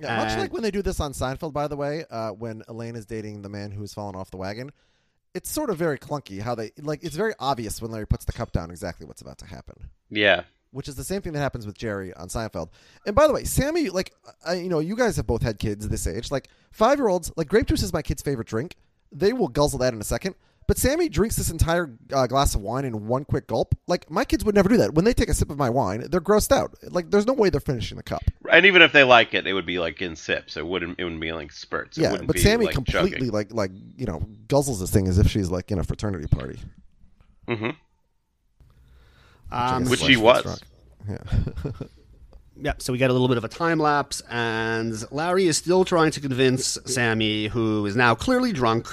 Yeah, 0.00 0.16
much 0.16 0.38
like 0.38 0.52
when 0.52 0.62
they 0.62 0.70
do 0.70 0.80
this 0.80 1.00
on 1.00 1.12
Seinfeld, 1.12 1.52
by 1.52 1.66
the 1.66 1.76
way, 1.76 2.04
uh, 2.08 2.30
when 2.30 2.62
Elaine 2.68 2.94
is 2.94 3.04
dating 3.04 3.42
the 3.42 3.48
man 3.48 3.72
who's 3.72 3.92
fallen 3.92 4.14
off 4.14 4.30
the 4.30 4.36
wagon, 4.36 4.70
it's 5.34 5.50
sort 5.50 5.70
of 5.70 5.76
very 5.76 5.98
clunky 5.98 6.40
how 6.40 6.54
they 6.54 6.70
like. 6.80 7.02
It's 7.02 7.16
very 7.16 7.34
obvious 7.40 7.82
when 7.82 7.90
Larry 7.90 8.06
puts 8.06 8.24
the 8.24 8.32
cup 8.32 8.52
down 8.52 8.70
exactly 8.70 9.06
what's 9.06 9.20
about 9.22 9.38
to 9.38 9.46
happen, 9.46 9.90
Yeah. 10.08 10.44
Which 10.70 10.88
is 10.88 10.94
the 10.94 11.04
same 11.04 11.22
thing 11.22 11.32
that 11.32 11.40
happens 11.40 11.66
with 11.66 11.76
Jerry 11.76 12.12
on 12.14 12.28
Seinfeld. 12.28 12.68
And 13.06 13.14
by 13.14 13.26
the 13.26 13.32
way, 13.32 13.44
Sammy, 13.44 13.90
like, 13.90 14.12
I, 14.46 14.54
you 14.54 14.68
know, 14.68 14.80
you 14.80 14.96
guys 14.96 15.16
have 15.16 15.26
both 15.26 15.42
had 15.42 15.58
kids 15.58 15.88
this 15.88 16.06
age. 16.06 16.30
Like 16.30 16.48
five 16.70 16.98
year 16.98 17.08
olds, 17.08 17.32
like 17.36 17.48
grape 17.48 17.66
juice 17.66 17.82
is 17.82 17.92
my 17.92 18.02
kid's 18.02 18.22
favorite 18.22 18.48
drink. 18.48 18.76
They 19.10 19.32
will 19.32 19.48
guzzle 19.48 19.78
that 19.80 19.94
in 19.94 20.00
a 20.00 20.04
second. 20.04 20.34
But 20.68 20.76
Sammy 20.76 21.08
drinks 21.08 21.36
this 21.36 21.50
entire 21.50 21.96
uh, 22.12 22.26
glass 22.26 22.54
of 22.54 22.60
wine 22.60 22.84
in 22.84 23.06
one 23.06 23.24
quick 23.24 23.46
gulp. 23.46 23.74
Like 23.86 24.10
my 24.10 24.26
kids 24.26 24.44
would 24.44 24.54
never 24.54 24.68
do 24.68 24.76
that. 24.76 24.92
When 24.92 25.06
they 25.06 25.14
take 25.14 25.30
a 25.30 25.34
sip 25.34 25.50
of 25.50 25.56
my 25.56 25.70
wine, 25.70 26.04
they're 26.10 26.20
grossed 26.20 26.52
out. 26.52 26.76
Like 26.82 27.10
there's 27.10 27.26
no 27.26 27.32
way 27.32 27.48
they're 27.48 27.58
finishing 27.58 27.96
the 27.96 28.02
cup. 28.02 28.22
And 28.52 28.66
even 28.66 28.82
if 28.82 28.92
they 28.92 29.02
like 29.02 29.32
it, 29.32 29.46
it 29.46 29.54
would 29.54 29.64
be 29.64 29.78
like 29.78 30.02
in 30.02 30.14
sips. 30.14 30.58
It 30.58 30.66
wouldn't. 30.66 31.00
It 31.00 31.04
wouldn't 31.04 31.22
be 31.22 31.32
like 31.32 31.52
spurts. 31.52 31.96
It 31.96 32.02
yeah, 32.02 32.18
but 32.22 32.38
Sammy 32.38 32.66
like, 32.66 32.74
completely 32.74 33.12
chugging. 33.12 33.30
like 33.30 33.52
like 33.54 33.70
you 33.96 34.04
know 34.04 34.20
guzzles 34.46 34.80
this 34.80 34.90
thing 34.90 35.08
as 35.08 35.18
if 35.18 35.30
she's 35.30 35.50
like 35.50 35.72
in 35.72 35.78
a 35.78 35.84
fraternity 35.84 36.26
party. 36.26 36.58
hmm 37.48 37.70
Um, 39.50 39.84
Which 39.86 40.04
he 40.06 40.16
was. 40.16 40.42
drunk. 40.42 40.60
Yeah. 41.08 41.78
Yeah, 42.60 42.72
so 42.78 42.92
we 42.92 42.98
get 42.98 43.08
a 43.08 43.12
little 43.12 43.28
bit 43.28 43.36
of 43.36 43.44
a 43.44 43.48
time 43.48 43.78
lapse, 43.78 44.20
and 44.28 44.92
Larry 45.12 45.46
is 45.46 45.56
still 45.56 45.84
trying 45.84 46.10
to 46.10 46.20
convince 46.20 46.76
Sammy, 46.86 47.46
who 47.46 47.86
is 47.86 47.94
now 47.94 48.16
clearly 48.16 48.52
drunk, 48.52 48.88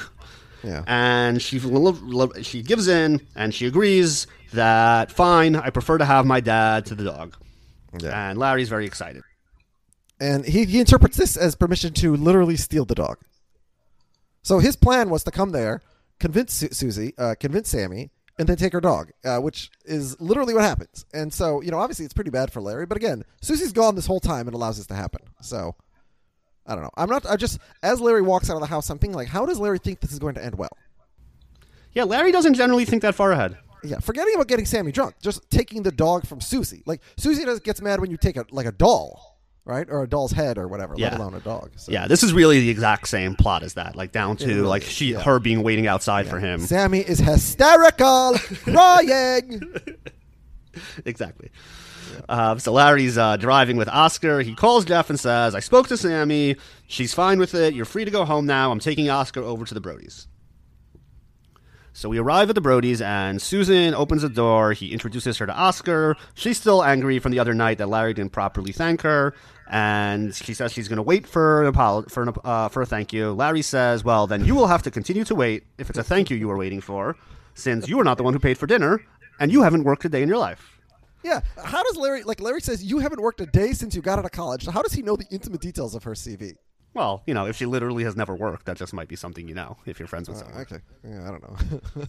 yeah. 0.63 0.84
and 0.86 1.41
she 1.41 1.60
she 2.44 2.62
gives 2.62 2.88
in 2.88 3.26
and 3.36 3.56
she 3.56 3.65
agrees 3.65 4.28
that 4.54 5.12
fine, 5.12 5.56
I 5.56 5.70
prefer 5.70 5.98
to 5.98 6.06
have 6.06 6.26
my 6.26 6.39
dad 6.39 6.86
to 6.88 6.96
the 6.96 7.06
dog. 7.06 7.36
Yeah. 8.00 8.30
And 8.30 8.38
Larry's 8.38 8.70
very 8.70 8.86
excited. 8.86 9.24
And 10.20 10.46
he, 10.46 10.65
he 10.65 10.80
interprets 10.80 11.18
this 11.18 11.36
as 11.36 11.56
permission 11.56 11.94
to 11.96 12.15
literally 12.15 12.56
steal 12.56 12.86
the 12.86 12.96
dog. 12.96 13.18
So 14.44 14.60
his 14.60 14.76
plan 14.76 15.10
was 15.10 15.24
to 15.26 15.32
come 15.32 15.52
there, 15.52 15.82
convince 16.20 16.54
Su- 16.54 16.70
Susie, 16.72 17.13
uh, 17.18 17.36
convince 17.39 17.70
Sammy, 17.70 18.12
and 18.38 18.48
then 18.48 18.58
take 18.58 18.74
her 18.74 18.82
dog, 18.82 19.12
uh, 19.24 19.39
which 19.39 19.71
is 19.86 20.19
literally 20.19 20.54
what 20.54 20.63
happens. 20.63 21.06
And 21.13 21.34
so, 21.34 21.62
you 21.62 21.71
know, 21.71 21.80
obviously 21.80 22.06
it's 22.06 22.13
pretty 22.13 22.32
bad 22.32 22.52
for 22.52 22.62
Larry, 22.62 22.86
but 22.86 22.98
again, 22.98 23.24
Susie's 23.41 23.71
gone 23.71 23.95
this 23.95 24.08
whole 24.08 24.19
time 24.19 24.48
and 24.48 24.56
allows 24.56 24.78
this 24.78 24.88
to 24.88 24.95
happen. 24.95 25.21
So, 25.41 25.76
I 26.67 26.74
don't 26.74 26.84
know. 26.84 26.91
I'm 26.98 27.10
not. 27.10 27.26
I 27.26 27.36
just 27.36 27.60
as 27.84 28.02
Larry 28.02 28.21
walks 28.21 28.50
out 28.50 28.56
of 28.56 28.62
the 28.62 28.67
house, 28.67 28.89
I'm 28.89 28.98
thinking 28.98 29.15
like, 29.15 29.28
how 29.28 29.45
does 29.45 29.60
Larry 29.60 29.78
think 29.78 30.00
this 30.00 30.12
is 30.12 30.19
going 30.19 30.36
to 30.36 30.43
end 30.43 30.56
well? 30.56 30.76
Yeah, 31.93 32.04
Larry 32.04 32.32
doesn't 32.32 32.56
generally 32.56 32.86
think 32.86 33.04
that 33.04 33.15
far 33.15 33.32
ahead. 33.32 33.58
Yeah, 33.84 34.00
forgetting 34.00 34.34
about 34.34 34.48
getting 34.48 34.65
Sammy 34.65 34.91
drunk, 34.91 35.15
just 35.21 35.48
taking 35.52 35.84
the 35.84 35.91
dog 35.91 36.26
from 36.26 36.41
Susie. 36.41 36.82
Like 36.88 37.02
Susie 37.17 37.45
does, 37.45 37.60
gets 37.60 37.82
mad 37.82 38.02
when 38.02 38.10
you 38.10 38.17
take 38.17 38.36
a 38.36 38.45
like 38.50 38.65
a 38.65 38.71
doll, 38.71 39.35
right, 39.65 39.88
or 39.89 40.04
a 40.04 40.08
doll's 40.08 40.32
head 40.32 40.58
or 40.58 40.67
whatever, 40.67 40.95
let 40.95 41.13
alone 41.13 41.34
a 41.34 41.39
dog. 41.39 41.71
So, 41.75 41.91
Yeah, 41.91 42.08
this 42.08 42.23
is 42.23 42.32
really 42.34 42.60
the 42.60 42.69
exact 42.69 43.08
same 43.08 43.36
plot 43.36 43.63
as 43.63 43.73
that, 43.73 43.95
like 43.95 44.12
down 44.12 44.38
to 44.38 44.47
really 44.47 44.62
like 44.62 44.84
she, 44.84 45.13
yeah. 45.13 45.21
her 45.21 45.39
being 45.39 45.63
waiting 45.63 45.88
outside 45.88 46.28
for 46.28 46.39
him. 46.39 46.62
Sammy 46.62 46.99
is 46.99 47.19
hysterical, 47.19 48.34
crying. 48.63 49.62
exactly. 51.06 51.51
Uh, 52.30 52.58
so 52.58 52.71
Larry's 52.71 53.17
uh, 53.17 53.36
driving 53.38 53.78
with 53.78 53.89
Oscar. 53.89 54.41
He 54.41 54.56
calls 54.56 54.86
Jeff 54.86 55.10
and 55.10 55.19
says, 55.19 55.54
"I 55.54 55.60
spoke 55.60 55.88
to 55.89 55.97
Sammy. 55.97 56.56
She's 56.88 57.13
fine 57.13 57.39
with 57.39 57.54
it. 57.54 57.73
You're 57.73 57.86
free 57.86 58.06
to 58.06 58.12
go 58.12 58.23
home 58.23 58.45
now. 58.45 58.71
I'm 58.71 58.80
taking 58.80 59.10
Oscar 59.10 59.41
over 59.41 59.65
to 59.65 59.73
the 59.73 59.82
Braudys." 59.82 60.28
So 61.96 62.10
we 62.10 62.18
arrive 62.18 62.50
at 62.50 62.56
the 62.56 62.62
Braudys, 62.62 63.00
and 63.00 63.42
Susan 63.42 63.96
opens 63.96 64.22
the 64.22 64.28
door. 64.28 64.74
He 64.74 64.92
introduces 64.92 65.38
her 65.38 65.46
to 65.46 65.54
Oscar. 65.54 66.18
She's 66.34 66.58
still 66.58 66.84
angry 66.84 67.20
from 67.20 67.32
the 67.32 67.40
other 67.40 67.54
night 67.54 67.78
that 67.78 67.88
Larry 67.88 68.14
didn't 68.14 68.34
properly 68.34 68.74
thank 68.74 69.02
her, 69.04 69.34
and 69.72 70.36
she 70.36 70.54
says 70.54 70.74
she's 70.74 70.90
going 70.90 70.98
to 70.98 71.04
wait 71.04 71.26
for 71.26 71.64
an 71.64 71.74
apolo- 71.74 72.12
for 72.12 72.24
an, 72.24 72.34
uh, 72.44 72.68
for 72.68 72.82
a 72.82 72.86
thank 72.86 73.14
you. 73.14 73.32
Larry 73.32 73.62
says, 73.62 74.04
"Well, 74.04 74.28
then 74.28 74.44
you 74.44 74.56
will 74.56 74.68
have 74.68 74.84
to 74.84 74.92
continue 74.92 75.24
to 75.24 75.34
wait 75.36 75.64
if 75.78 75.90
it's 75.90 75.98
a 75.98 76.04
thank 76.04 76.30
you 76.30 76.36
you 76.36 76.50
were 76.50 76.58
waiting 76.58 76.82
for, 76.82 77.16
since 77.54 77.88
you 77.88 77.98
are 78.02 78.04
not 78.04 78.18
the 78.18 78.24
one 78.24 78.34
who 78.34 78.40
paid 78.40 78.58
for 78.58 78.68
dinner, 78.68 79.02
and 79.40 79.50
you 79.50 79.62
haven't 79.62 79.86
worked 79.86 80.04
a 80.04 80.10
day 80.10 80.22
in 80.22 80.28
your 80.28 80.38
life." 80.38 80.78
Yeah, 81.24 81.40
how 81.64 81.82
does 81.82 81.96
Larry 81.96 82.24
like? 82.24 82.42
Larry 82.42 82.60
says 82.60 82.84
you 82.84 83.00
haven't 83.00 83.22
worked 83.22 83.40
a 83.40 83.46
day 83.46 83.72
since 83.72 83.96
you 83.96 84.02
got 84.02 84.20
out 84.20 84.26
of 84.26 84.32
college. 84.32 84.66
So 84.66 84.72
how 84.72 84.82
does 84.82 84.92
he 84.92 85.02
know 85.02 85.16
the 85.16 85.28
intimate 85.32 85.62
details 85.62 85.96
of 85.96 86.04
her 86.04 86.12
CV? 86.12 86.56
Well, 86.96 87.22
you 87.28 87.34
know, 87.34 87.46
if 87.46 87.58
she 87.58 87.66
literally 87.66 88.06
has 88.06 88.16
never 88.16 88.34
worked, 88.34 88.66
that 88.66 88.78
just 88.78 88.94
might 88.94 89.10
be 89.10 89.18
something 89.18 89.48
you 89.48 89.54
know 89.54 89.78
if 89.86 90.00
you're 90.00 90.08
friends 90.08 90.30
with 90.30 90.38
someone. 90.38 90.62
Okay, 90.62 90.80
yeah, 91.04 91.28
I 91.28 91.32
don't 91.32 91.44
know. 91.44 92.06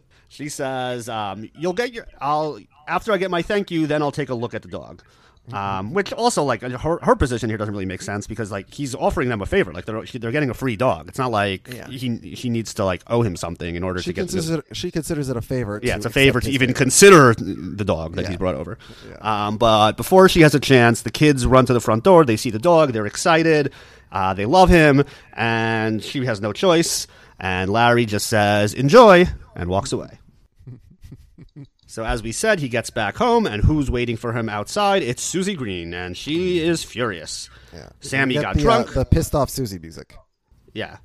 She 0.28 0.48
says, 0.48 1.08
um, 1.08 1.48
"You'll 1.56 1.72
get 1.72 1.94
your. 1.94 2.06
I'll 2.20 2.58
after 2.88 3.12
I 3.12 3.16
get 3.16 3.30
my 3.30 3.42
thank 3.42 3.70
you, 3.70 3.86
then 3.86 4.02
I'll 4.02 4.10
take 4.10 4.28
a 4.28 4.34
look 4.34 4.54
at 4.54 4.62
the 4.62 4.68
dog." 4.68 5.02
Um, 5.52 5.92
which 5.94 6.12
also 6.12 6.42
like 6.42 6.62
her, 6.62 6.98
her 7.02 7.14
position 7.14 7.48
here 7.50 7.56
doesn't 7.56 7.72
really 7.72 7.86
make 7.86 8.02
sense 8.02 8.26
because 8.26 8.50
like 8.50 8.74
he's 8.74 8.96
offering 8.96 9.28
them 9.28 9.40
a 9.40 9.46
favor, 9.46 9.72
like 9.72 9.84
they're 9.84 10.04
she, 10.04 10.18
they're 10.18 10.32
getting 10.32 10.50
a 10.50 10.54
free 10.54 10.74
dog. 10.74 11.06
It's 11.08 11.18
not 11.18 11.30
like 11.30 11.68
Yeah. 11.72 11.86
he 11.86 12.34
she 12.34 12.50
needs 12.50 12.74
to 12.74 12.84
like 12.84 13.02
owe 13.06 13.22
him 13.22 13.36
something 13.36 13.76
in 13.76 13.84
order 13.84 14.02
she 14.02 14.10
to 14.10 14.12
get. 14.14 14.20
considers 14.28 14.50
it, 14.50 14.64
she 14.76 14.90
considers 14.90 15.28
it 15.28 15.36
a 15.36 15.40
favor. 15.40 15.78
yeah, 15.84 15.92
to 15.92 15.96
it's 15.98 16.06
a 16.06 16.10
favor 16.10 16.40
to 16.40 16.50
even 16.50 16.70
favor. 16.70 16.78
consider 16.78 17.34
the 17.34 17.84
dog 17.84 18.16
that 18.16 18.22
Yeah. 18.22 18.28
he's 18.30 18.38
brought 18.38 18.56
over. 18.56 18.76
Um, 19.20 19.56
but 19.56 19.96
before 19.96 20.28
she 20.28 20.40
has 20.40 20.54
a 20.56 20.60
chance, 20.60 21.02
the 21.02 21.10
kids 21.12 21.46
run 21.46 21.64
to 21.66 21.72
the 21.72 21.80
front 21.80 22.02
door. 22.02 22.24
They 22.24 22.36
see 22.36 22.50
the 22.50 22.58
dog. 22.58 22.92
They're 22.92 23.06
excited. 23.06 23.72
Uh, 24.10 24.34
they 24.34 24.46
love 24.46 24.68
him, 24.68 25.04
and 25.34 26.02
she 26.02 26.24
has 26.24 26.40
no 26.40 26.52
choice. 26.52 27.06
And 27.38 27.70
Larry 27.70 28.06
just 28.06 28.26
says, 28.26 28.74
"Enjoy," 28.74 29.26
and 29.54 29.68
walks 29.68 29.92
away. 29.92 30.18
So 31.96 32.04
as 32.04 32.22
we 32.22 32.30
said, 32.30 32.60
he 32.60 32.68
gets 32.68 32.90
back 32.90 33.16
home, 33.16 33.46
and 33.46 33.64
who's 33.64 33.90
waiting 33.90 34.18
for 34.18 34.34
him 34.34 34.50
outside? 34.50 35.02
It's 35.02 35.22
Susie 35.22 35.54
Green, 35.54 35.94
and 35.94 36.14
she 36.14 36.58
is 36.58 36.84
furious. 36.84 37.48
Yeah. 37.72 37.88
Sammy 38.00 38.34
got 38.34 38.54
the, 38.56 38.60
uh, 38.60 38.64
drunk. 38.64 38.92
the 38.92 39.06
pissed 39.06 39.34
off 39.34 39.48
Susie 39.48 39.78
music. 39.78 40.14
Yeah. 40.74 40.98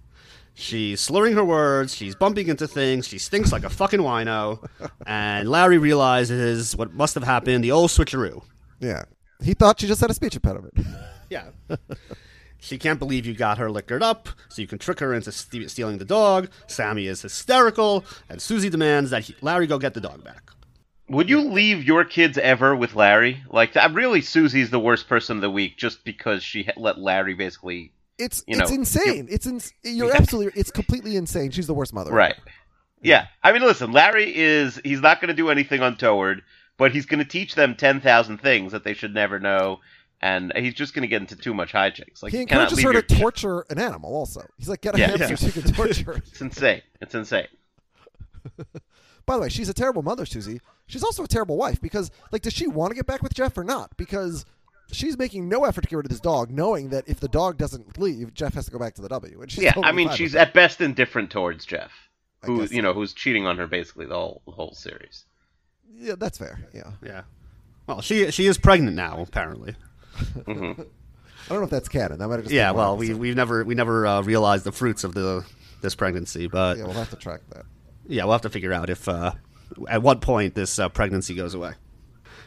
She's 0.54 1.00
slurring 1.00 1.32
her 1.36 1.46
words, 1.46 1.96
she's 1.96 2.14
bumping 2.14 2.50
into 2.50 2.68
things, 2.68 3.08
she 3.08 3.20
stinks 3.20 3.54
like 3.54 3.64
a 3.64 3.70
fucking 3.70 4.02
wino, 4.02 4.68
and 5.08 5.50
Larry 5.50 5.78
realizes 5.78 6.76
what 6.76 6.94
must 6.94 7.14
have 7.16 7.24
happened, 7.24 7.64
the 7.64 7.72
old 7.72 7.90
switcheroo. 7.90 8.44
Yeah, 8.82 9.04
he 9.42 9.54
thought 9.54 9.80
she 9.80 9.88
just 9.88 10.02
had 10.02 10.10
a 10.12 10.14
speech 10.14 10.36
impediment. 10.36 10.74
Yeah. 11.30 11.52
she 12.60 12.78
can't 12.78 13.00
believe 13.00 13.26
you 13.26 13.34
got 13.34 13.60
her 13.60 13.72
liquored 13.72 14.04
up, 14.04 14.28
so 14.50 14.62
you 14.62 14.68
can 14.68 14.78
trick 14.78 15.00
her 15.00 15.14
into 15.14 15.32
st- 15.32 15.72
stealing 15.72 16.00
the 16.00 16.04
dog. 16.04 16.50
Sammy 16.68 17.08
is 17.08 17.22
hysterical, 17.22 18.04
and 18.28 18.42
Susie 18.42 18.70
demands 18.70 19.12
that 19.12 19.24
he- 19.24 19.36
Larry 19.40 19.68
go 19.68 19.80
get 19.80 19.94
the 19.94 20.02
dog 20.02 20.26
back. 20.26 20.52
Would 21.12 21.30
you 21.30 21.42
leave 21.42 21.84
your 21.84 22.06
kids 22.06 22.38
ever 22.38 22.76
with 22.76 22.96
Larry? 22.96 23.44
Like, 23.50 23.74
that, 23.74 23.94
really, 23.94 24.22
Susie's 24.22 24.70
the 24.70 24.80
worst 24.80 25.08
person 25.08 25.38
of 25.38 25.42
the 25.42 25.50
week 25.50 25.78
just 25.78 26.04
because 26.04 26.42
she 26.44 26.68
let 26.78 26.98
Larry 26.98 27.34
basically. 27.34 27.92
It's 28.18 28.44
You 28.48 28.60
it's 28.60 28.70
know, 28.72 28.76
insane. 28.78 29.28
It's 29.30 29.46
ins- 29.48 29.74
you're 29.84 30.16
absolutely. 30.16 30.60
It's 30.60 30.72
completely 30.72 31.16
insane. 31.16 31.52
She's 31.52 31.68
the 31.68 31.74
worst 31.74 31.94
mother. 31.94 32.12
Right. 32.12 32.36
Yeah. 33.02 33.28
I 33.44 33.52
mean, 33.52 33.62
listen, 33.64 33.92
Larry 33.92 34.32
is. 34.36 34.80
He's 34.84 35.02
not 35.02 35.20
going 35.22 35.30
to 35.30 35.34
do 35.34 35.50
anything 35.50 35.82
untoward, 35.82 36.44
but 36.78 36.92
he's 36.92 37.06
going 37.08 37.20
to 37.20 37.26
teach 37.26 37.56
them 37.56 37.76
10,000 37.76 38.38
things 38.38 38.72
that 38.74 38.84
they 38.84 38.94
should 38.94 39.14
never 39.14 39.40
know, 39.40 39.80
and 40.22 40.54
he's 40.56 40.76
just 40.76 40.94
going 40.94 41.02
to 41.02 41.08
get 41.08 41.22
into 41.22 41.36
too 41.36 41.54
much 41.56 41.74
hijinks. 41.74 42.22
Like, 42.22 42.32
He 42.32 42.40
you 42.42 42.46
cannot 42.46 42.72
encourages 42.72 42.78
leave 42.86 42.94
her 42.96 43.02
to 43.02 43.16
torture 43.20 43.66
an 43.72 43.80
animal. 43.80 44.14
Also, 44.16 44.46
he's 44.58 44.70
like, 44.70 44.82
get 44.82 44.94
a 44.96 45.00
Yeah. 45.00 45.08
hamster 45.18 45.28
Yeah. 45.30 45.36
so 45.36 45.46
you 45.48 45.52
can 45.64 45.74
torture. 45.74 46.14
It's 46.30 46.42
insane. 46.42 46.82
It's 47.02 47.16
insane. 47.16 47.48
By 49.32 49.38
the 49.38 49.44
way, 49.44 49.50
she's 49.50 49.70
a 49.70 49.74
terrible 49.74 50.04
mother, 50.04 50.26
Susie. 50.26 50.60
She's 50.88 51.06
also 51.06 51.24
a 51.24 51.28
terrible 51.28 51.56
wife 51.56 51.80
because, 51.80 52.12
like, 52.34 52.42
does 52.42 52.52
she 52.52 52.68
want 52.68 52.92
to 52.92 52.96
get 52.96 53.06
back 53.06 53.24
with 53.24 53.34
Jeff 53.34 53.58
or 53.58 53.64
not? 53.64 53.96
Because 53.96 54.44
she's 54.92 55.18
making 55.18 55.48
no 55.48 55.64
effort 55.64 55.84
to 55.84 55.88
get 55.88 55.96
rid 55.96 56.06
of 56.06 56.10
this 56.10 56.20
dog, 56.20 56.52
knowing 56.52 56.90
that 56.90 57.08
if 57.08 57.22
the 57.22 57.30
dog 57.30 57.58
doesn't 57.58 57.98
leave, 57.98 58.34
Jeff 58.34 58.56
has 58.56 58.66
to 58.66 58.72
go 58.72 58.78
back 58.78 58.94
to 58.96 59.02
the 59.02 59.08
W. 59.08 59.42
And 59.42 59.50
she's 59.50 59.64
yeah, 59.64 59.72
totally 59.72 59.88
I 59.88 59.94
mean, 59.94 60.10
she's 60.10 60.36
at 60.36 60.54
best 60.54 60.82
indifferent 60.82 61.30
towards 61.32 61.64
Jeff, 61.64 61.94
I 62.44 62.48
who 62.48 62.60
guess 62.60 62.74
you 62.74 62.82
know 62.82 62.92
who's 62.94 63.14
cheating 63.14 63.48
on 63.48 63.56
her 63.58 63.68
basically 63.68 64.06
the 64.06 64.16
whole 64.16 64.42
the 64.46 64.52
whole 64.52 64.74
series. 64.74 65.24
yeah, 65.96 66.16
that's 66.18 66.38
fair. 66.38 66.68
Yeah, 66.74 66.92
Yeah. 67.02 67.22
Well, 67.88 68.02
she 68.02 68.32
she 68.32 68.48
is 68.48 68.58
pregnant 68.58 68.98
now, 68.98 69.22
apparently. 69.26 69.76
I 70.36 70.44
don't 70.44 70.78
know 71.50 71.64
if 71.64 71.70
that's 71.70 71.88
canon. 71.88 72.20
That 72.20 72.28
might 72.28 72.36
have 72.36 72.44
just 72.44 72.54
Yeah, 72.54 72.72
been 72.72 72.78
well, 72.80 72.98
we 72.98 73.06
episode. 73.06 73.22
we 73.22 73.34
never 73.34 73.64
we 73.64 73.76
never 73.76 74.06
uh, 74.06 74.22
realized 74.24 74.66
the 74.66 74.74
fruits 74.74 75.06
of 75.06 75.14
the 75.14 75.46
this 75.82 75.96
pregnancy, 75.96 76.48
but 76.48 76.78
yeah, 76.78 76.84
we'll 76.84 76.96
have 76.96 77.12
to 77.12 77.16
track 77.16 77.40
that. 77.54 77.66
Yeah, 78.08 78.24
we'll 78.24 78.34
have 78.34 78.42
to 78.42 78.50
figure 78.50 78.74
out 78.74 78.90
if 78.90 79.08
uh, 79.08 79.34
at 79.90 80.02
what 80.02 80.22
point 80.22 80.56
this 80.56 80.80
uh, 80.80 80.90
pregnancy 80.90 81.34
goes 81.34 81.54
away. 81.54 81.74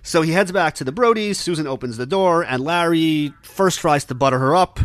So 0.02 0.20
he 0.22 0.32
heads 0.32 0.52
back 0.52 0.74
to 0.76 0.84
the 0.84 0.92
Braudys. 0.92 1.36
Susan 1.36 1.66
opens 1.66 1.96
the 1.96 2.06
door, 2.06 2.44
and 2.44 2.62
Larry 2.62 3.32
first 3.42 3.78
tries 3.78 4.04
to 4.04 4.14
butter 4.14 4.38
her 4.38 4.54
up. 4.54 4.78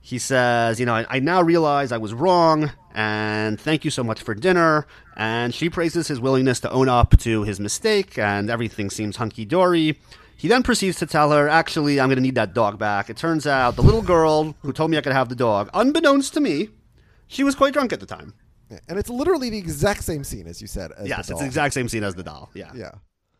He 0.00 0.18
says, 0.18 0.80
"You 0.80 0.86
know, 0.86 0.94
I, 0.94 1.06
I 1.08 1.18
now 1.20 1.42
realize 1.42 1.92
I 1.92 1.98
was 1.98 2.14
wrong, 2.14 2.72
and 2.94 3.60
thank 3.60 3.84
you 3.84 3.90
so 3.90 4.02
much 4.02 4.22
for 4.22 4.34
dinner." 4.34 4.86
And 5.14 5.54
she 5.54 5.68
praises 5.68 6.08
his 6.08 6.20
willingness 6.20 6.60
to 6.60 6.70
own 6.70 6.88
up 6.88 7.18
to 7.18 7.42
his 7.42 7.60
mistake, 7.60 8.18
and 8.18 8.48
everything 8.48 8.88
seems 8.88 9.16
hunky 9.16 9.44
dory. 9.44 9.98
He 10.34 10.48
then 10.48 10.62
proceeds 10.62 10.98
to 11.00 11.06
tell 11.06 11.30
her, 11.32 11.48
"Actually, 11.48 12.00
I'm 12.00 12.08
going 12.08 12.16
to 12.16 12.22
need 12.22 12.34
that 12.36 12.54
dog 12.54 12.78
back." 12.78 13.10
It 13.10 13.16
turns 13.18 13.46
out 13.46 13.76
the 13.76 13.82
little 13.82 14.02
girl 14.02 14.56
who 14.62 14.72
told 14.72 14.90
me 14.90 14.96
I 14.96 15.02
could 15.02 15.12
have 15.12 15.28
the 15.28 15.34
dog, 15.34 15.68
unbeknownst 15.74 16.32
to 16.34 16.40
me, 16.40 16.70
she 17.28 17.44
was 17.44 17.54
quite 17.54 17.74
drunk 17.74 17.92
at 17.92 18.00
the 18.00 18.06
time. 18.06 18.32
Yeah. 18.72 18.78
And 18.88 18.98
it's 18.98 19.08
literally 19.10 19.50
the 19.50 19.58
exact 19.58 20.02
same 20.02 20.24
scene 20.24 20.46
as 20.46 20.60
you 20.60 20.66
said. 20.66 20.90
As 20.96 21.08
Yes, 21.08 21.26
the 21.28 21.32
it's 21.34 21.40
the 21.40 21.46
exact 21.46 21.74
same 21.74 21.88
scene 21.88 22.02
as 22.04 22.14
the 22.14 22.22
doll. 22.22 22.50
Yeah. 22.54 22.72
Yeah. 22.74 22.92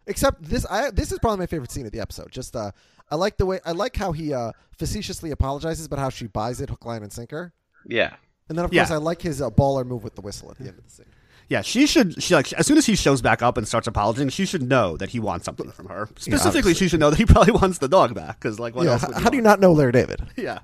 Except 0.07 0.42
this, 0.42 0.66
I 0.68 0.90
this 0.90 1.12
is 1.12 1.18
probably 1.21 1.38
my 1.38 1.47
favorite 1.47 1.71
scene 1.71 1.87
of 1.87 1.92
the 1.92 2.01
episode. 2.01 2.31
Just 2.33 2.55
uh, 2.57 2.73
I 3.11 3.14
like 3.16 3.37
the 3.37 3.47
way 3.47 3.61
I 3.64 3.73
like 3.73 3.97
how 3.97 4.12
he 4.12 4.33
uh, 4.35 4.53
facetiously 4.77 5.31
apologizes, 5.31 5.87
but 5.88 5.99
how 5.99 6.09
she 6.11 6.27
buys 6.27 6.61
it 6.61 6.71
hook, 6.71 6.85
line, 6.85 7.03
and 7.03 7.12
sinker. 7.12 7.53
Yeah. 7.87 8.14
And 8.49 8.59
then 8.59 8.64
of 8.64 8.73
Yeah. 8.73 8.83
course 8.83 8.90
I 8.90 8.97
like 8.97 9.23
his 9.23 9.40
uh, 9.40 9.51
baller 9.51 9.87
move 9.87 10.03
with 10.05 10.14
the 10.16 10.21
whistle 10.21 10.51
at 10.51 10.59
the 10.59 10.68
end 10.68 10.79
of 10.79 10.85
the 10.85 10.90
scene. 10.90 11.07
Yeah, 11.49 11.61
she 11.62 11.87
should. 11.87 12.21
She 12.23 12.35
like 12.35 12.53
as 12.55 12.66
soon 12.66 12.79
as 12.79 12.87
he 12.87 12.97
shows 12.97 13.21
back 13.23 13.42
up 13.42 13.57
and 13.57 13.68
starts 13.68 13.87
apologizing, 13.87 14.31
she 14.31 14.45
should 14.47 14.62
know 14.62 14.97
that 14.97 15.11
he 15.11 15.21
wants 15.21 15.45
something 15.45 15.71
from 15.71 15.87
her. 15.87 16.09
Specifically, 16.16 16.59
obviously. 16.61 16.75
she 16.75 16.88
should 16.88 17.01
know 17.01 17.11
that 17.11 17.16
he 17.18 17.27
probably 17.27 17.53
wants 17.53 17.79
the 17.79 17.88
dog 17.88 18.14
back. 18.14 18.40
Because 18.40 18.59
like, 18.59 18.75
what 18.75 18.87
yeah. 18.87 18.92
else? 18.92 19.03
h- 19.05 19.09
Would 19.11 19.18
how 19.23 19.31
do 19.31 19.37
you 19.37 19.42
not 19.42 19.61
know 19.61 19.73
Larry 19.73 19.92
David? 19.92 20.21
Yeah, 20.37 20.61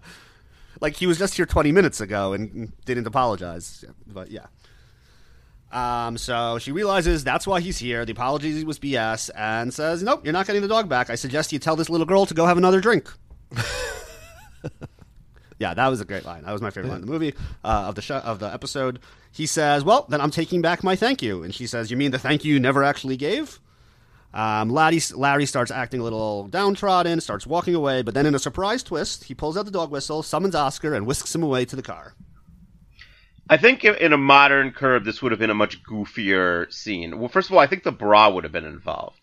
like 0.81 0.97
he 0.97 1.07
was 1.07 1.19
just 1.19 1.35
here 1.37 1.47
twenty 1.47 1.71
minutes 1.73 2.01
ago 2.01 2.33
and 2.33 2.73
didn't 2.87 3.07
apologize. 3.07 3.85
But 4.07 4.31
yeah. 4.31 4.47
Um, 5.71 6.17
so 6.17 6.59
she 6.59 6.73
realizes 6.73 7.25
that's 7.25 7.47
why 7.47 7.61
he's 7.61 7.79
here. 7.79 8.05
The 8.05 8.13
apology 8.13 8.65
was 8.65 8.79
BS, 8.79 9.31
and 9.35 9.73
says, 9.73 10.03
"Nope, 10.03 10.25
you're 10.25 10.33
not 10.33 10.47
getting 10.47 10.63
the 10.63 10.69
dog 10.69 10.89
back. 10.89 11.11
I 11.11 11.15
suggest 11.15 11.53
you 11.53 11.59
tell 11.59 11.77
this 11.77 11.91
little 11.91 12.07
girl 12.07 12.27
to 12.27 12.35
go 12.35 12.47
have 12.47 12.57
another 12.57 12.81
drink." 12.81 13.13
yeah, 15.59 15.75
that 15.75 15.89
was 15.89 16.01
a 16.01 16.05
great 16.05 16.25
line. 16.25 16.45
That 16.45 16.53
was 16.53 16.63
my 16.63 16.71
favorite 16.71 16.91
line 16.91 17.01
in 17.01 17.07
the 17.07 17.13
movie 17.13 17.35
uh, 17.65 17.85
of 17.89 17.95
the 17.97 18.03
show 18.03 18.17
of 18.17 18.39
the 18.39 18.53
episode. 18.53 19.01
He 19.31 19.45
says, 19.45 19.85
"Well, 19.85 20.07
then 20.09 20.21
I'm 20.23 20.31
taking 20.31 20.63
back 20.63 20.83
my 20.83 20.97
thank 20.97 21.21
you," 21.23 21.43
and 21.43 21.55
she 21.55 21.67
says, 21.67 21.91
"You 21.91 21.99
mean 21.99 22.13
the 22.13 22.19
thank 22.19 22.45
you 22.45 22.55
you 22.55 22.61
never 22.61 22.83
actually 22.83 23.19
gave?" 23.19 23.61
Um, 24.33 24.69
Larry, 24.71 25.01
Larry 25.15 25.47
starts 25.47 25.71
acting 25.71 26.01
a 26.01 26.05
little 26.05 26.49
downtrodden, 26.49 27.21
starts 27.21 27.47
walking 27.47 27.75
away, 27.75 28.03
but 28.03 28.15
then 28.15 28.27
in 28.27 28.35
a 28.35 28.39
surprise 28.39 28.83
twist, 28.83 29.25
he 29.25 29.35
pulls 29.35 29.57
out 29.57 29.65
the 29.65 29.71
dog 29.71 29.91
whistle, 29.91 30.23
summons 30.23 30.55
Oscar, 30.55 30.95
and 30.95 31.07
whisks 31.07 31.35
him 31.35 31.43
away 31.43 31.65
to 31.65 31.77
the 31.77 31.83
car. 31.83 32.15
I 33.51 33.57
think 33.57 33.85
in 33.85 34.13
a 34.13 34.19
modern 34.19 34.73
curve, 34.73 35.05
this 35.05 35.23
would 35.23 35.33
have 35.33 35.39
been 35.39 35.51
a 35.51 35.55
much 35.55 35.83
goofier 35.83 36.71
scene. 36.73 37.19
Well, 37.19 37.29
first 37.29 37.49
of 37.49 37.55
all, 37.55 37.61
I 37.61 37.67
think 37.67 37.83
the 37.83 37.93
bra 37.93 38.29
would 38.31 38.45
have 38.45 38.53
been 38.53 38.65
involved. 38.67 39.19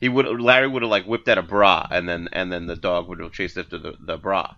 He 0.00 0.08
would 0.08 0.26
Larry 0.40 0.68
would 0.68 0.82
have 0.82 0.90
like 0.90 1.04
whipped 1.04 1.28
out 1.28 1.38
a 1.38 1.42
bra, 1.42 1.86
and 1.90 2.08
then 2.08 2.28
and 2.32 2.52
then 2.52 2.66
the 2.66 2.76
dog 2.76 3.08
would 3.08 3.20
have 3.20 3.32
chased 3.32 3.56
after 3.58 3.78
the, 3.78 3.94
the 4.00 4.16
bra. 4.16 4.54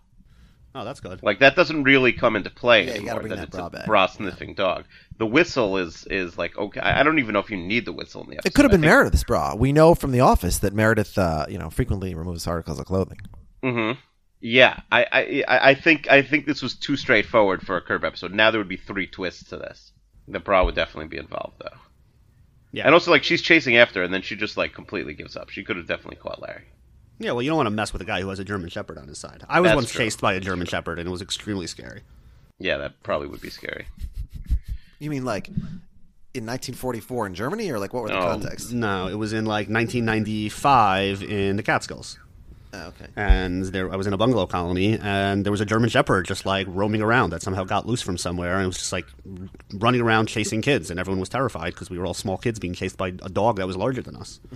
Oh, 0.75 0.85
that's 0.85 1.01
good. 1.01 1.23
Like 1.23 1.41
that 1.41 1.55
doesn't 1.55 1.83
really 1.83 2.12
come 2.12 2.35
into 2.37 2.49
play 2.49 2.87
Yeah, 2.87 2.95
you 2.95 3.01
gotta 3.01 3.11
anymore. 3.11 3.20
bring 3.20 3.31
that 3.31 3.37
that 3.37 3.47
it's 3.49 3.57
bra 3.57 3.66
a 3.66 3.70
back. 3.70 3.87
bra 3.87 4.07
sniffing 4.07 4.55
dog. 4.55 4.85
The 5.18 5.27
whistle 5.27 5.77
is 5.79 6.07
is 6.07 6.39
like 6.39 6.57
okay. 6.57 6.81
I 6.81 7.03
don't 7.03 7.18
even 7.18 7.33
know 7.35 7.41
if 7.41 7.51
you 7.51 7.57
need 7.59 7.85
the 7.85 7.93
whistle 7.93 8.23
in 8.23 8.31
the 8.31 8.37
episode. 8.39 8.49
It 8.49 8.55
could 8.55 8.64
have 8.64 8.73
been 8.73 8.81
Meredith's 8.81 9.25
bra. 9.25 9.55
We 9.55 9.73
know 9.73 9.95
from 9.95 10.12
The 10.12 10.20
Office 10.20 10.59
that 10.61 10.73
Meredith, 10.73 11.18
uh, 11.18 11.47
you 11.49 11.59
know, 11.59 11.68
frequently 11.70 12.14
removes 12.14 12.47
articles 12.47 12.79
of 12.79 12.87
clothing. 12.87 13.18
Mm-hmm. 13.62 14.01
Yeah, 14.45 14.80
I, 14.90 15.07
I 15.12 15.45
I 15.47 15.70
I 15.70 15.74
think 15.74 16.11
I 16.11 16.20
think 16.22 16.47
this 16.47 16.62
was 16.62 16.74
too 16.74 16.97
straightforward 16.97 17.64
for 17.64 17.76
a 17.76 17.80
curb 17.80 18.03
episode. 18.05 18.34
Now 18.34 18.51
there 18.51 18.59
would 18.61 18.68
be 18.68 18.76
three 18.76 19.07
twists 19.07 19.45
to 19.51 19.57
this. 19.57 19.93
The 20.26 20.40
bra 20.40 20.64
would 20.64 20.74
definitely 20.74 21.07
be 21.09 21.18
involved 21.18 21.55
though. 21.61 21.78
Yeah. 22.72 22.84
And 22.86 22.93
also 22.95 23.12
like 23.12 23.22
she's 23.22 23.40
chasing 23.40 23.76
after 23.76 24.01
her 24.01 24.05
and 24.05 24.12
then 24.12 24.22
she 24.22 24.34
just 24.34 24.57
like 24.57 24.74
completely 24.74 25.14
gives 25.14 25.36
up. 25.36 25.51
She 25.51 25.62
could 25.62 25.76
have 25.76 25.86
definitely 25.86 26.16
caught 26.16 26.43
Larry. 26.43 26.64
Yeah, 27.20 27.32
well, 27.32 27.43
you 27.43 27.51
don't 27.51 27.59
want 27.59 27.66
to 27.68 27.70
mess 27.70 27.93
with 27.93 28.03
a 28.03 28.05
guy 28.05 28.20
who 28.20 28.30
has 28.30 28.40
a 28.40 28.45
German 28.45 28.68
Shepherd 28.68 28.99
on 28.99 29.07
his 29.07 29.18
side. 29.18 29.45
I 29.49 29.61
was 29.61 29.68
That's 29.68 29.76
once 29.76 29.90
true. 29.93 30.05
chased 30.07 30.20
by 30.20 30.32
a 30.34 30.40
German 30.40 30.66
Shepherd, 30.66 30.99
and 30.99 31.07
it 31.07 31.11
was 31.12 31.22
extremely 31.22 31.68
scary. 31.68 32.01
Yeah, 32.59 32.78
that 32.78 33.01
probably 33.05 33.28
would 33.28 33.40
be 33.43 33.51
scary. 33.51 33.86
You 34.99 35.11
mean 35.11 35.24
like 35.24 35.47
in 35.49 36.47
1944 36.47 37.26
in 37.28 37.34
Germany, 37.34 37.70
or 37.70 37.78
like 37.78 37.93
what 37.93 38.03
were 38.03 38.09
the 38.09 38.14
No. 38.14 38.20
context? 38.22 38.72
No, 38.72 39.07
it 39.07 39.14
was 39.14 39.32
in 39.32 39.45
like 39.45 39.68
1995 39.68 41.22
in 41.22 41.57
the 41.57 41.62
Catskills. 41.62 42.18
Oh, 42.75 42.87
okay. 42.89 43.07
and 43.16 43.64
there 43.66 43.93
I 43.93 43.97
was 43.97 44.07
in 44.07 44.14
a 44.14 44.16
bungalow 44.16 44.47
colony, 44.47 44.99
and 44.99 45.45
there 45.45 45.51
was 45.51 45.61
a 45.61 45.66
German 45.66 45.91
Shepherd 45.91 46.27
just 46.27 46.47
like 46.47 46.66
roaming 46.70 47.03
around 47.03 47.31
that 47.31 47.43
somehow 47.43 47.64
got 47.64 47.87
loose 47.87 48.01
from 48.01 48.16
somewhere, 48.16 48.55
and 48.55 48.64
it 48.64 48.66
was 48.66 48.79
just 48.79 48.93
like 48.93 49.07
running 49.75 50.01
around 50.01 50.27
chasing 50.27 50.62
kids, 50.62 50.91
and 50.91 50.99
everyone 50.99 51.20
was 51.20 51.29
terrified 51.29 51.75
because 51.75 51.91
we 51.91 51.99
were 51.99 52.07
all 52.07 52.14
small 52.14 52.39
kids 52.39 52.59
being 52.59 52.73
chased 52.73 52.97
by 52.97 53.09
a 53.09 53.29
dog 53.29 53.57
that 53.57 53.66
was 53.66 53.77
larger 53.77 54.01
than 54.01 54.16
us. 54.16 54.41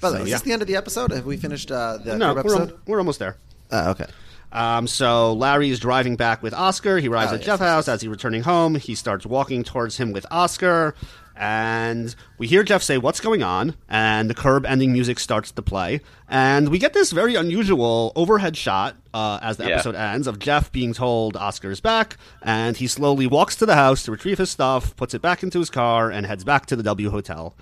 By 0.00 0.10
the 0.10 0.16
So, 0.16 0.18
way, 0.18 0.22
is 0.24 0.28
yeah. 0.30 0.34
this 0.34 0.42
the 0.42 0.52
end 0.52 0.62
of 0.62 0.68
the 0.68 0.76
episode? 0.76 1.12
Have 1.12 1.24
we 1.26 1.36
finished 1.36 1.70
uh, 1.70 1.98
the 1.98 2.16
no, 2.16 2.34
we're, 2.34 2.40
episode? 2.40 2.70
al- 2.72 2.78
we're 2.86 2.98
almost 2.98 3.18
there. 3.18 3.36
Oh, 3.70 3.90
okay. 3.92 4.06
Um, 4.50 4.86
so 4.86 5.32
Larry 5.32 5.70
is 5.70 5.78
driving 5.80 6.16
back 6.16 6.42
with 6.42 6.52
Oscar. 6.52 6.98
He 6.98 7.08
arrives 7.08 7.30
Oh, 7.32 7.36
at 7.36 7.40
yes, 7.40 7.46
Jeff's 7.46 7.62
house 7.62 7.88
as 7.88 8.02
he's 8.02 8.08
returning 8.10 8.42
home. 8.42 8.74
He 8.74 8.94
starts 8.94 9.24
walking 9.24 9.62
towards 9.64 9.96
him 9.96 10.12
with 10.12 10.26
Oscar, 10.30 10.94
and 11.36 12.14
we 12.38 12.46
hear 12.46 12.62
Jeff 12.62 12.82
say, 12.82 12.98
"What's 12.98 13.20
going 13.20 13.42
on?" 13.42 13.74
And 13.88 14.28
the 14.30 14.34
curb 14.34 14.66
ending 14.66 14.92
music 14.92 15.18
starts 15.18 15.50
to 15.52 15.62
play, 15.62 16.00
and 16.28 16.68
we 16.68 16.78
get 16.78 16.92
this 16.92 17.12
very 17.12 17.34
unusual 17.34 18.12
overhead 18.16 18.56
shot 18.56 18.96
uh, 19.14 19.38
as 19.42 19.56
the 19.56 19.64
Yeah. 19.64 19.74
episode 19.74 19.94
ends 19.94 20.26
of 20.26 20.38
Jeff 20.38 20.70
being 20.72 20.92
told 20.94 21.36
Oscar's 21.36 21.80
back, 21.80 22.16
and 22.42 22.76
he 22.76 22.86
slowly 22.86 23.26
walks 23.26 23.56
to 23.56 23.66
the 23.66 23.74
house 23.74 24.02
to 24.04 24.10
retrieve 24.12 24.38
his 24.38 24.50
stuff, 24.50 24.94
puts 24.96 25.14
it 25.14 25.22
back 25.22 25.42
into 25.42 25.58
his 25.58 25.70
car, 25.70 26.10
and 26.10 26.26
heads 26.26 26.44
back 26.44 26.66
to 26.66 26.76
the 26.76 26.82
W 26.82 27.10
Hotel. 27.10 27.54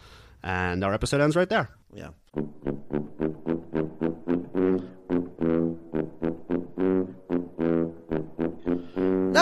And 0.42 0.82
our 0.84 0.94
episode 0.94 1.20
ends 1.20 1.36
right 1.36 1.48
there. 1.48 1.68
Yeah. 1.94 2.08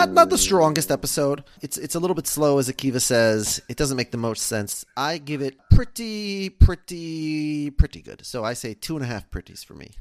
Not 0.09 0.23
not 0.23 0.29
the 0.31 0.39
strongest 0.39 0.89
episode. 0.89 1.43
It's 1.61 1.77
it's 1.77 1.93
a 1.93 1.99
little 1.99 2.15
bit 2.15 2.25
slow, 2.25 2.57
as 2.57 2.67
Akiva 2.67 2.99
says. 2.99 3.61
It 3.69 3.77
doesn't 3.77 3.95
make 3.95 4.09
the 4.09 4.17
most 4.17 4.41
sense. 4.41 4.83
I 4.97 5.19
give 5.19 5.43
it 5.43 5.55
pretty, 5.69 6.49
pretty, 6.49 7.69
pretty 7.69 8.01
good. 8.01 8.25
So 8.25 8.43
I 8.43 8.53
say 8.53 8.73
two 8.73 8.95
and 8.95 9.05
a 9.05 9.07
half 9.07 9.29
pretties 9.29 9.63
for 9.63 9.75
me. 9.75 9.91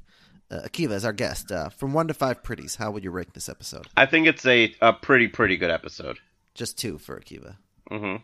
Uh, 0.50 0.60
Akiva 0.64 0.92
is 0.92 1.04
our 1.04 1.12
guest. 1.12 1.52
Uh, 1.52 1.68
from 1.68 1.92
one 1.92 2.08
to 2.08 2.14
five 2.14 2.42
pretties, 2.42 2.76
how 2.76 2.90
would 2.90 3.04
you 3.04 3.10
rank 3.10 3.34
this 3.34 3.50
episode? 3.50 3.86
I 3.98 4.06
think 4.06 4.26
it's 4.26 4.46
a, 4.46 4.74
a 4.80 4.94
pretty 4.94 5.28
pretty 5.28 5.58
good 5.58 5.70
episode. 5.70 6.18
Just 6.54 6.78
two 6.78 6.96
for 6.96 7.20
Akiva. 7.20 7.56
Mm-hmm. 7.90 8.22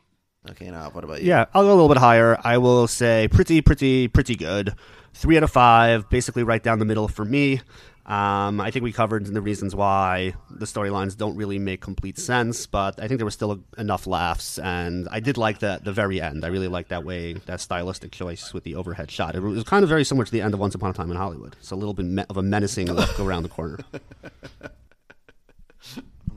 Okay, 0.53 0.70
now 0.70 0.89
what 0.91 1.05
about 1.05 1.20
you? 1.20 1.28
Yeah, 1.28 1.45
I'll 1.53 1.64
go 1.64 1.68
a 1.68 1.74
little 1.74 1.89
bit 1.89 1.99
higher. 1.99 2.39
I 2.43 2.57
will 2.57 2.87
say 2.87 3.28
pretty, 3.30 3.61
pretty, 3.61 4.09
pretty 4.09 4.37
good. 4.37 4.74
Three 5.12 5.37
out 5.37 5.43
of 5.43 5.51
five, 5.51 6.09
basically 6.09 6.45
right 6.45 6.62
down 6.62 6.78
the 6.78 6.85
middle 6.87 7.09
for 7.09 7.26
me. 7.26 7.61
Um, 8.07 8.61
I 8.61 8.70
think 8.70 8.82
we 8.82 8.92
covered 8.92 9.24
the 9.24 9.40
reasons 9.40 9.74
why 9.74 10.34
the 10.50 10.66
storylines 10.66 11.16
don't 11.16 11.36
really 11.36 11.59
make 11.59 11.80
complete 11.80 12.18
sense, 12.18 12.66
but 12.66 13.00
I 13.00 13.09
think 13.09 13.18
there 13.18 13.24
was 13.24 13.32
still 13.32 13.64
enough 13.78 14.07
laughs, 14.07 14.59
and 14.59 15.09
I 15.11 15.20
did 15.20 15.38
like 15.38 15.61
the 15.61 15.80
the 15.82 15.92
very 15.92 16.20
end. 16.20 16.44
I 16.44 16.48
really 16.48 16.68
liked 16.68 16.90
that 16.90 17.02
way, 17.05 17.32
that 17.46 17.62
stylistic 17.62 18.12
choice 18.12 18.52
with 18.52 18.64
the 18.64 18.74
overhead 18.74 19.11
shot. 19.11 19.34
It 19.34 19.40
was 19.40 19.64
kind 19.64 19.82
of 19.82 19.88
very 19.88 20.05
similar 20.05 20.26
to 20.26 20.30
the 20.32 20.42
end 20.42 20.52
of 20.52 20.61
Once 20.61 20.74
Upon 20.74 20.90
a 20.90 20.92
Time 20.92 21.11
in 21.11 21.16
Hollywood. 21.16 21.57
It's 21.59 21.70
a 21.70 21.76
little 21.76 21.94
bit 21.94 22.05
me- 22.05 22.24
of 22.28 22.36
a 22.36 22.42
menacing 22.42 22.92
look 22.92 23.18
around 23.26 23.42
the 23.42 23.48
corner. 23.48 23.78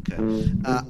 Okay. 0.09 0.51
Uh, 0.63 0.83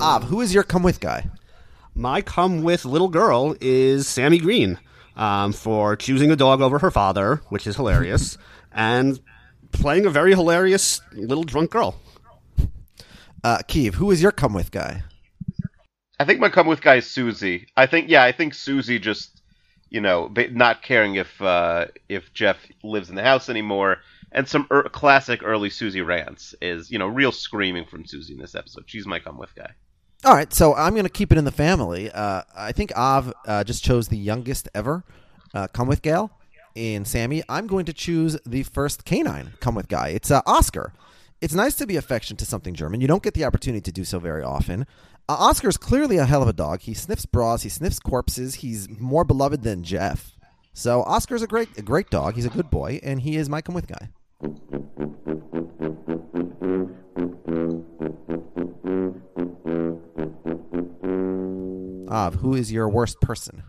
Av, 0.00 0.24
who 0.24 0.40
is 0.40 0.52
your 0.54 0.62
come 0.62 0.82
with 0.82 1.00
guy? 1.00 1.28
My 1.94 2.22
come 2.22 2.62
with 2.62 2.84
little 2.84 3.08
girl 3.08 3.54
is 3.60 4.08
Sammy 4.08 4.38
Green 4.38 4.78
um, 5.14 5.52
for 5.52 5.94
choosing 5.94 6.30
a 6.30 6.36
dog 6.36 6.62
over 6.62 6.78
her 6.78 6.90
father, 6.90 7.42
which 7.50 7.66
is 7.66 7.76
hilarious, 7.76 8.38
and 8.72 9.20
playing 9.72 10.06
a 10.06 10.10
very 10.10 10.34
hilarious 10.34 11.02
little 11.12 11.44
drunk 11.44 11.70
girl. 11.70 12.00
Uh, 13.44 13.58
Keeve, 13.68 13.94
who 13.94 14.10
is 14.10 14.22
your 14.22 14.32
come 14.32 14.54
with 14.54 14.70
guy? 14.70 15.02
I 16.18 16.24
think 16.24 16.40
my 16.40 16.48
come 16.48 16.66
with 16.66 16.80
guy 16.80 16.96
is 16.96 17.10
Susie. 17.10 17.66
I 17.76 17.86
think 17.86 18.08
yeah, 18.08 18.22
I 18.22 18.32
think 18.32 18.54
Susie 18.54 18.98
just 18.98 19.42
you 19.90 20.00
know 20.00 20.32
not 20.52 20.82
caring 20.82 21.16
if 21.16 21.42
uh, 21.42 21.86
if 22.08 22.32
Jeff 22.32 22.56
lives 22.82 23.10
in 23.10 23.16
the 23.16 23.22
house 23.22 23.48
anymore, 23.48 23.98
and 24.30 24.48
some 24.48 24.66
er- 24.70 24.84
classic 24.84 25.40
early 25.44 25.68
Susie 25.68 26.00
rants 26.00 26.54
is 26.62 26.90
you 26.90 26.98
know 26.98 27.08
real 27.08 27.32
screaming 27.32 27.84
from 27.84 28.06
Susie 28.06 28.34
in 28.34 28.38
this 28.38 28.54
episode. 28.54 28.84
She's 28.86 29.06
my 29.06 29.18
come 29.18 29.36
with 29.36 29.54
guy. 29.54 29.72
All 30.24 30.34
right, 30.34 30.52
so 30.52 30.72
I'm 30.76 30.92
going 30.92 31.02
to 31.02 31.10
keep 31.10 31.32
it 31.32 31.38
in 31.38 31.44
the 31.44 31.50
family. 31.50 32.08
Uh, 32.08 32.42
I 32.54 32.70
think 32.70 32.96
Av 32.96 33.32
uh, 33.44 33.64
just 33.64 33.82
chose 33.82 34.06
the 34.06 34.16
youngest 34.16 34.68
ever 34.72 35.02
uh, 35.52 35.66
come 35.66 35.88
with 35.88 36.00
gal 36.00 36.30
in 36.76 37.04
Sammy. 37.04 37.42
I'm 37.48 37.66
going 37.66 37.86
to 37.86 37.92
choose 37.92 38.38
the 38.46 38.62
first 38.62 39.04
canine 39.04 39.54
come 39.58 39.74
with 39.74 39.88
guy. 39.88 40.10
It's 40.10 40.30
uh, 40.30 40.40
Oscar. 40.46 40.92
It's 41.40 41.54
nice 41.54 41.74
to 41.74 41.88
be 41.88 41.96
affectionate 41.96 42.38
to 42.38 42.46
something 42.46 42.72
German. 42.72 43.00
You 43.00 43.08
don't 43.08 43.24
get 43.24 43.34
the 43.34 43.44
opportunity 43.44 43.80
to 43.80 43.90
do 43.90 44.04
so 44.04 44.20
very 44.20 44.44
often. 44.44 44.86
Uh, 45.28 45.34
Oscar's 45.40 45.76
clearly 45.76 46.18
a 46.18 46.24
hell 46.24 46.40
of 46.40 46.48
a 46.48 46.52
dog. 46.52 46.82
He 46.82 46.94
sniffs 46.94 47.26
bras. 47.26 47.64
He 47.64 47.68
sniffs 47.68 47.98
corpses. 47.98 48.54
He's 48.54 48.88
more 49.00 49.24
beloved 49.24 49.64
than 49.64 49.82
Jeff. 49.82 50.36
So 50.72 51.02
Oscar's 51.02 51.42
a 51.42 51.48
great, 51.48 51.76
a 51.76 51.82
great 51.82 52.10
dog. 52.10 52.36
He's 52.36 52.46
a 52.46 52.50
good 52.50 52.70
boy, 52.70 53.00
and 53.02 53.22
he 53.22 53.34
is 53.34 53.48
my 53.48 53.60
come 53.60 53.74
with 53.74 53.88
guy. 53.88 54.10
Av, 62.12 62.34
who 62.36 62.54
is 62.54 62.70
your 62.70 62.88
worst 62.88 63.20
person? 63.20 63.62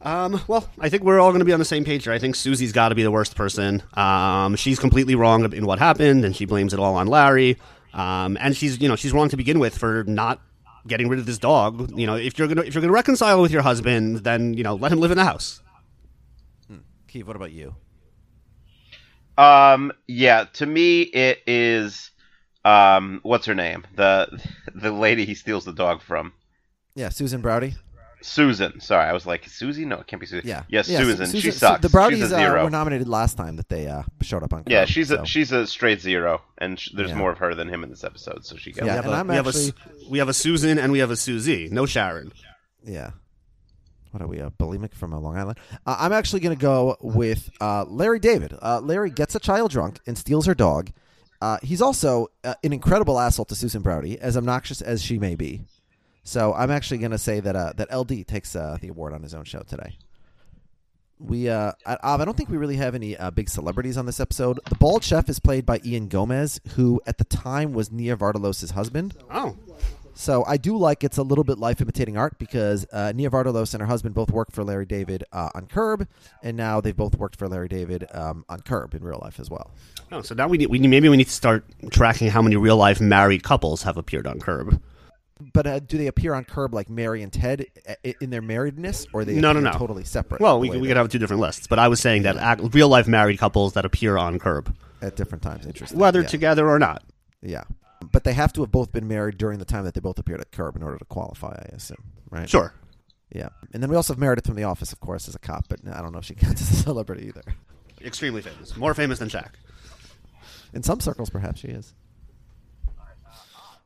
Um, 0.00 0.40
well, 0.48 0.68
I 0.80 0.88
think 0.88 1.04
we're 1.04 1.20
all 1.20 1.30
going 1.30 1.38
to 1.38 1.44
be 1.44 1.52
on 1.52 1.58
the 1.58 1.64
same 1.64 1.84
page 1.84 2.04
here. 2.04 2.12
I 2.12 2.18
think 2.18 2.34
Susie's 2.34 2.72
got 2.72 2.88
to 2.88 2.94
be 2.94 3.02
the 3.02 3.10
worst 3.10 3.36
person. 3.36 3.82
Um, 3.94 4.56
she's 4.56 4.78
completely 4.78 5.14
wrong 5.14 5.52
in 5.52 5.64
what 5.64 5.78
happened, 5.78 6.24
and 6.24 6.34
she 6.34 6.44
blames 6.44 6.74
it 6.74 6.80
all 6.80 6.96
on 6.96 7.06
Larry. 7.06 7.58
Um, 7.94 8.36
and 8.40 8.56
she's, 8.56 8.80
you 8.80 8.88
know, 8.88 8.96
she's 8.96 9.12
wrong 9.12 9.28
to 9.28 9.36
begin 9.36 9.58
with 9.60 9.78
for 9.78 10.02
not 10.04 10.40
getting 10.86 11.08
rid 11.08 11.20
of 11.20 11.26
this 11.26 11.38
dog. 11.38 11.96
You 11.96 12.06
know, 12.06 12.16
if 12.16 12.38
you're 12.38 12.48
gonna 12.48 12.62
if 12.62 12.74
you're 12.74 12.80
gonna 12.80 12.92
reconcile 12.92 13.40
with 13.40 13.52
your 13.52 13.62
husband, 13.62 14.18
then 14.18 14.54
you 14.54 14.64
know, 14.64 14.74
let 14.74 14.90
him 14.90 14.98
live 14.98 15.10
in 15.10 15.18
the 15.18 15.24
house. 15.24 15.62
Keith, 17.06 17.26
what 17.26 17.36
about 17.36 17.52
you? 17.52 17.76
Um, 19.42 19.92
yeah, 20.06 20.44
to 20.54 20.66
me 20.66 21.02
it 21.02 21.40
is 21.46 22.10
um, 22.64 23.20
what's 23.22 23.46
her 23.46 23.54
name? 23.54 23.84
The 23.96 24.40
the 24.74 24.92
lady 24.92 25.24
he 25.24 25.34
steals 25.34 25.64
the 25.64 25.72
dog 25.72 26.02
from. 26.02 26.32
Yeah, 26.94 27.08
Susan 27.08 27.42
Braudy. 27.42 27.74
Susan. 28.24 28.80
Sorry, 28.80 29.04
I 29.04 29.12
was 29.12 29.26
like 29.26 29.48
Susie. 29.48 29.84
No, 29.84 29.98
it 29.98 30.06
can't 30.06 30.20
be 30.20 30.26
Susie. 30.26 30.46
Yeah, 30.46 30.62
yes, 30.68 30.88
yeah, 30.88 30.98
Susan. 30.98 31.26
Su- 31.26 31.40
She 31.40 31.50
Su- 31.50 31.58
sucks. 31.58 31.80
The 31.82 31.88
she's 31.88 32.30
Braudys 32.30 32.32
uh, 32.60 32.62
were 32.64 32.70
nominated 32.70 33.08
last 33.08 33.36
time 33.36 33.56
that 33.56 33.68
they 33.68 33.88
uh, 33.88 34.02
showed 34.20 34.44
up 34.44 34.52
on. 34.52 34.62
yeah, 34.68 34.84
she's 34.84 35.08
so. 35.08 35.22
a 35.22 35.26
she's 35.26 35.50
a 35.50 35.66
straight 35.66 36.00
zero, 36.00 36.40
and 36.58 36.78
sh- 36.78 36.90
there's 36.94 37.10
Yeah. 37.10 37.16
more 37.16 37.32
of 37.32 37.38
her 37.38 37.54
than 37.56 37.68
him 37.68 37.82
in 37.82 37.90
this 37.90 38.04
episode, 38.04 38.44
so 38.44 38.56
she 38.56 38.70
gets. 38.70 38.86
Yeah, 38.86 38.92
We 38.92 38.96
have, 38.96 39.04
and 39.06 39.14
a, 39.14 39.16
I'm 39.16 39.26
we, 39.28 39.34
have 39.34 39.46
a, 39.46 39.48
actually- 39.48 39.72
we 40.08 40.18
have 40.18 40.28
a 40.28 40.32
Susan 40.34 40.78
and 40.78 40.92
we 40.92 41.00
have 41.00 41.10
a 41.10 41.16
Susie. 41.16 41.68
No 41.72 41.84
Sharon. 41.86 42.32
Yeah. 42.84 43.10
What 44.12 44.22
are 44.22 44.26
we, 44.26 44.40
uh, 44.40 44.50
bulimic 44.50 44.94
from 44.94 45.12
Long 45.12 45.36
Island? 45.36 45.58
Uh, 45.86 45.96
I'm 45.98 46.12
actually 46.12 46.40
going 46.40 46.54
to 46.54 46.60
go 46.60 46.96
with 47.00 47.50
uh, 47.62 47.84
Larry 47.88 48.18
David. 48.18 48.54
Uh, 48.60 48.80
Larry 48.80 49.10
gets 49.10 49.34
a 49.34 49.40
child 49.40 49.70
drunk 49.70 50.00
and 50.06 50.16
steals 50.16 50.44
her 50.46 50.54
dog. 50.54 50.90
Uh, 51.40 51.56
he's 51.62 51.80
also 51.80 52.28
uh, 52.44 52.54
an 52.62 52.74
incredible 52.74 53.18
asshole 53.18 53.46
to 53.46 53.54
Susan 53.54 53.82
Braudy, 53.82 54.18
as 54.18 54.36
obnoxious 54.36 54.82
as 54.82 55.02
she 55.02 55.18
may 55.18 55.34
be. 55.34 55.62
So 56.24 56.52
I'm 56.52 56.70
actually 56.70 56.98
going 56.98 57.10
to 57.12 57.18
say 57.18 57.40
that 57.40 57.56
uh, 57.56 57.72
that 57.76 57.92
LD 57.92 58.28
takes 58.28 58.52
the 58.52 58.78
award 58.88 59.12
on 59.12 59.22
his 59.22 59.34
own 59.34 59.44
show 59.44 59.62
today. 59.62 59.96
We, 61.18 61.50
I, 61.50 61.72
I 61.84 62.24
don't 62.24 62.36
think 62.36 62.48
we 62.48 62.58
really 62.58 62.76
have 62.76 62.94
any 62.94 63.16
big 63.34 63.48
celebrities 63.48 63.96
on 63.96 64.06
this 64.06 64.20
episode. 64.20 64.60
The 64.68 64.74
bald 64.74 65.02
chef 65.02 65.28
is 65.28 65.40
played 65.40 65.64
by 65.64 65.80
Ian 65.84 66.08
Gomez, 66.08 66.60
who 66.74 67.00
at 67.06 67.18
the 67.18 67.24
time 67.24 67.72
was 67.72 67.90
Nia 67.90 68.16
Vardalos' 68.16 68.72
husband. 68.72 69.16
Oh, 69.30 69.56
So 70.14 70.44
I 70.46 70.56
do 70.56 70.76
like 70.76 71.04
it's 71.04 71.18
a 71.18 71.22
little 71.22 71.44
bit 71.44 71.58
life 71.58 71.80
imitating 71.80 72.16
art 72.16 72.38
because 72.38 72.86
uh, 72.92 73.12
Nia 73.14 73.30
Vardalos 73.30 73.74
and 73.74 73.80
her 73.80 73.86
husband 73.86 74.14
both 74.14 74.30
worked 74.30 74.52
for 74.52 74.64
Larry 74.64 74.86
David 74.86 75.24
uh, 75.32 75.50
on 75.54 75.66
Curb, 75.66 76.06
and 76.42 76.56
now 76.56 76.80
they've 76.80 76.96
both 76.96 77.16
worked 77.16 77.36
for 77.36 77.48
Larry 77.48 77.68
David 77.68 78.06
um, 78.12 78.44
on 78.48 78.60
Curb 78.60 78.94
in 78.94 79.02
real 79.02 79.20
life 79.22 79.40
as 79.40 79.50
well. 79.50 79.70
oh. 80.10 80.22
So 80.22 80.34
now 80.34 80.48
we 80.48 80.58
need, 80.58 80.68
we 80.68 80.78
need 80.78 80.88
maybe 80.88 81.08
we 81.08 81.16
need 81.16 81.28
to 81.28 81.32
start 81.32 81.64
tracking 81.90 82.28
how 82.28 82.42
many 82.42 82.56
real 82.56 82.76
life 82.76 83.00
married 83.00 83.42
couples 83.42 83.82
have 83.82 83.96
appeared 83.96 84.26
on 84.26 84.38
Curb. 84.38 84.80
But 85.52 85.66
uh, 85.66 85.80
do 85.80 85.98
they 85.98 86.06
appear 86.06 86.34
on 86.34 86.44
Curb 86.44 86.74
like 86.74 86.88
Mary 86.88 87.22
and 87.22 87.32
Ted 87.32 87.66
in 88.20 88.30
their 88.30 88.42
marriedness, 88.42 89.06
or 89.12 89.24
they 89.24 89.34
No, 89.34 89.52
no, 89.52 89.60
no. 89.60 89.72
totally 89.72 90.04
separate? 90.04 90.40
Well, 90.40 90.60
we, 90.60 90.70
we 90.70 90.86
could 90.86 90.96
have 90.96 91.08
two 91.08 91.18
different 91.18 91.42
lists, 91.42 91.66
but 91.66 91.78
I 91.78 91.88
was 91.88 92.00
saying 92.00 92.22
that 92.22 92.36
act, 92.36 92.62
real 92.74 92.88
life 92.88 93.08
married 93.08 93.38
couples 93.38 93.72
that 93.72 93.84
appear 93.84 94.16
on 94.16 94.38
Curb, 94.38 94.74
at 95.00 95.16
different 95.16 95.42
times. 95.42 95.66
Interesting. 95.66 95.98
whether 95.98 96.20
yeah. 96.20 96.28
together 96.28 96.68
or 96.68 96.78
not. 96.78 97.02
Yeah, 97.40 97.64
but 98.10 98.24
they 98.24 98.32
have 98.32 98.52
to 98.54 98.62
have 98.62 98.70
both 98.70 98.92
been 98.92 99.06
married 99.06 99.38
during 99.38 99.58
the 99.58 99.64
time 99.64 99.84
that 99.84 99.94
they 99.94 100.00
both 100.00 100.18
appeared 100.18 100.40
at 100.40 100.50
Curb 100.50 100.76
in 100.76 100.82
order 100.82 100.98
to 100.98 101.04
qualify. 101.04 101.50
I 101.70 101.74
assume, 101.76 102.02
right? 102.30 102.48
Sure. 102.48 102.72
Yeah, 103.34 103.48
and 103.72 103.82
then 103.82 103.88
we 103.88 103.96
also 103.96 104.12
have 104.12 104.18
Meredith 104.18 104.46
from 104.46 104.56
The 104.56 104.64
Office, 104.64 104.92
of 104.92 105.00
course, 105.00 105.26
as 105.28 105.34
a 105.34 105.38
cop, 105.38 105.66
but 105.68 105.80
I 105.90 106.02
don't 106.02 106.12
know 106.12 106.18
if 106.18 106.24
she 106.24 106.34
counts 106.36 106.60
as 106.60 106.70
a 106.70 106.82
celebrity 106.82 107.26
either. 107.28 107.42
Extremely 108.04 108.42
famous. 108.42 108.76
More 108.76 108.94
famous 108.94 109.18
than 109.18 109.28
Shaq. 109.28 109.50
In 110.74 110.82
some 110.82 111.00
circles, 111.00 111.30
perhaps 111.30 111.60
she 111.60 111.68
is. 111.68 111.94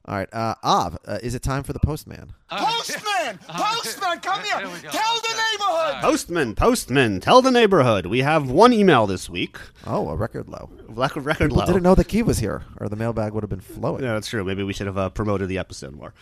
All 0.09 0.14
right, 0.14 0.32
uh, 0.32 0.54
Av, 0.62 0.96
uh, 1.07 1.18
is 1.20 1.34
it 1.34 1.42
time 1.42 1.64
for 1.64 1.72
the 1.72 1.80
postman? 1.80 2.32
Postman! 2.48 3.38
Postman, 3.48 4.20
come 4.20 4.40
here! 4.44 4.59
Here 4.59 4.68
we 4.68 4.78
go. 4.80 4.90
Tell 4.90 5.16
the 5.20 5.34
neighborhood! 5.34 6.00
Postman, 6.00 6.54
postman, 6.54 7.18
tell 7.18 7.42
the 7.42 7.50
neighborhood. 7.50 8.07
We 8.07 8.20
have 8.20 8.48
one 8.48 8.72
email 8.72 9.09
this 9.09 9.28
week. 9.28 9.57
Oh, 9.84 10.09
a 10.11 10.14
record 10.14 10.48
low. 10.48 10.70
Record, 10.88 11.24
record 11.24 11.50
People 11.50 11.57
low. 11.59 11.66
didn't 11.66 11.82
know 11.82 11.96
the 11.96 12.04
key 12.04 12.22
was 12.22 12.38
here, 12.38 12.62
or 12.78 12.88
the 12.88 12.94
mailbag 12.94 13.32
would 13.32 13.42
have 13.42 13.50
been 13.50 13.61
flowing. 13.61 14.04
Yeah, 14.04 14.12
that's 14.12 14.28
true. 14.28 14.44
Maybe 14.44 14.62
we 14.62 14.72
should 14.72 14.86
have 14.86 14.96
uh, 14.96 15.11
promoted 15.11 15.48
the 15.48 15.59
episode 15.59 15.96
more. 15.96 16.14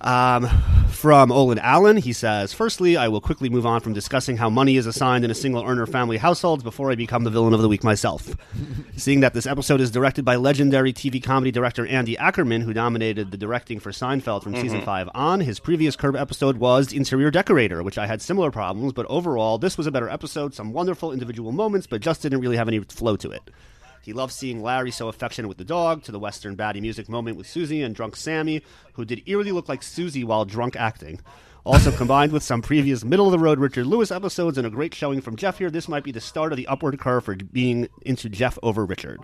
Um, 0.00 0.48
from 0.88 1.30
Olin 1.30 1.58
Allen, 1.58 1.96
he 1.98 2.12
says, 2.12 2.52
Firstly, 2.54 2.96
I 2.96 3.08
will 3.08 3.20
quickly 3.20 3.50
move 3.50 3.66
on 3.66 3.80
from 3.80 3.92
discussing 3.92 4.36
how 4.38 4.48
money 4.48 4.76
is 4.76 4.86
assigned 4.86 5.24
in 5.24 5.30
a 5.30 5.34
single 5.34 5.64
earner 5.64 5.86
family 5.86 6.16
households 6.16 6.62
before 6.62 6.90
I 6.90 6.94
become 6.94 7.24
the 7.24 7.30
villain 7.30 7.52
of 7.52 7.60
the 7.60 7.68
week 7.68 7.84
myself. 7.84 8.36
Seeing 8.96 9.20
that 9.20 9.34
this 9.34 9.46
episode 9.46 9.80
is 9.80 9.90
directed 9.90 10.24
by 10.24 10.36
legendary 10.36 10.92
TV 10.92 11.22
comedy 11.22 11.50
director 11.50 11.86
Andy 11.86 12.16
Ackerman, 12.16 12.62
who 12.62 12.72
dominated 12.84 13.30
the 13.30 13.38
directing 13.38 13.80
for 13.80 13.92
Seinfeld 13.92 14.42
from 14.42 14.54
season 14.54 14.80
mm-hmm. 14.80 14.84
5 14.84 15.08
on, 15.14 15.40
his 15.40 15.58
previous 15.58 15.96
Curb 15.96 16.14
episode 16.14 16.58
was 16.58 16.92
Interior 16.92 17.30
Decorator, 17.30 17.82
which 17.82 17.96
I 17.96 18.06
had 18.06 18.20
similar 18.20 18.50
problems, 18.50 18.92
but 18.92 19.06
overall, 19.06 19.56
this 19.56 19.78
was 19.78 19.86
a 19.86 19.90
better 19.90 20.10
episode. 20.10 20.52
Some 20.52 20.74
wonderful 20.74 21.10
individual 21.10 21.50
moments, 21.50 21.86
but 21.86 22.02
just 22.02 22.20
didn't 22.20 22.40
really 22.40 22.58
have 22.58 22.68
any 22.68 22.80
flow 22.80 23.16
to 23.16 23.30
it. 23.30 23.48
He 24.02 24.12
loved 24.12 24.34
seeing 24.34 24.62
Larry 24.62 24.90
so 24.90 25.08
affectionate 25.08 25.48
with 25.48 25.56
the 25.56 25.64
dog, 25.64 26.02
to 26.02 26.12
the 26.12 26.18
Western 26.18 26.58
baddie 26.58 26.82
music 26.82 27.08
moment 27.08 27.38
with 27.38 27.46
Susie 27.46 27.80
and 27.80 27.94
drunk 27.94 28.16
Sammy, 28.16 28.62
who 28.92 29.06
did 29.06 29.22
eerily 29.24 29.50
look 29.50 29.70
like 29.70 29.82
Susie 29.82 30.22
while 30.22 30.44
drunk 30.44 30.76
acting. 30.76 31.20
Also 31.64 31.90
combined 31.90 32.32
with 32.32 32.42
some 32.42 32.60
previous 32.60 33.02
middle 33.02 33.24
of 33.24 33.32
the 33.32 33.38
road 33.38 33.60
Richard 33.60 33.86
Lewis 33.86 34.10
episodes 34.10 34.58
and 34.58 34.66
a 34.66 34.70
great 34.70 34.94
showing 34.94 35.22
from 35.22 35.36
Jeff 35.36 35.56
here, 35.56 35.70
this 35.70 35.88
might 35.88 36.04
be 36.04 36.12
the 36.12 36.20
start 36.20 36.52
of 36.52 36.58
the 36.58 36.66
upward 36.66 37.00
curve 37.00 37.24
for 37.24 37.34
being 37.34 37.88
into 38.02 38.28
Jeff 38.28 38.58
over 38.62 38.84
Richard. 38.84 39.20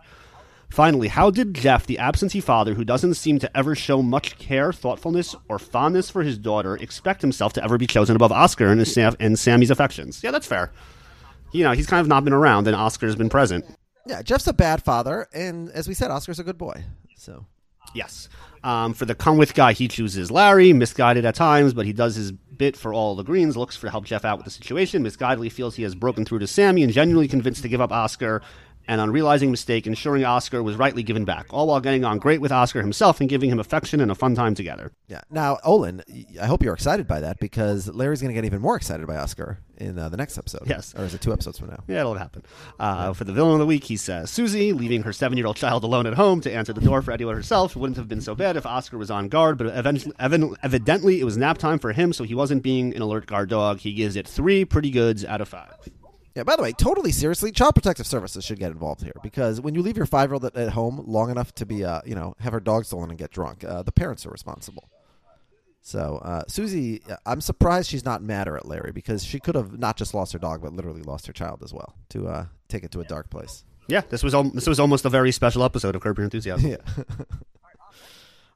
Finally, 0.71 1.09
how 1.09 1.31
did 1.31 1.53
Jeff, 1.53 1.87
the 1.87 1.99
absentee 1.99 2.41
father 2.41 2.75
who 2.75 2.85
doesn't 2.85 3.15
seem 3.15 3.39
to 3.41 3.57
ever 3.57 3.75
show 3.75 4.03
much 4.03 4.39
care, 4.39 4.73
thoughtfulness, 4.73 5.35
or 5.49 5.59
fondness 5.59 6.09
for 6.09 6.23
his 6.23 6.39
daughter, 6.39 6.77
expect 6.77 7.21
himself 7.21 7.53
to 7.53 7.65
ever 7.65 7.77
be 7.77 7.89
chosen 7.89 8.15
above 8.15 8.31
Oscar 8.31 8.69
and, 8.69 8.87
Sam- 8.87 9.17
and 9.19 9.39
Sammy's 9.39 9.71
affections? 9.71 10.23
Yeah, 10.23 10.31
that's 10.31 10.47
fair. 10.47 10.73
You 11.53 11.65
know, 11.65 11.73
he's 11.73 11.89
kind 11.89 12.01
of 12.01 12.07
not 12.07 12.23
been 12.23 12.33
around, 12.33 12.69
and 12.69 12.77
Oscar's 12.77 13.17
been 13.17 13.29
present. 13.29 13.65
Yeah, 14.07 14.23
Jeff's 14.23 14.47
a 14.47 14.53
bad 14.53 14.83
father, 14.83 15.27
and 15.35 15.71
as 15.71 15.89
we 15.89 15.95
said, 15.95 16.13
Oscar's 16.13 16.39
a 16.39 16.45
good 16.45 16.59
boy. 16.59 16.85
So 17.17 17.47
Yes. 17.95 18.29
Um, 18.63 18.93
for 18.93 19.05
the 19.07 19.15
come 19.15 19.39
with 19.39 19.55
guy, 19.55 19.73
he 19.73 19.89
chooses 19.89 20.31
Larry, 20.31 20.73
misguided 20.73 21.25
at 21.25 21.35
times, 21.35 21.73
but 21.73 21.87
he 21.87 21.93
does 21.93 22.15
his 22.15 22.31
bit 22.33 22.77
for 22.77 22.93
all 22.93 23.17
the 23.17 23.23
greens, 23.23 23.57
looks 23.57 23.75
for 23.75 23.89
help 23.89 24.05
Jeff 24.05 24.25
out 24.25 24.39
with 24.39 24.45
the 24.45 24.51
situation, 24.51 25.03
misguidedly 25.03 25.51
feels 25.51 25.77
he 25.77 25.83
has 25.83 25.95
broken 25.95 26.25
through 26.25 26.41
to 26.41 26.47
Sammy, 26.47 26.83
and 26.83 26.93
genuinely 26.93 27.27
convinced 27.27 27.63
to 27.63 27.69
give 27.69 27.81
up 27.81 27.91
Oscar, 27.91 28.43
and 28.91 29.01
on 29.01 29.13
realizing 29.13 29.53
mistake, 29.53 29.87
ensuring 29.87 30.25
Oscar 30.25 30.65
was 30.65 30.75
rightly 30.75 31.05
given 31.05 31.25
back, 31.25 31.47
all 31.51 31.69
while 31.69 31.79
getting 31.79 32.05
on 32.05 32.19
great 32.19 32.41
with 32.41 32.51
Oscar 32.51 32.83
himself 32.83 33.21
and 33.21 33.31
giving 33.31 33.49
him 33.49 33.61
affection 33.61 34.01
and 34.01 34.11
a 34.11 34.17
fun 34.17 34.35
time 34.35 34.53
together. 34.53 34.91
yeah. 35.07 35.21
Now, 35.31 35.59
Olin, 35.63 36.03
I 36.43 36.47
hope 36.47 36.65
you're 36.65 36.75
excited 36.75 37.07
by 37.07 37.21
that 37.21 37.39
because 37.39 37.87
Larry's 37.87 38.21
going 38.21 38.31
to 38.31 38.35
get 38.35 38.45
even 38.45 38.61
more 38.61 38.75
excited 38.75 39.07
by 39.07 39.17
Oscar 39.17 39.61
in 39.77 39.97
uh, 39.97 40.09
the 40.09 40.17
next 40.17 40.37
episode. 40.37 40.65
Yes. 40.67 40.93
or 40.97 41.05
is 41.05 41.15
it 41.15 41.21
two 41.21 41.33
episodes 41.33 41.57
from 41.57 41.69
now? 41.69 41.85
Yeah, 41.87 42.01
it'll 42.01 42.15
happen. 42.15 42.43
Uh, 42.81 43.13
for 43.13 43.23
the 43.23 43.33
villain 43.33 43.53
of 43.53 43.59
the 43.61 43.67
week, 43.67 43.85
he 43.85 43.97
says 43.97 44.29
Susie, 44.29 44.73
leaving 44.73 45.05
her 45.05 45.13
seven 45.13 45.39
year 45.39 45.47
old 45.47 45.57
child 45.57 45.85
alone 45.85 46.07
at 46.09 46.15
home 46.15 46.41
to 46.41 46.53
answer 46.53 46.73
the 46.73 46.81
door 46.81 47.01
for 47.01 47.13
anyone 47.13 47.37
herself, 47.37 47.77
wouldn't 47.77 47.97
have 47.97 48.09
been 48.09 48.21
so 48.21 48.35
bad 48.35 48.57
if 48.57 48.67
Oscar 48.67 48.99
was 48.99 49.11
on 49.11 49.29
guard, 49.29 49.57
but 49.57 49.69
eventually, 49.69 50.13
evidently, 50.19 50.59
evidently 50.65 51.21
it 51.21 51.25
was 51.25 51.37
nap 51.37 51.59
time 51.59 51.79
for 51.79 51.93
him, 51.93 52.13
so 52.13 52.25
he 52.25 52.35
wasn't 52.35 52.61
being 52.61 52.93
an 52.97 53.03
alert 53.03 53.27
guard 53.27 53.51
dog. 53.51 53.79
He 53.79 53.93
gives 53.93 54.17
it 54.17 54.27
three 54.27 54.65
pretty 54.65 54.91
goods 54.91 55.25
out 55.25 55.41
of 55.41 55.49
five. 55.49 55.77
Yeah. 56.35 56.45
By 56.45 56.57
the 56.57 56.63
way, 56.63 56.73
totally 56.73 57.13
seriously, 57.13 57.51
Child 57.53 57.75
Protective 57.75 58.07
Services 58.07 58.45
should 58.45 58.59
get 58.59 58.71
involved 58.73 59.03
here 59.03 59.13
because 59.23 59.61
when 59.61 59.75
you 59.75 59.83
leave 59.83 59.97
your 59.97 60.07
five 60.07 60.29
year 60.31 60.35
old 60.35 60.45
at, 60.45 60.57
at 60.57 60.71
home 60.73 61.03
long 61.07 61.31
enough 61.31 61.55
to 61.57 61.67
be, 61.67 61.85
uh, 61.85 62.01
you 62.05 62.15
know, 62.15 62.35
have 62.41 62.53
her 62.53 62.61
dog 62.61 62.85
stolen 62.85 63.11
and 63.11 63.19
get 63.19 63.31
drunk, 63.31 63.65
uh, 63.65 63.83
the 63.83 63.93
parents 63.93 64.25
are 64.27 64.31
responsible. 64.31 64.89
So 65.83 66.21
uh, 66.23 66.43
Susie, 66.47 67.03
I'm 67.25 67.41
surprised 67.41 67.91
she's 67.91 68.05
not 68.05 68.23
madder 68.23 68.57
at 68.57 68.67
Larry 68.67 68.93
because 68.93 69.25
she 69.25 69.41
could 69.41 69.55
have 69.55 69.79
not 69.79 69.97
just 69.97 70.13
lost 70.15 70.33
her 70.35 70.39
dog, 70.39 70.63
but 70.63 70.73
literally 70.73 71.03
lost 71.03 71.27
her 71.27 71.33
child 71.33 71.63
as 71.65 71.73
well 71.73 71.95
to 72.11 72.29
uh, 72.29 72.47
take 72.69 72.85
it 72.85 72.91
to 72.93 73.01
a 73.01 73.05
dark 73.05 73.31
place. 73.31 73.65
Yeah, 73.89 74.03
this 74.09 74.23
was 74.23 74.35
al- 74.35 74.51
this 74.51 74.69
was 74.69 74.79
almost 74.79 75.05
a 75.05 75.09
very 75.09 75.33
special 75.33 75.65
episode 75.65 75.97
of 75.97 76.03
Curb 76.03 76.19
Your 76.19 76.25
Enthusiasm. 76.25 76.71
Yeah. 76.71 77.05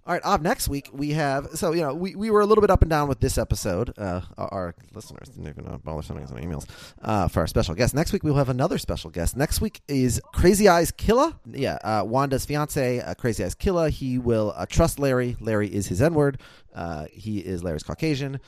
All 0.07 0.13
right, 0.13 0.23
Ob, 0.23 0.43
next 0.43 0.69
week 0.69 0.91
we 0.93 1.13
have 1.13 1.49
so 1.55 1.73
you 1.73 1.81
know 1.81 1.95
we, 1.95 2.15
we 2.15 2.31
were 2.31 2.43
a 2.43 2.47
little 2.47 2.61
bit 2.61 2.69
up 2.69 2.83
and 2.83 2.91
down 2.91 3.09
with 3.09 3.21
this 3.21 3.39
episode. 3.39 3.99
Uh, 3.99 4.21
our, 4.37 4.75
listeners 4.93 5.29
didn't 5.29 5.49
even 5.49 5.81
bother 5.83 6.03
sending 6.03 6.27
us 6.27 6.31
any 6.31 6.47
emails 6.47 6.67
uh, 7.01 7.27
for 7.27 7.41
our 7.41 7.47
special 7.47 7.75
guest. 7.75 7.95
Next 7.95 8.13
week 8.13 8.23
we'll 8.23 8.35
have 8.35 8.51
another 8.51 8.77
special 8.77 9.09
guest. 9.09 9.35
Next 9.35 9.63
week 9.63 9.81
is 9.89 10.21
Crazy 10.35 10.69
Eyes 10.69 10.91
Killer. 10.91 11.33
Yeah, 11.51 11.79
uh, 11.83 12.05
Wanda's 12.05 12.45
fiance, 12.45 13.01
uh, 13.01 13.15
Crazy 13.15 13.43
Eyes 13.43 13.55
Killer. 13.55 13.89
He 13.89 14.19
will 14.19 14.53
uh, 14.55 14.67
trust 14.67 14.99
Larry. 14.99 15.39
Larry 15.41 15.75
is 15.75 15.87
his 15.87 16.03
N 16.03 16.13
word. 16.13 16.39
Uh, 16.75 17.07
he 17.11 17.39
is 17.39 17.65
Larry's 17.65 17.83
Caucasian. 17.83 18.41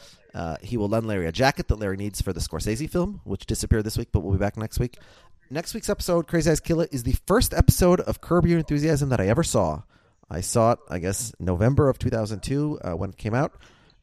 He 0.60 0.76
will 0.76 0.88
lend 0.90 1.06
Larry 1.06 1.26
a 1.26 1.32
jacket 1.32 1.68
that 1.68 1.78
Larry 1.78 1.96
needs 1.96 2.20
for 2.20 2.34
the 2.34 2.40
Scorsese 2.40 2.90
film, 2.90 3.22
which 3.24 3.46
disappeared 3.46 3.84
this 3.84 3.96
week, 3.96 4.08
but 4.12 4.20
we'll 4.20 4.34
be 4.34 4.38
back 4.38 4.58
next 4.58 4.78
week. 4.78 4.98
Next 5.48 5.72
week's 5.72 5.88
episode, 5.88 6.26
Crazy 6.26 6.50
Eyes 6.50 6.60
Killer, 6.60 6.86
is 6.92 7.04
the 7.04 7.16
first 7.26 7.54
episode 7.54 8.00
of 8.00 8.20
Curb 8.20 8.44
Your 8.44 8.58
Enthusiasm 8.58 9.08
that 9.08 9.22
I 9.22 9.28
ever 9.28 9.42
saw. 9.42 9.84
I 10.30 10.40
saw 10.40 10.72
it, 10.72 10.78
I 10.88 10.98
guess, 10.98 11.32
November 11.38 11.88
of 11.88 11.98
2002 11.98 12.80
uh, 12.82 12.92
when 12.92 13.10
it 13.10 13.16
came 13.16 13.34
out. 13.34 13.54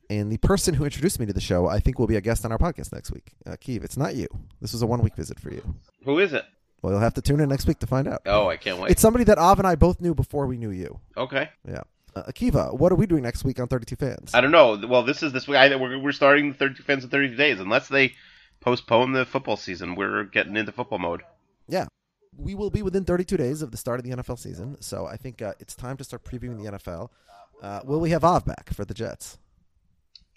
And 0.09 0.31
the 0.31 0.37
person 0.37 0.73
who 0.73 0.83
introduced 0.85 1.19
me 1.19 1.25
to 1.25 1.33
the 1.33 1.41
show, 1.41 1.67
I 1.67 1.79
think, 1.79 1.97
will 1.97 2.07
be 2.07 2.17
a 2.17 2.21
guest 2.21 2.45
on 2.45 2.51
our 2.51 2.57
podcast 2.57 2.93
next 2.93 3.11
week. 3.11 3.31
Uh, 3.45 3.51
Keeve, 3.51 3.83
it's 3.83 3.97
not 3.97 4.15
you. 4.15 4.27
This 4.61 4.73
was 4.73 4.81
a 4.81 4.87
one 4.87 5.01
week 5.01 5.15
visit 5.15 5.39
for 5.39 5.49
you. 5.51 5.75
Who 6.05 6.19
is 6.19 6.33
it? 6.33 6.45
Well, 6.81 6.93
you'll 6.93 7.01
have 7.01 7.13
to 7.15 7.21
tune 7.21 7.39
in 7.39 7.49
next 7.49 7.65
week 7.65 7.79
to 7.79 7.87
find 7.87 8.07
out. 8.07 8.21
Oh, 8.25 8.49
I 8.49 8.57
can't 8.57 8.77
wait. 8.79 8.91
It's 8.91 9.01
somebody 9.01 9.23
that 9.25 9.37
Av 9.37 9.57
and 9.57 9.67
I 9.67 9.75
both 9.75 10.01
knew 10.01 10.13
before 10.13 10.45
we 10.45 10.57
knew 10.57 10.71
you. 10.71 10.99
okay. 11.17 11.49
Yeah. 11.67 11.81
Uh, 12.15 12.23
Akiva, 12.23 12.77
what 12.77 12.91
are 12.91 12.95
we 12.95 13.07
doing 13.07 13.23
next 13.23 13.43
week 13.43 13.59
on 13.59 13.67
32 13.67 13.95
Fans? 13.95 14.31
I 14.35 14.41
don't 14.41 14.51
know. 14.51 14.79
Well, 14.87 15.01
this 15.01 15.23
is 15.23 15.31
this 15.31 15.47
week. 15.47 15.57
I, 15.57 15.75
we're, 15.75 15.97
we're 15.97 16.11
starting 16.11 16.53
32 16.53 16.83
fans 16.83 17.03
in 17.03 17.09
30 17.09 17.35
days. 17.35 17.59
Unless 17.59 17.87
they 17.87 18.13
postpone 18.59 19.13
the 19.13 19.25
football 19.25 19.57
season, 19.57 19.95
we're 19.95 20.25
getting 20.25 20.55
into 20.55 20.71
football 20.71 20.99
mode. 20.99 21.23
Yeah. 21.67 21.87
We 22.37 22.55
will 22.55 22.69
be 22.69 22.81
within 22.81 23.05
32 23.05 23.37
days 23.37 23.61
of 23.61 23.71
the 23.71 23.77
start 23.77 23.99
of 23.99 24.05
the 24.05 24.11
NFL 24.11 24.39
season, 24.39 24.77
so 24.81 25.05
I 25.05 25.17
think 25.17 25.41
uh, 25.41 25.53
it's 25.59 25.75
time 25.75 25.97
to 25.97 26.03
start 26.03 26.23
previewing 26.23 26.63
the 26.63 26.71
NFL. 26.71 27.09
Uh, 27.61 27.81
will 27.83 27.99
we 27.99 28.09
have 28.09 28.23
Av 28.23 28.45
back 28.45 28.73
for 28.73 28.85
the 28.85 28.93
Jets? 28.93 29.37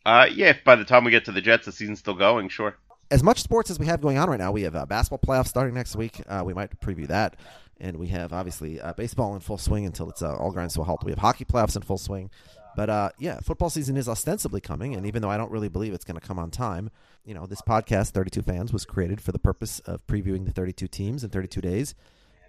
Uh, 0.04 0.26
yeah, 0.32 0.50
if 0.50 0.62
by 0.62 0.76
the 0.76 0.84
time 0.84 1.04
we 1.04 1.10
get 1.10 1.24
to 1.24 1.32
the 1.32 1.40
Jets, 1.40 1.66
the 1.66 1.72
season's 1.72 1.98
still 1.98 2.14
going, 2.14 2.48
sure. 2.48 2.76
as 3.10 3.22
much 3.22 3.42
sports 3.42 3.70
as 3.70 3.78
we 3.78 3.86
have 3.86 4.00
going 4.00 4.18
on 4.18 4.30
right 4.30 4.38
now, 4.38 4.52
we 4.52 4.62
have 4.62 4.76
uh, 4.76 4.86
basketball 4.86 5.18
playoffs 5.18 5.48
starting 5.48 5.74
next 5.74 5.96
week. 5.96 6.20
Uh, 6.28 6.42
we 6.44 6.54
might 6.54 6.78
preview 6.80 7.08
that, 7.08 7.36
and 7.80 7.96
we 7.96 8.08
have 8.08 8.32
obviously 8.32 8.80
uh, 8.80 8.92
baseball 8.92 9.34
in 9.34 9.40
full 9.40 9.58
swing 9.58 9.84
until 9.84 10.08
it's 10.08 10.22
uh, 10.22 10.36
all 10.36 10.52
grinds 10.52 10.74
to 10.74 10.82
a 10.82 10.84
halt. 10.84 11.02
We 11.04 11.10
have 11.10 11.18
hockey 11.18 11.44
playoffs 11.44 11.74
in 11.74 11.82
full 11.82 11.98
swing, 11.98 12.30
but 12.76 12.90
uh, 12.90 13.10
yeah, 13.18 13.40
football 13.40 13.70
season 13.70 13.96
is 13.96 14.08
ostensibly 14.08 14.60
coming, 14.60 14.94
and 14.94 15.06
even 15.06 15.22
though 15.22 15.30
I 15.30 15.36
don't 15.36 15.50
really 15.50 15.68
believe 15.68 15.94
it's 15.94 16.04
going 16.04 16.20
to 16.20 16.26
come 16.26 16.38
on 16.38 16.50
time, 16.50 16.90
you 17.24 17.34
know, 17.34 17.46
this 17.46 17.62
podcast, 17.62 18.10
Thirty 18.10 18.30
Two 18.30 18.42
Fans, 18.42 18.72
was 18.72 18.84
created 18.84 19.20
for 19.20 19.32
the 19.32 19.38
purpose 19.38 19.80
of 19.80 20.06
previewing 20.06 20.44
the 20.44 20.52
thirty 20.52 20.72
two 20.72 20.86
teams 20.86 21.24
in 21.24 21.30
thirty 21.30 21.48
two 21.48 21.60
days, 21.60 21.94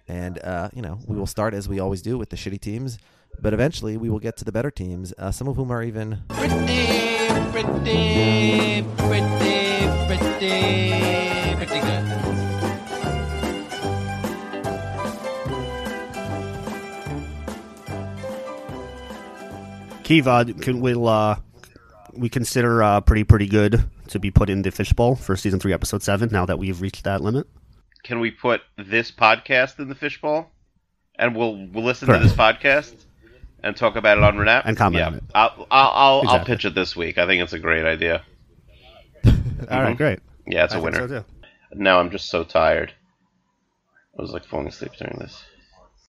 and 0.06 0.38
uh, 0.44 0.68
you 0.74 0.82
know, 0.82 0.98
we 1.06 1.16
will 1.16 1.26
start 1.26 1.54
as 1.54 1.68
we 1.68 1.80
always 1.80 2.02
do 2.02 2.16
with 2.18 2.30
the 2.30 2.36
shitty 2.36 2.60
teams. 2.60 2.98
But 3.40 3.52
eventually, 3.52 3.96
we 3.96 4.08
will 4.08 4.18
get 4.20 4.36
to 4.38 4.44
the 4.44 4.52
better 4.52 4.70
teams, 4.70 5.12
uh, 5.18 5.30
some 5.30 5.48
of 5.48 5.56
whom 5.56 5.70
are 5.70 5.82
even 5.82 6.22
Pretty, 6.28 6.54
pretty, 7.52 8.84
pretty, 8.96 9.88
pretty, 10.06 11.56
pretty 11.56 11.80
good. 11.80 12.37
Kiva, 20.08 20.46
can 20.62 20.80
we 20.80 20.94
uh, 20.94 21.34
we 22.14 22.30
consider 22.30 22.82
uh, 22.82 23.02
pretty 23.02 23.24
pretty 23.24 23.46
good 23.46 23.84
to 24.06 24.18
be 24.18 24.30
put 24.30 24.48
in 24.48 24.62
the 24.62 24.70
fishbowl 24.70 25.16
for 25.16 25.36
season 25.36 25.60
three, 25.60 25.74
episode 25.74 26.02
seven? 26.02 26.30
Now 26.32 26.46
that 26.46 26.58
we've 26.58 26.80
reached 26.80 27.04
that 27.04 27.20
limit, 27.20 27.46
Can 28.04 28.18
we 28.18 28.30
put 28.30 28.62
this 28.78 29.10
podcast 29.10 29.78
in 29.78 29.90
the 29.90 29.94
fishbowl, 29.94 30.50
and 31.16 31.36
we'll 31.36 31.56
we'll 31.66 31.84
listen 31.84 32.06
Correct. 32.06 32.22
to 32.22 32.28
this 32.28 32.34
podcast 32.38 32.94
and 33.62 33.76
talk 33.76 33.96
about 33.96 34.16
it 34.16 34.24
on 34.24 34.36
Renap 34.36 34.62
And 34.64 34.78
comment 34.78 35.00
yeah. 35.02 35.06
on 35.08 35.14
it. 35.16 35.24
I'll 35.34 35.66
I'll 35.70 35.90
I'll, 35.90 36.28
I'll 36.30 36.44
pitch 36.46 36.64
it 36.64 36.74
this 36.74 36.96
week. 36.96 37.18
I 37.18 37.26
think 37.26 37.42
it's 37.42 37.52
a 37.52 37.58
great 37.58 37.84
idea. 37.84 38.22
all 39.26 39.82
right, 39.82 39.94
great. 39.94 40.20
Yeah, 40.46 40.64
it's 40.64 40.72
a 40.72 40.78
I 40.78 40.80
winner. 40.80 41.06
so. 41.06 41.24
Now 41.74 42.00
I'm 42.00 42.10
just 42.10 42.30
so 42.30 42.44
tired. 42.44 42.94
I 44.18 44.22
was 44.22 44.30
like 44.30 44.46
falling 44.46 44.68
asleep 44.68 44.92
during 44.98 45.18
this. 45.18 45.44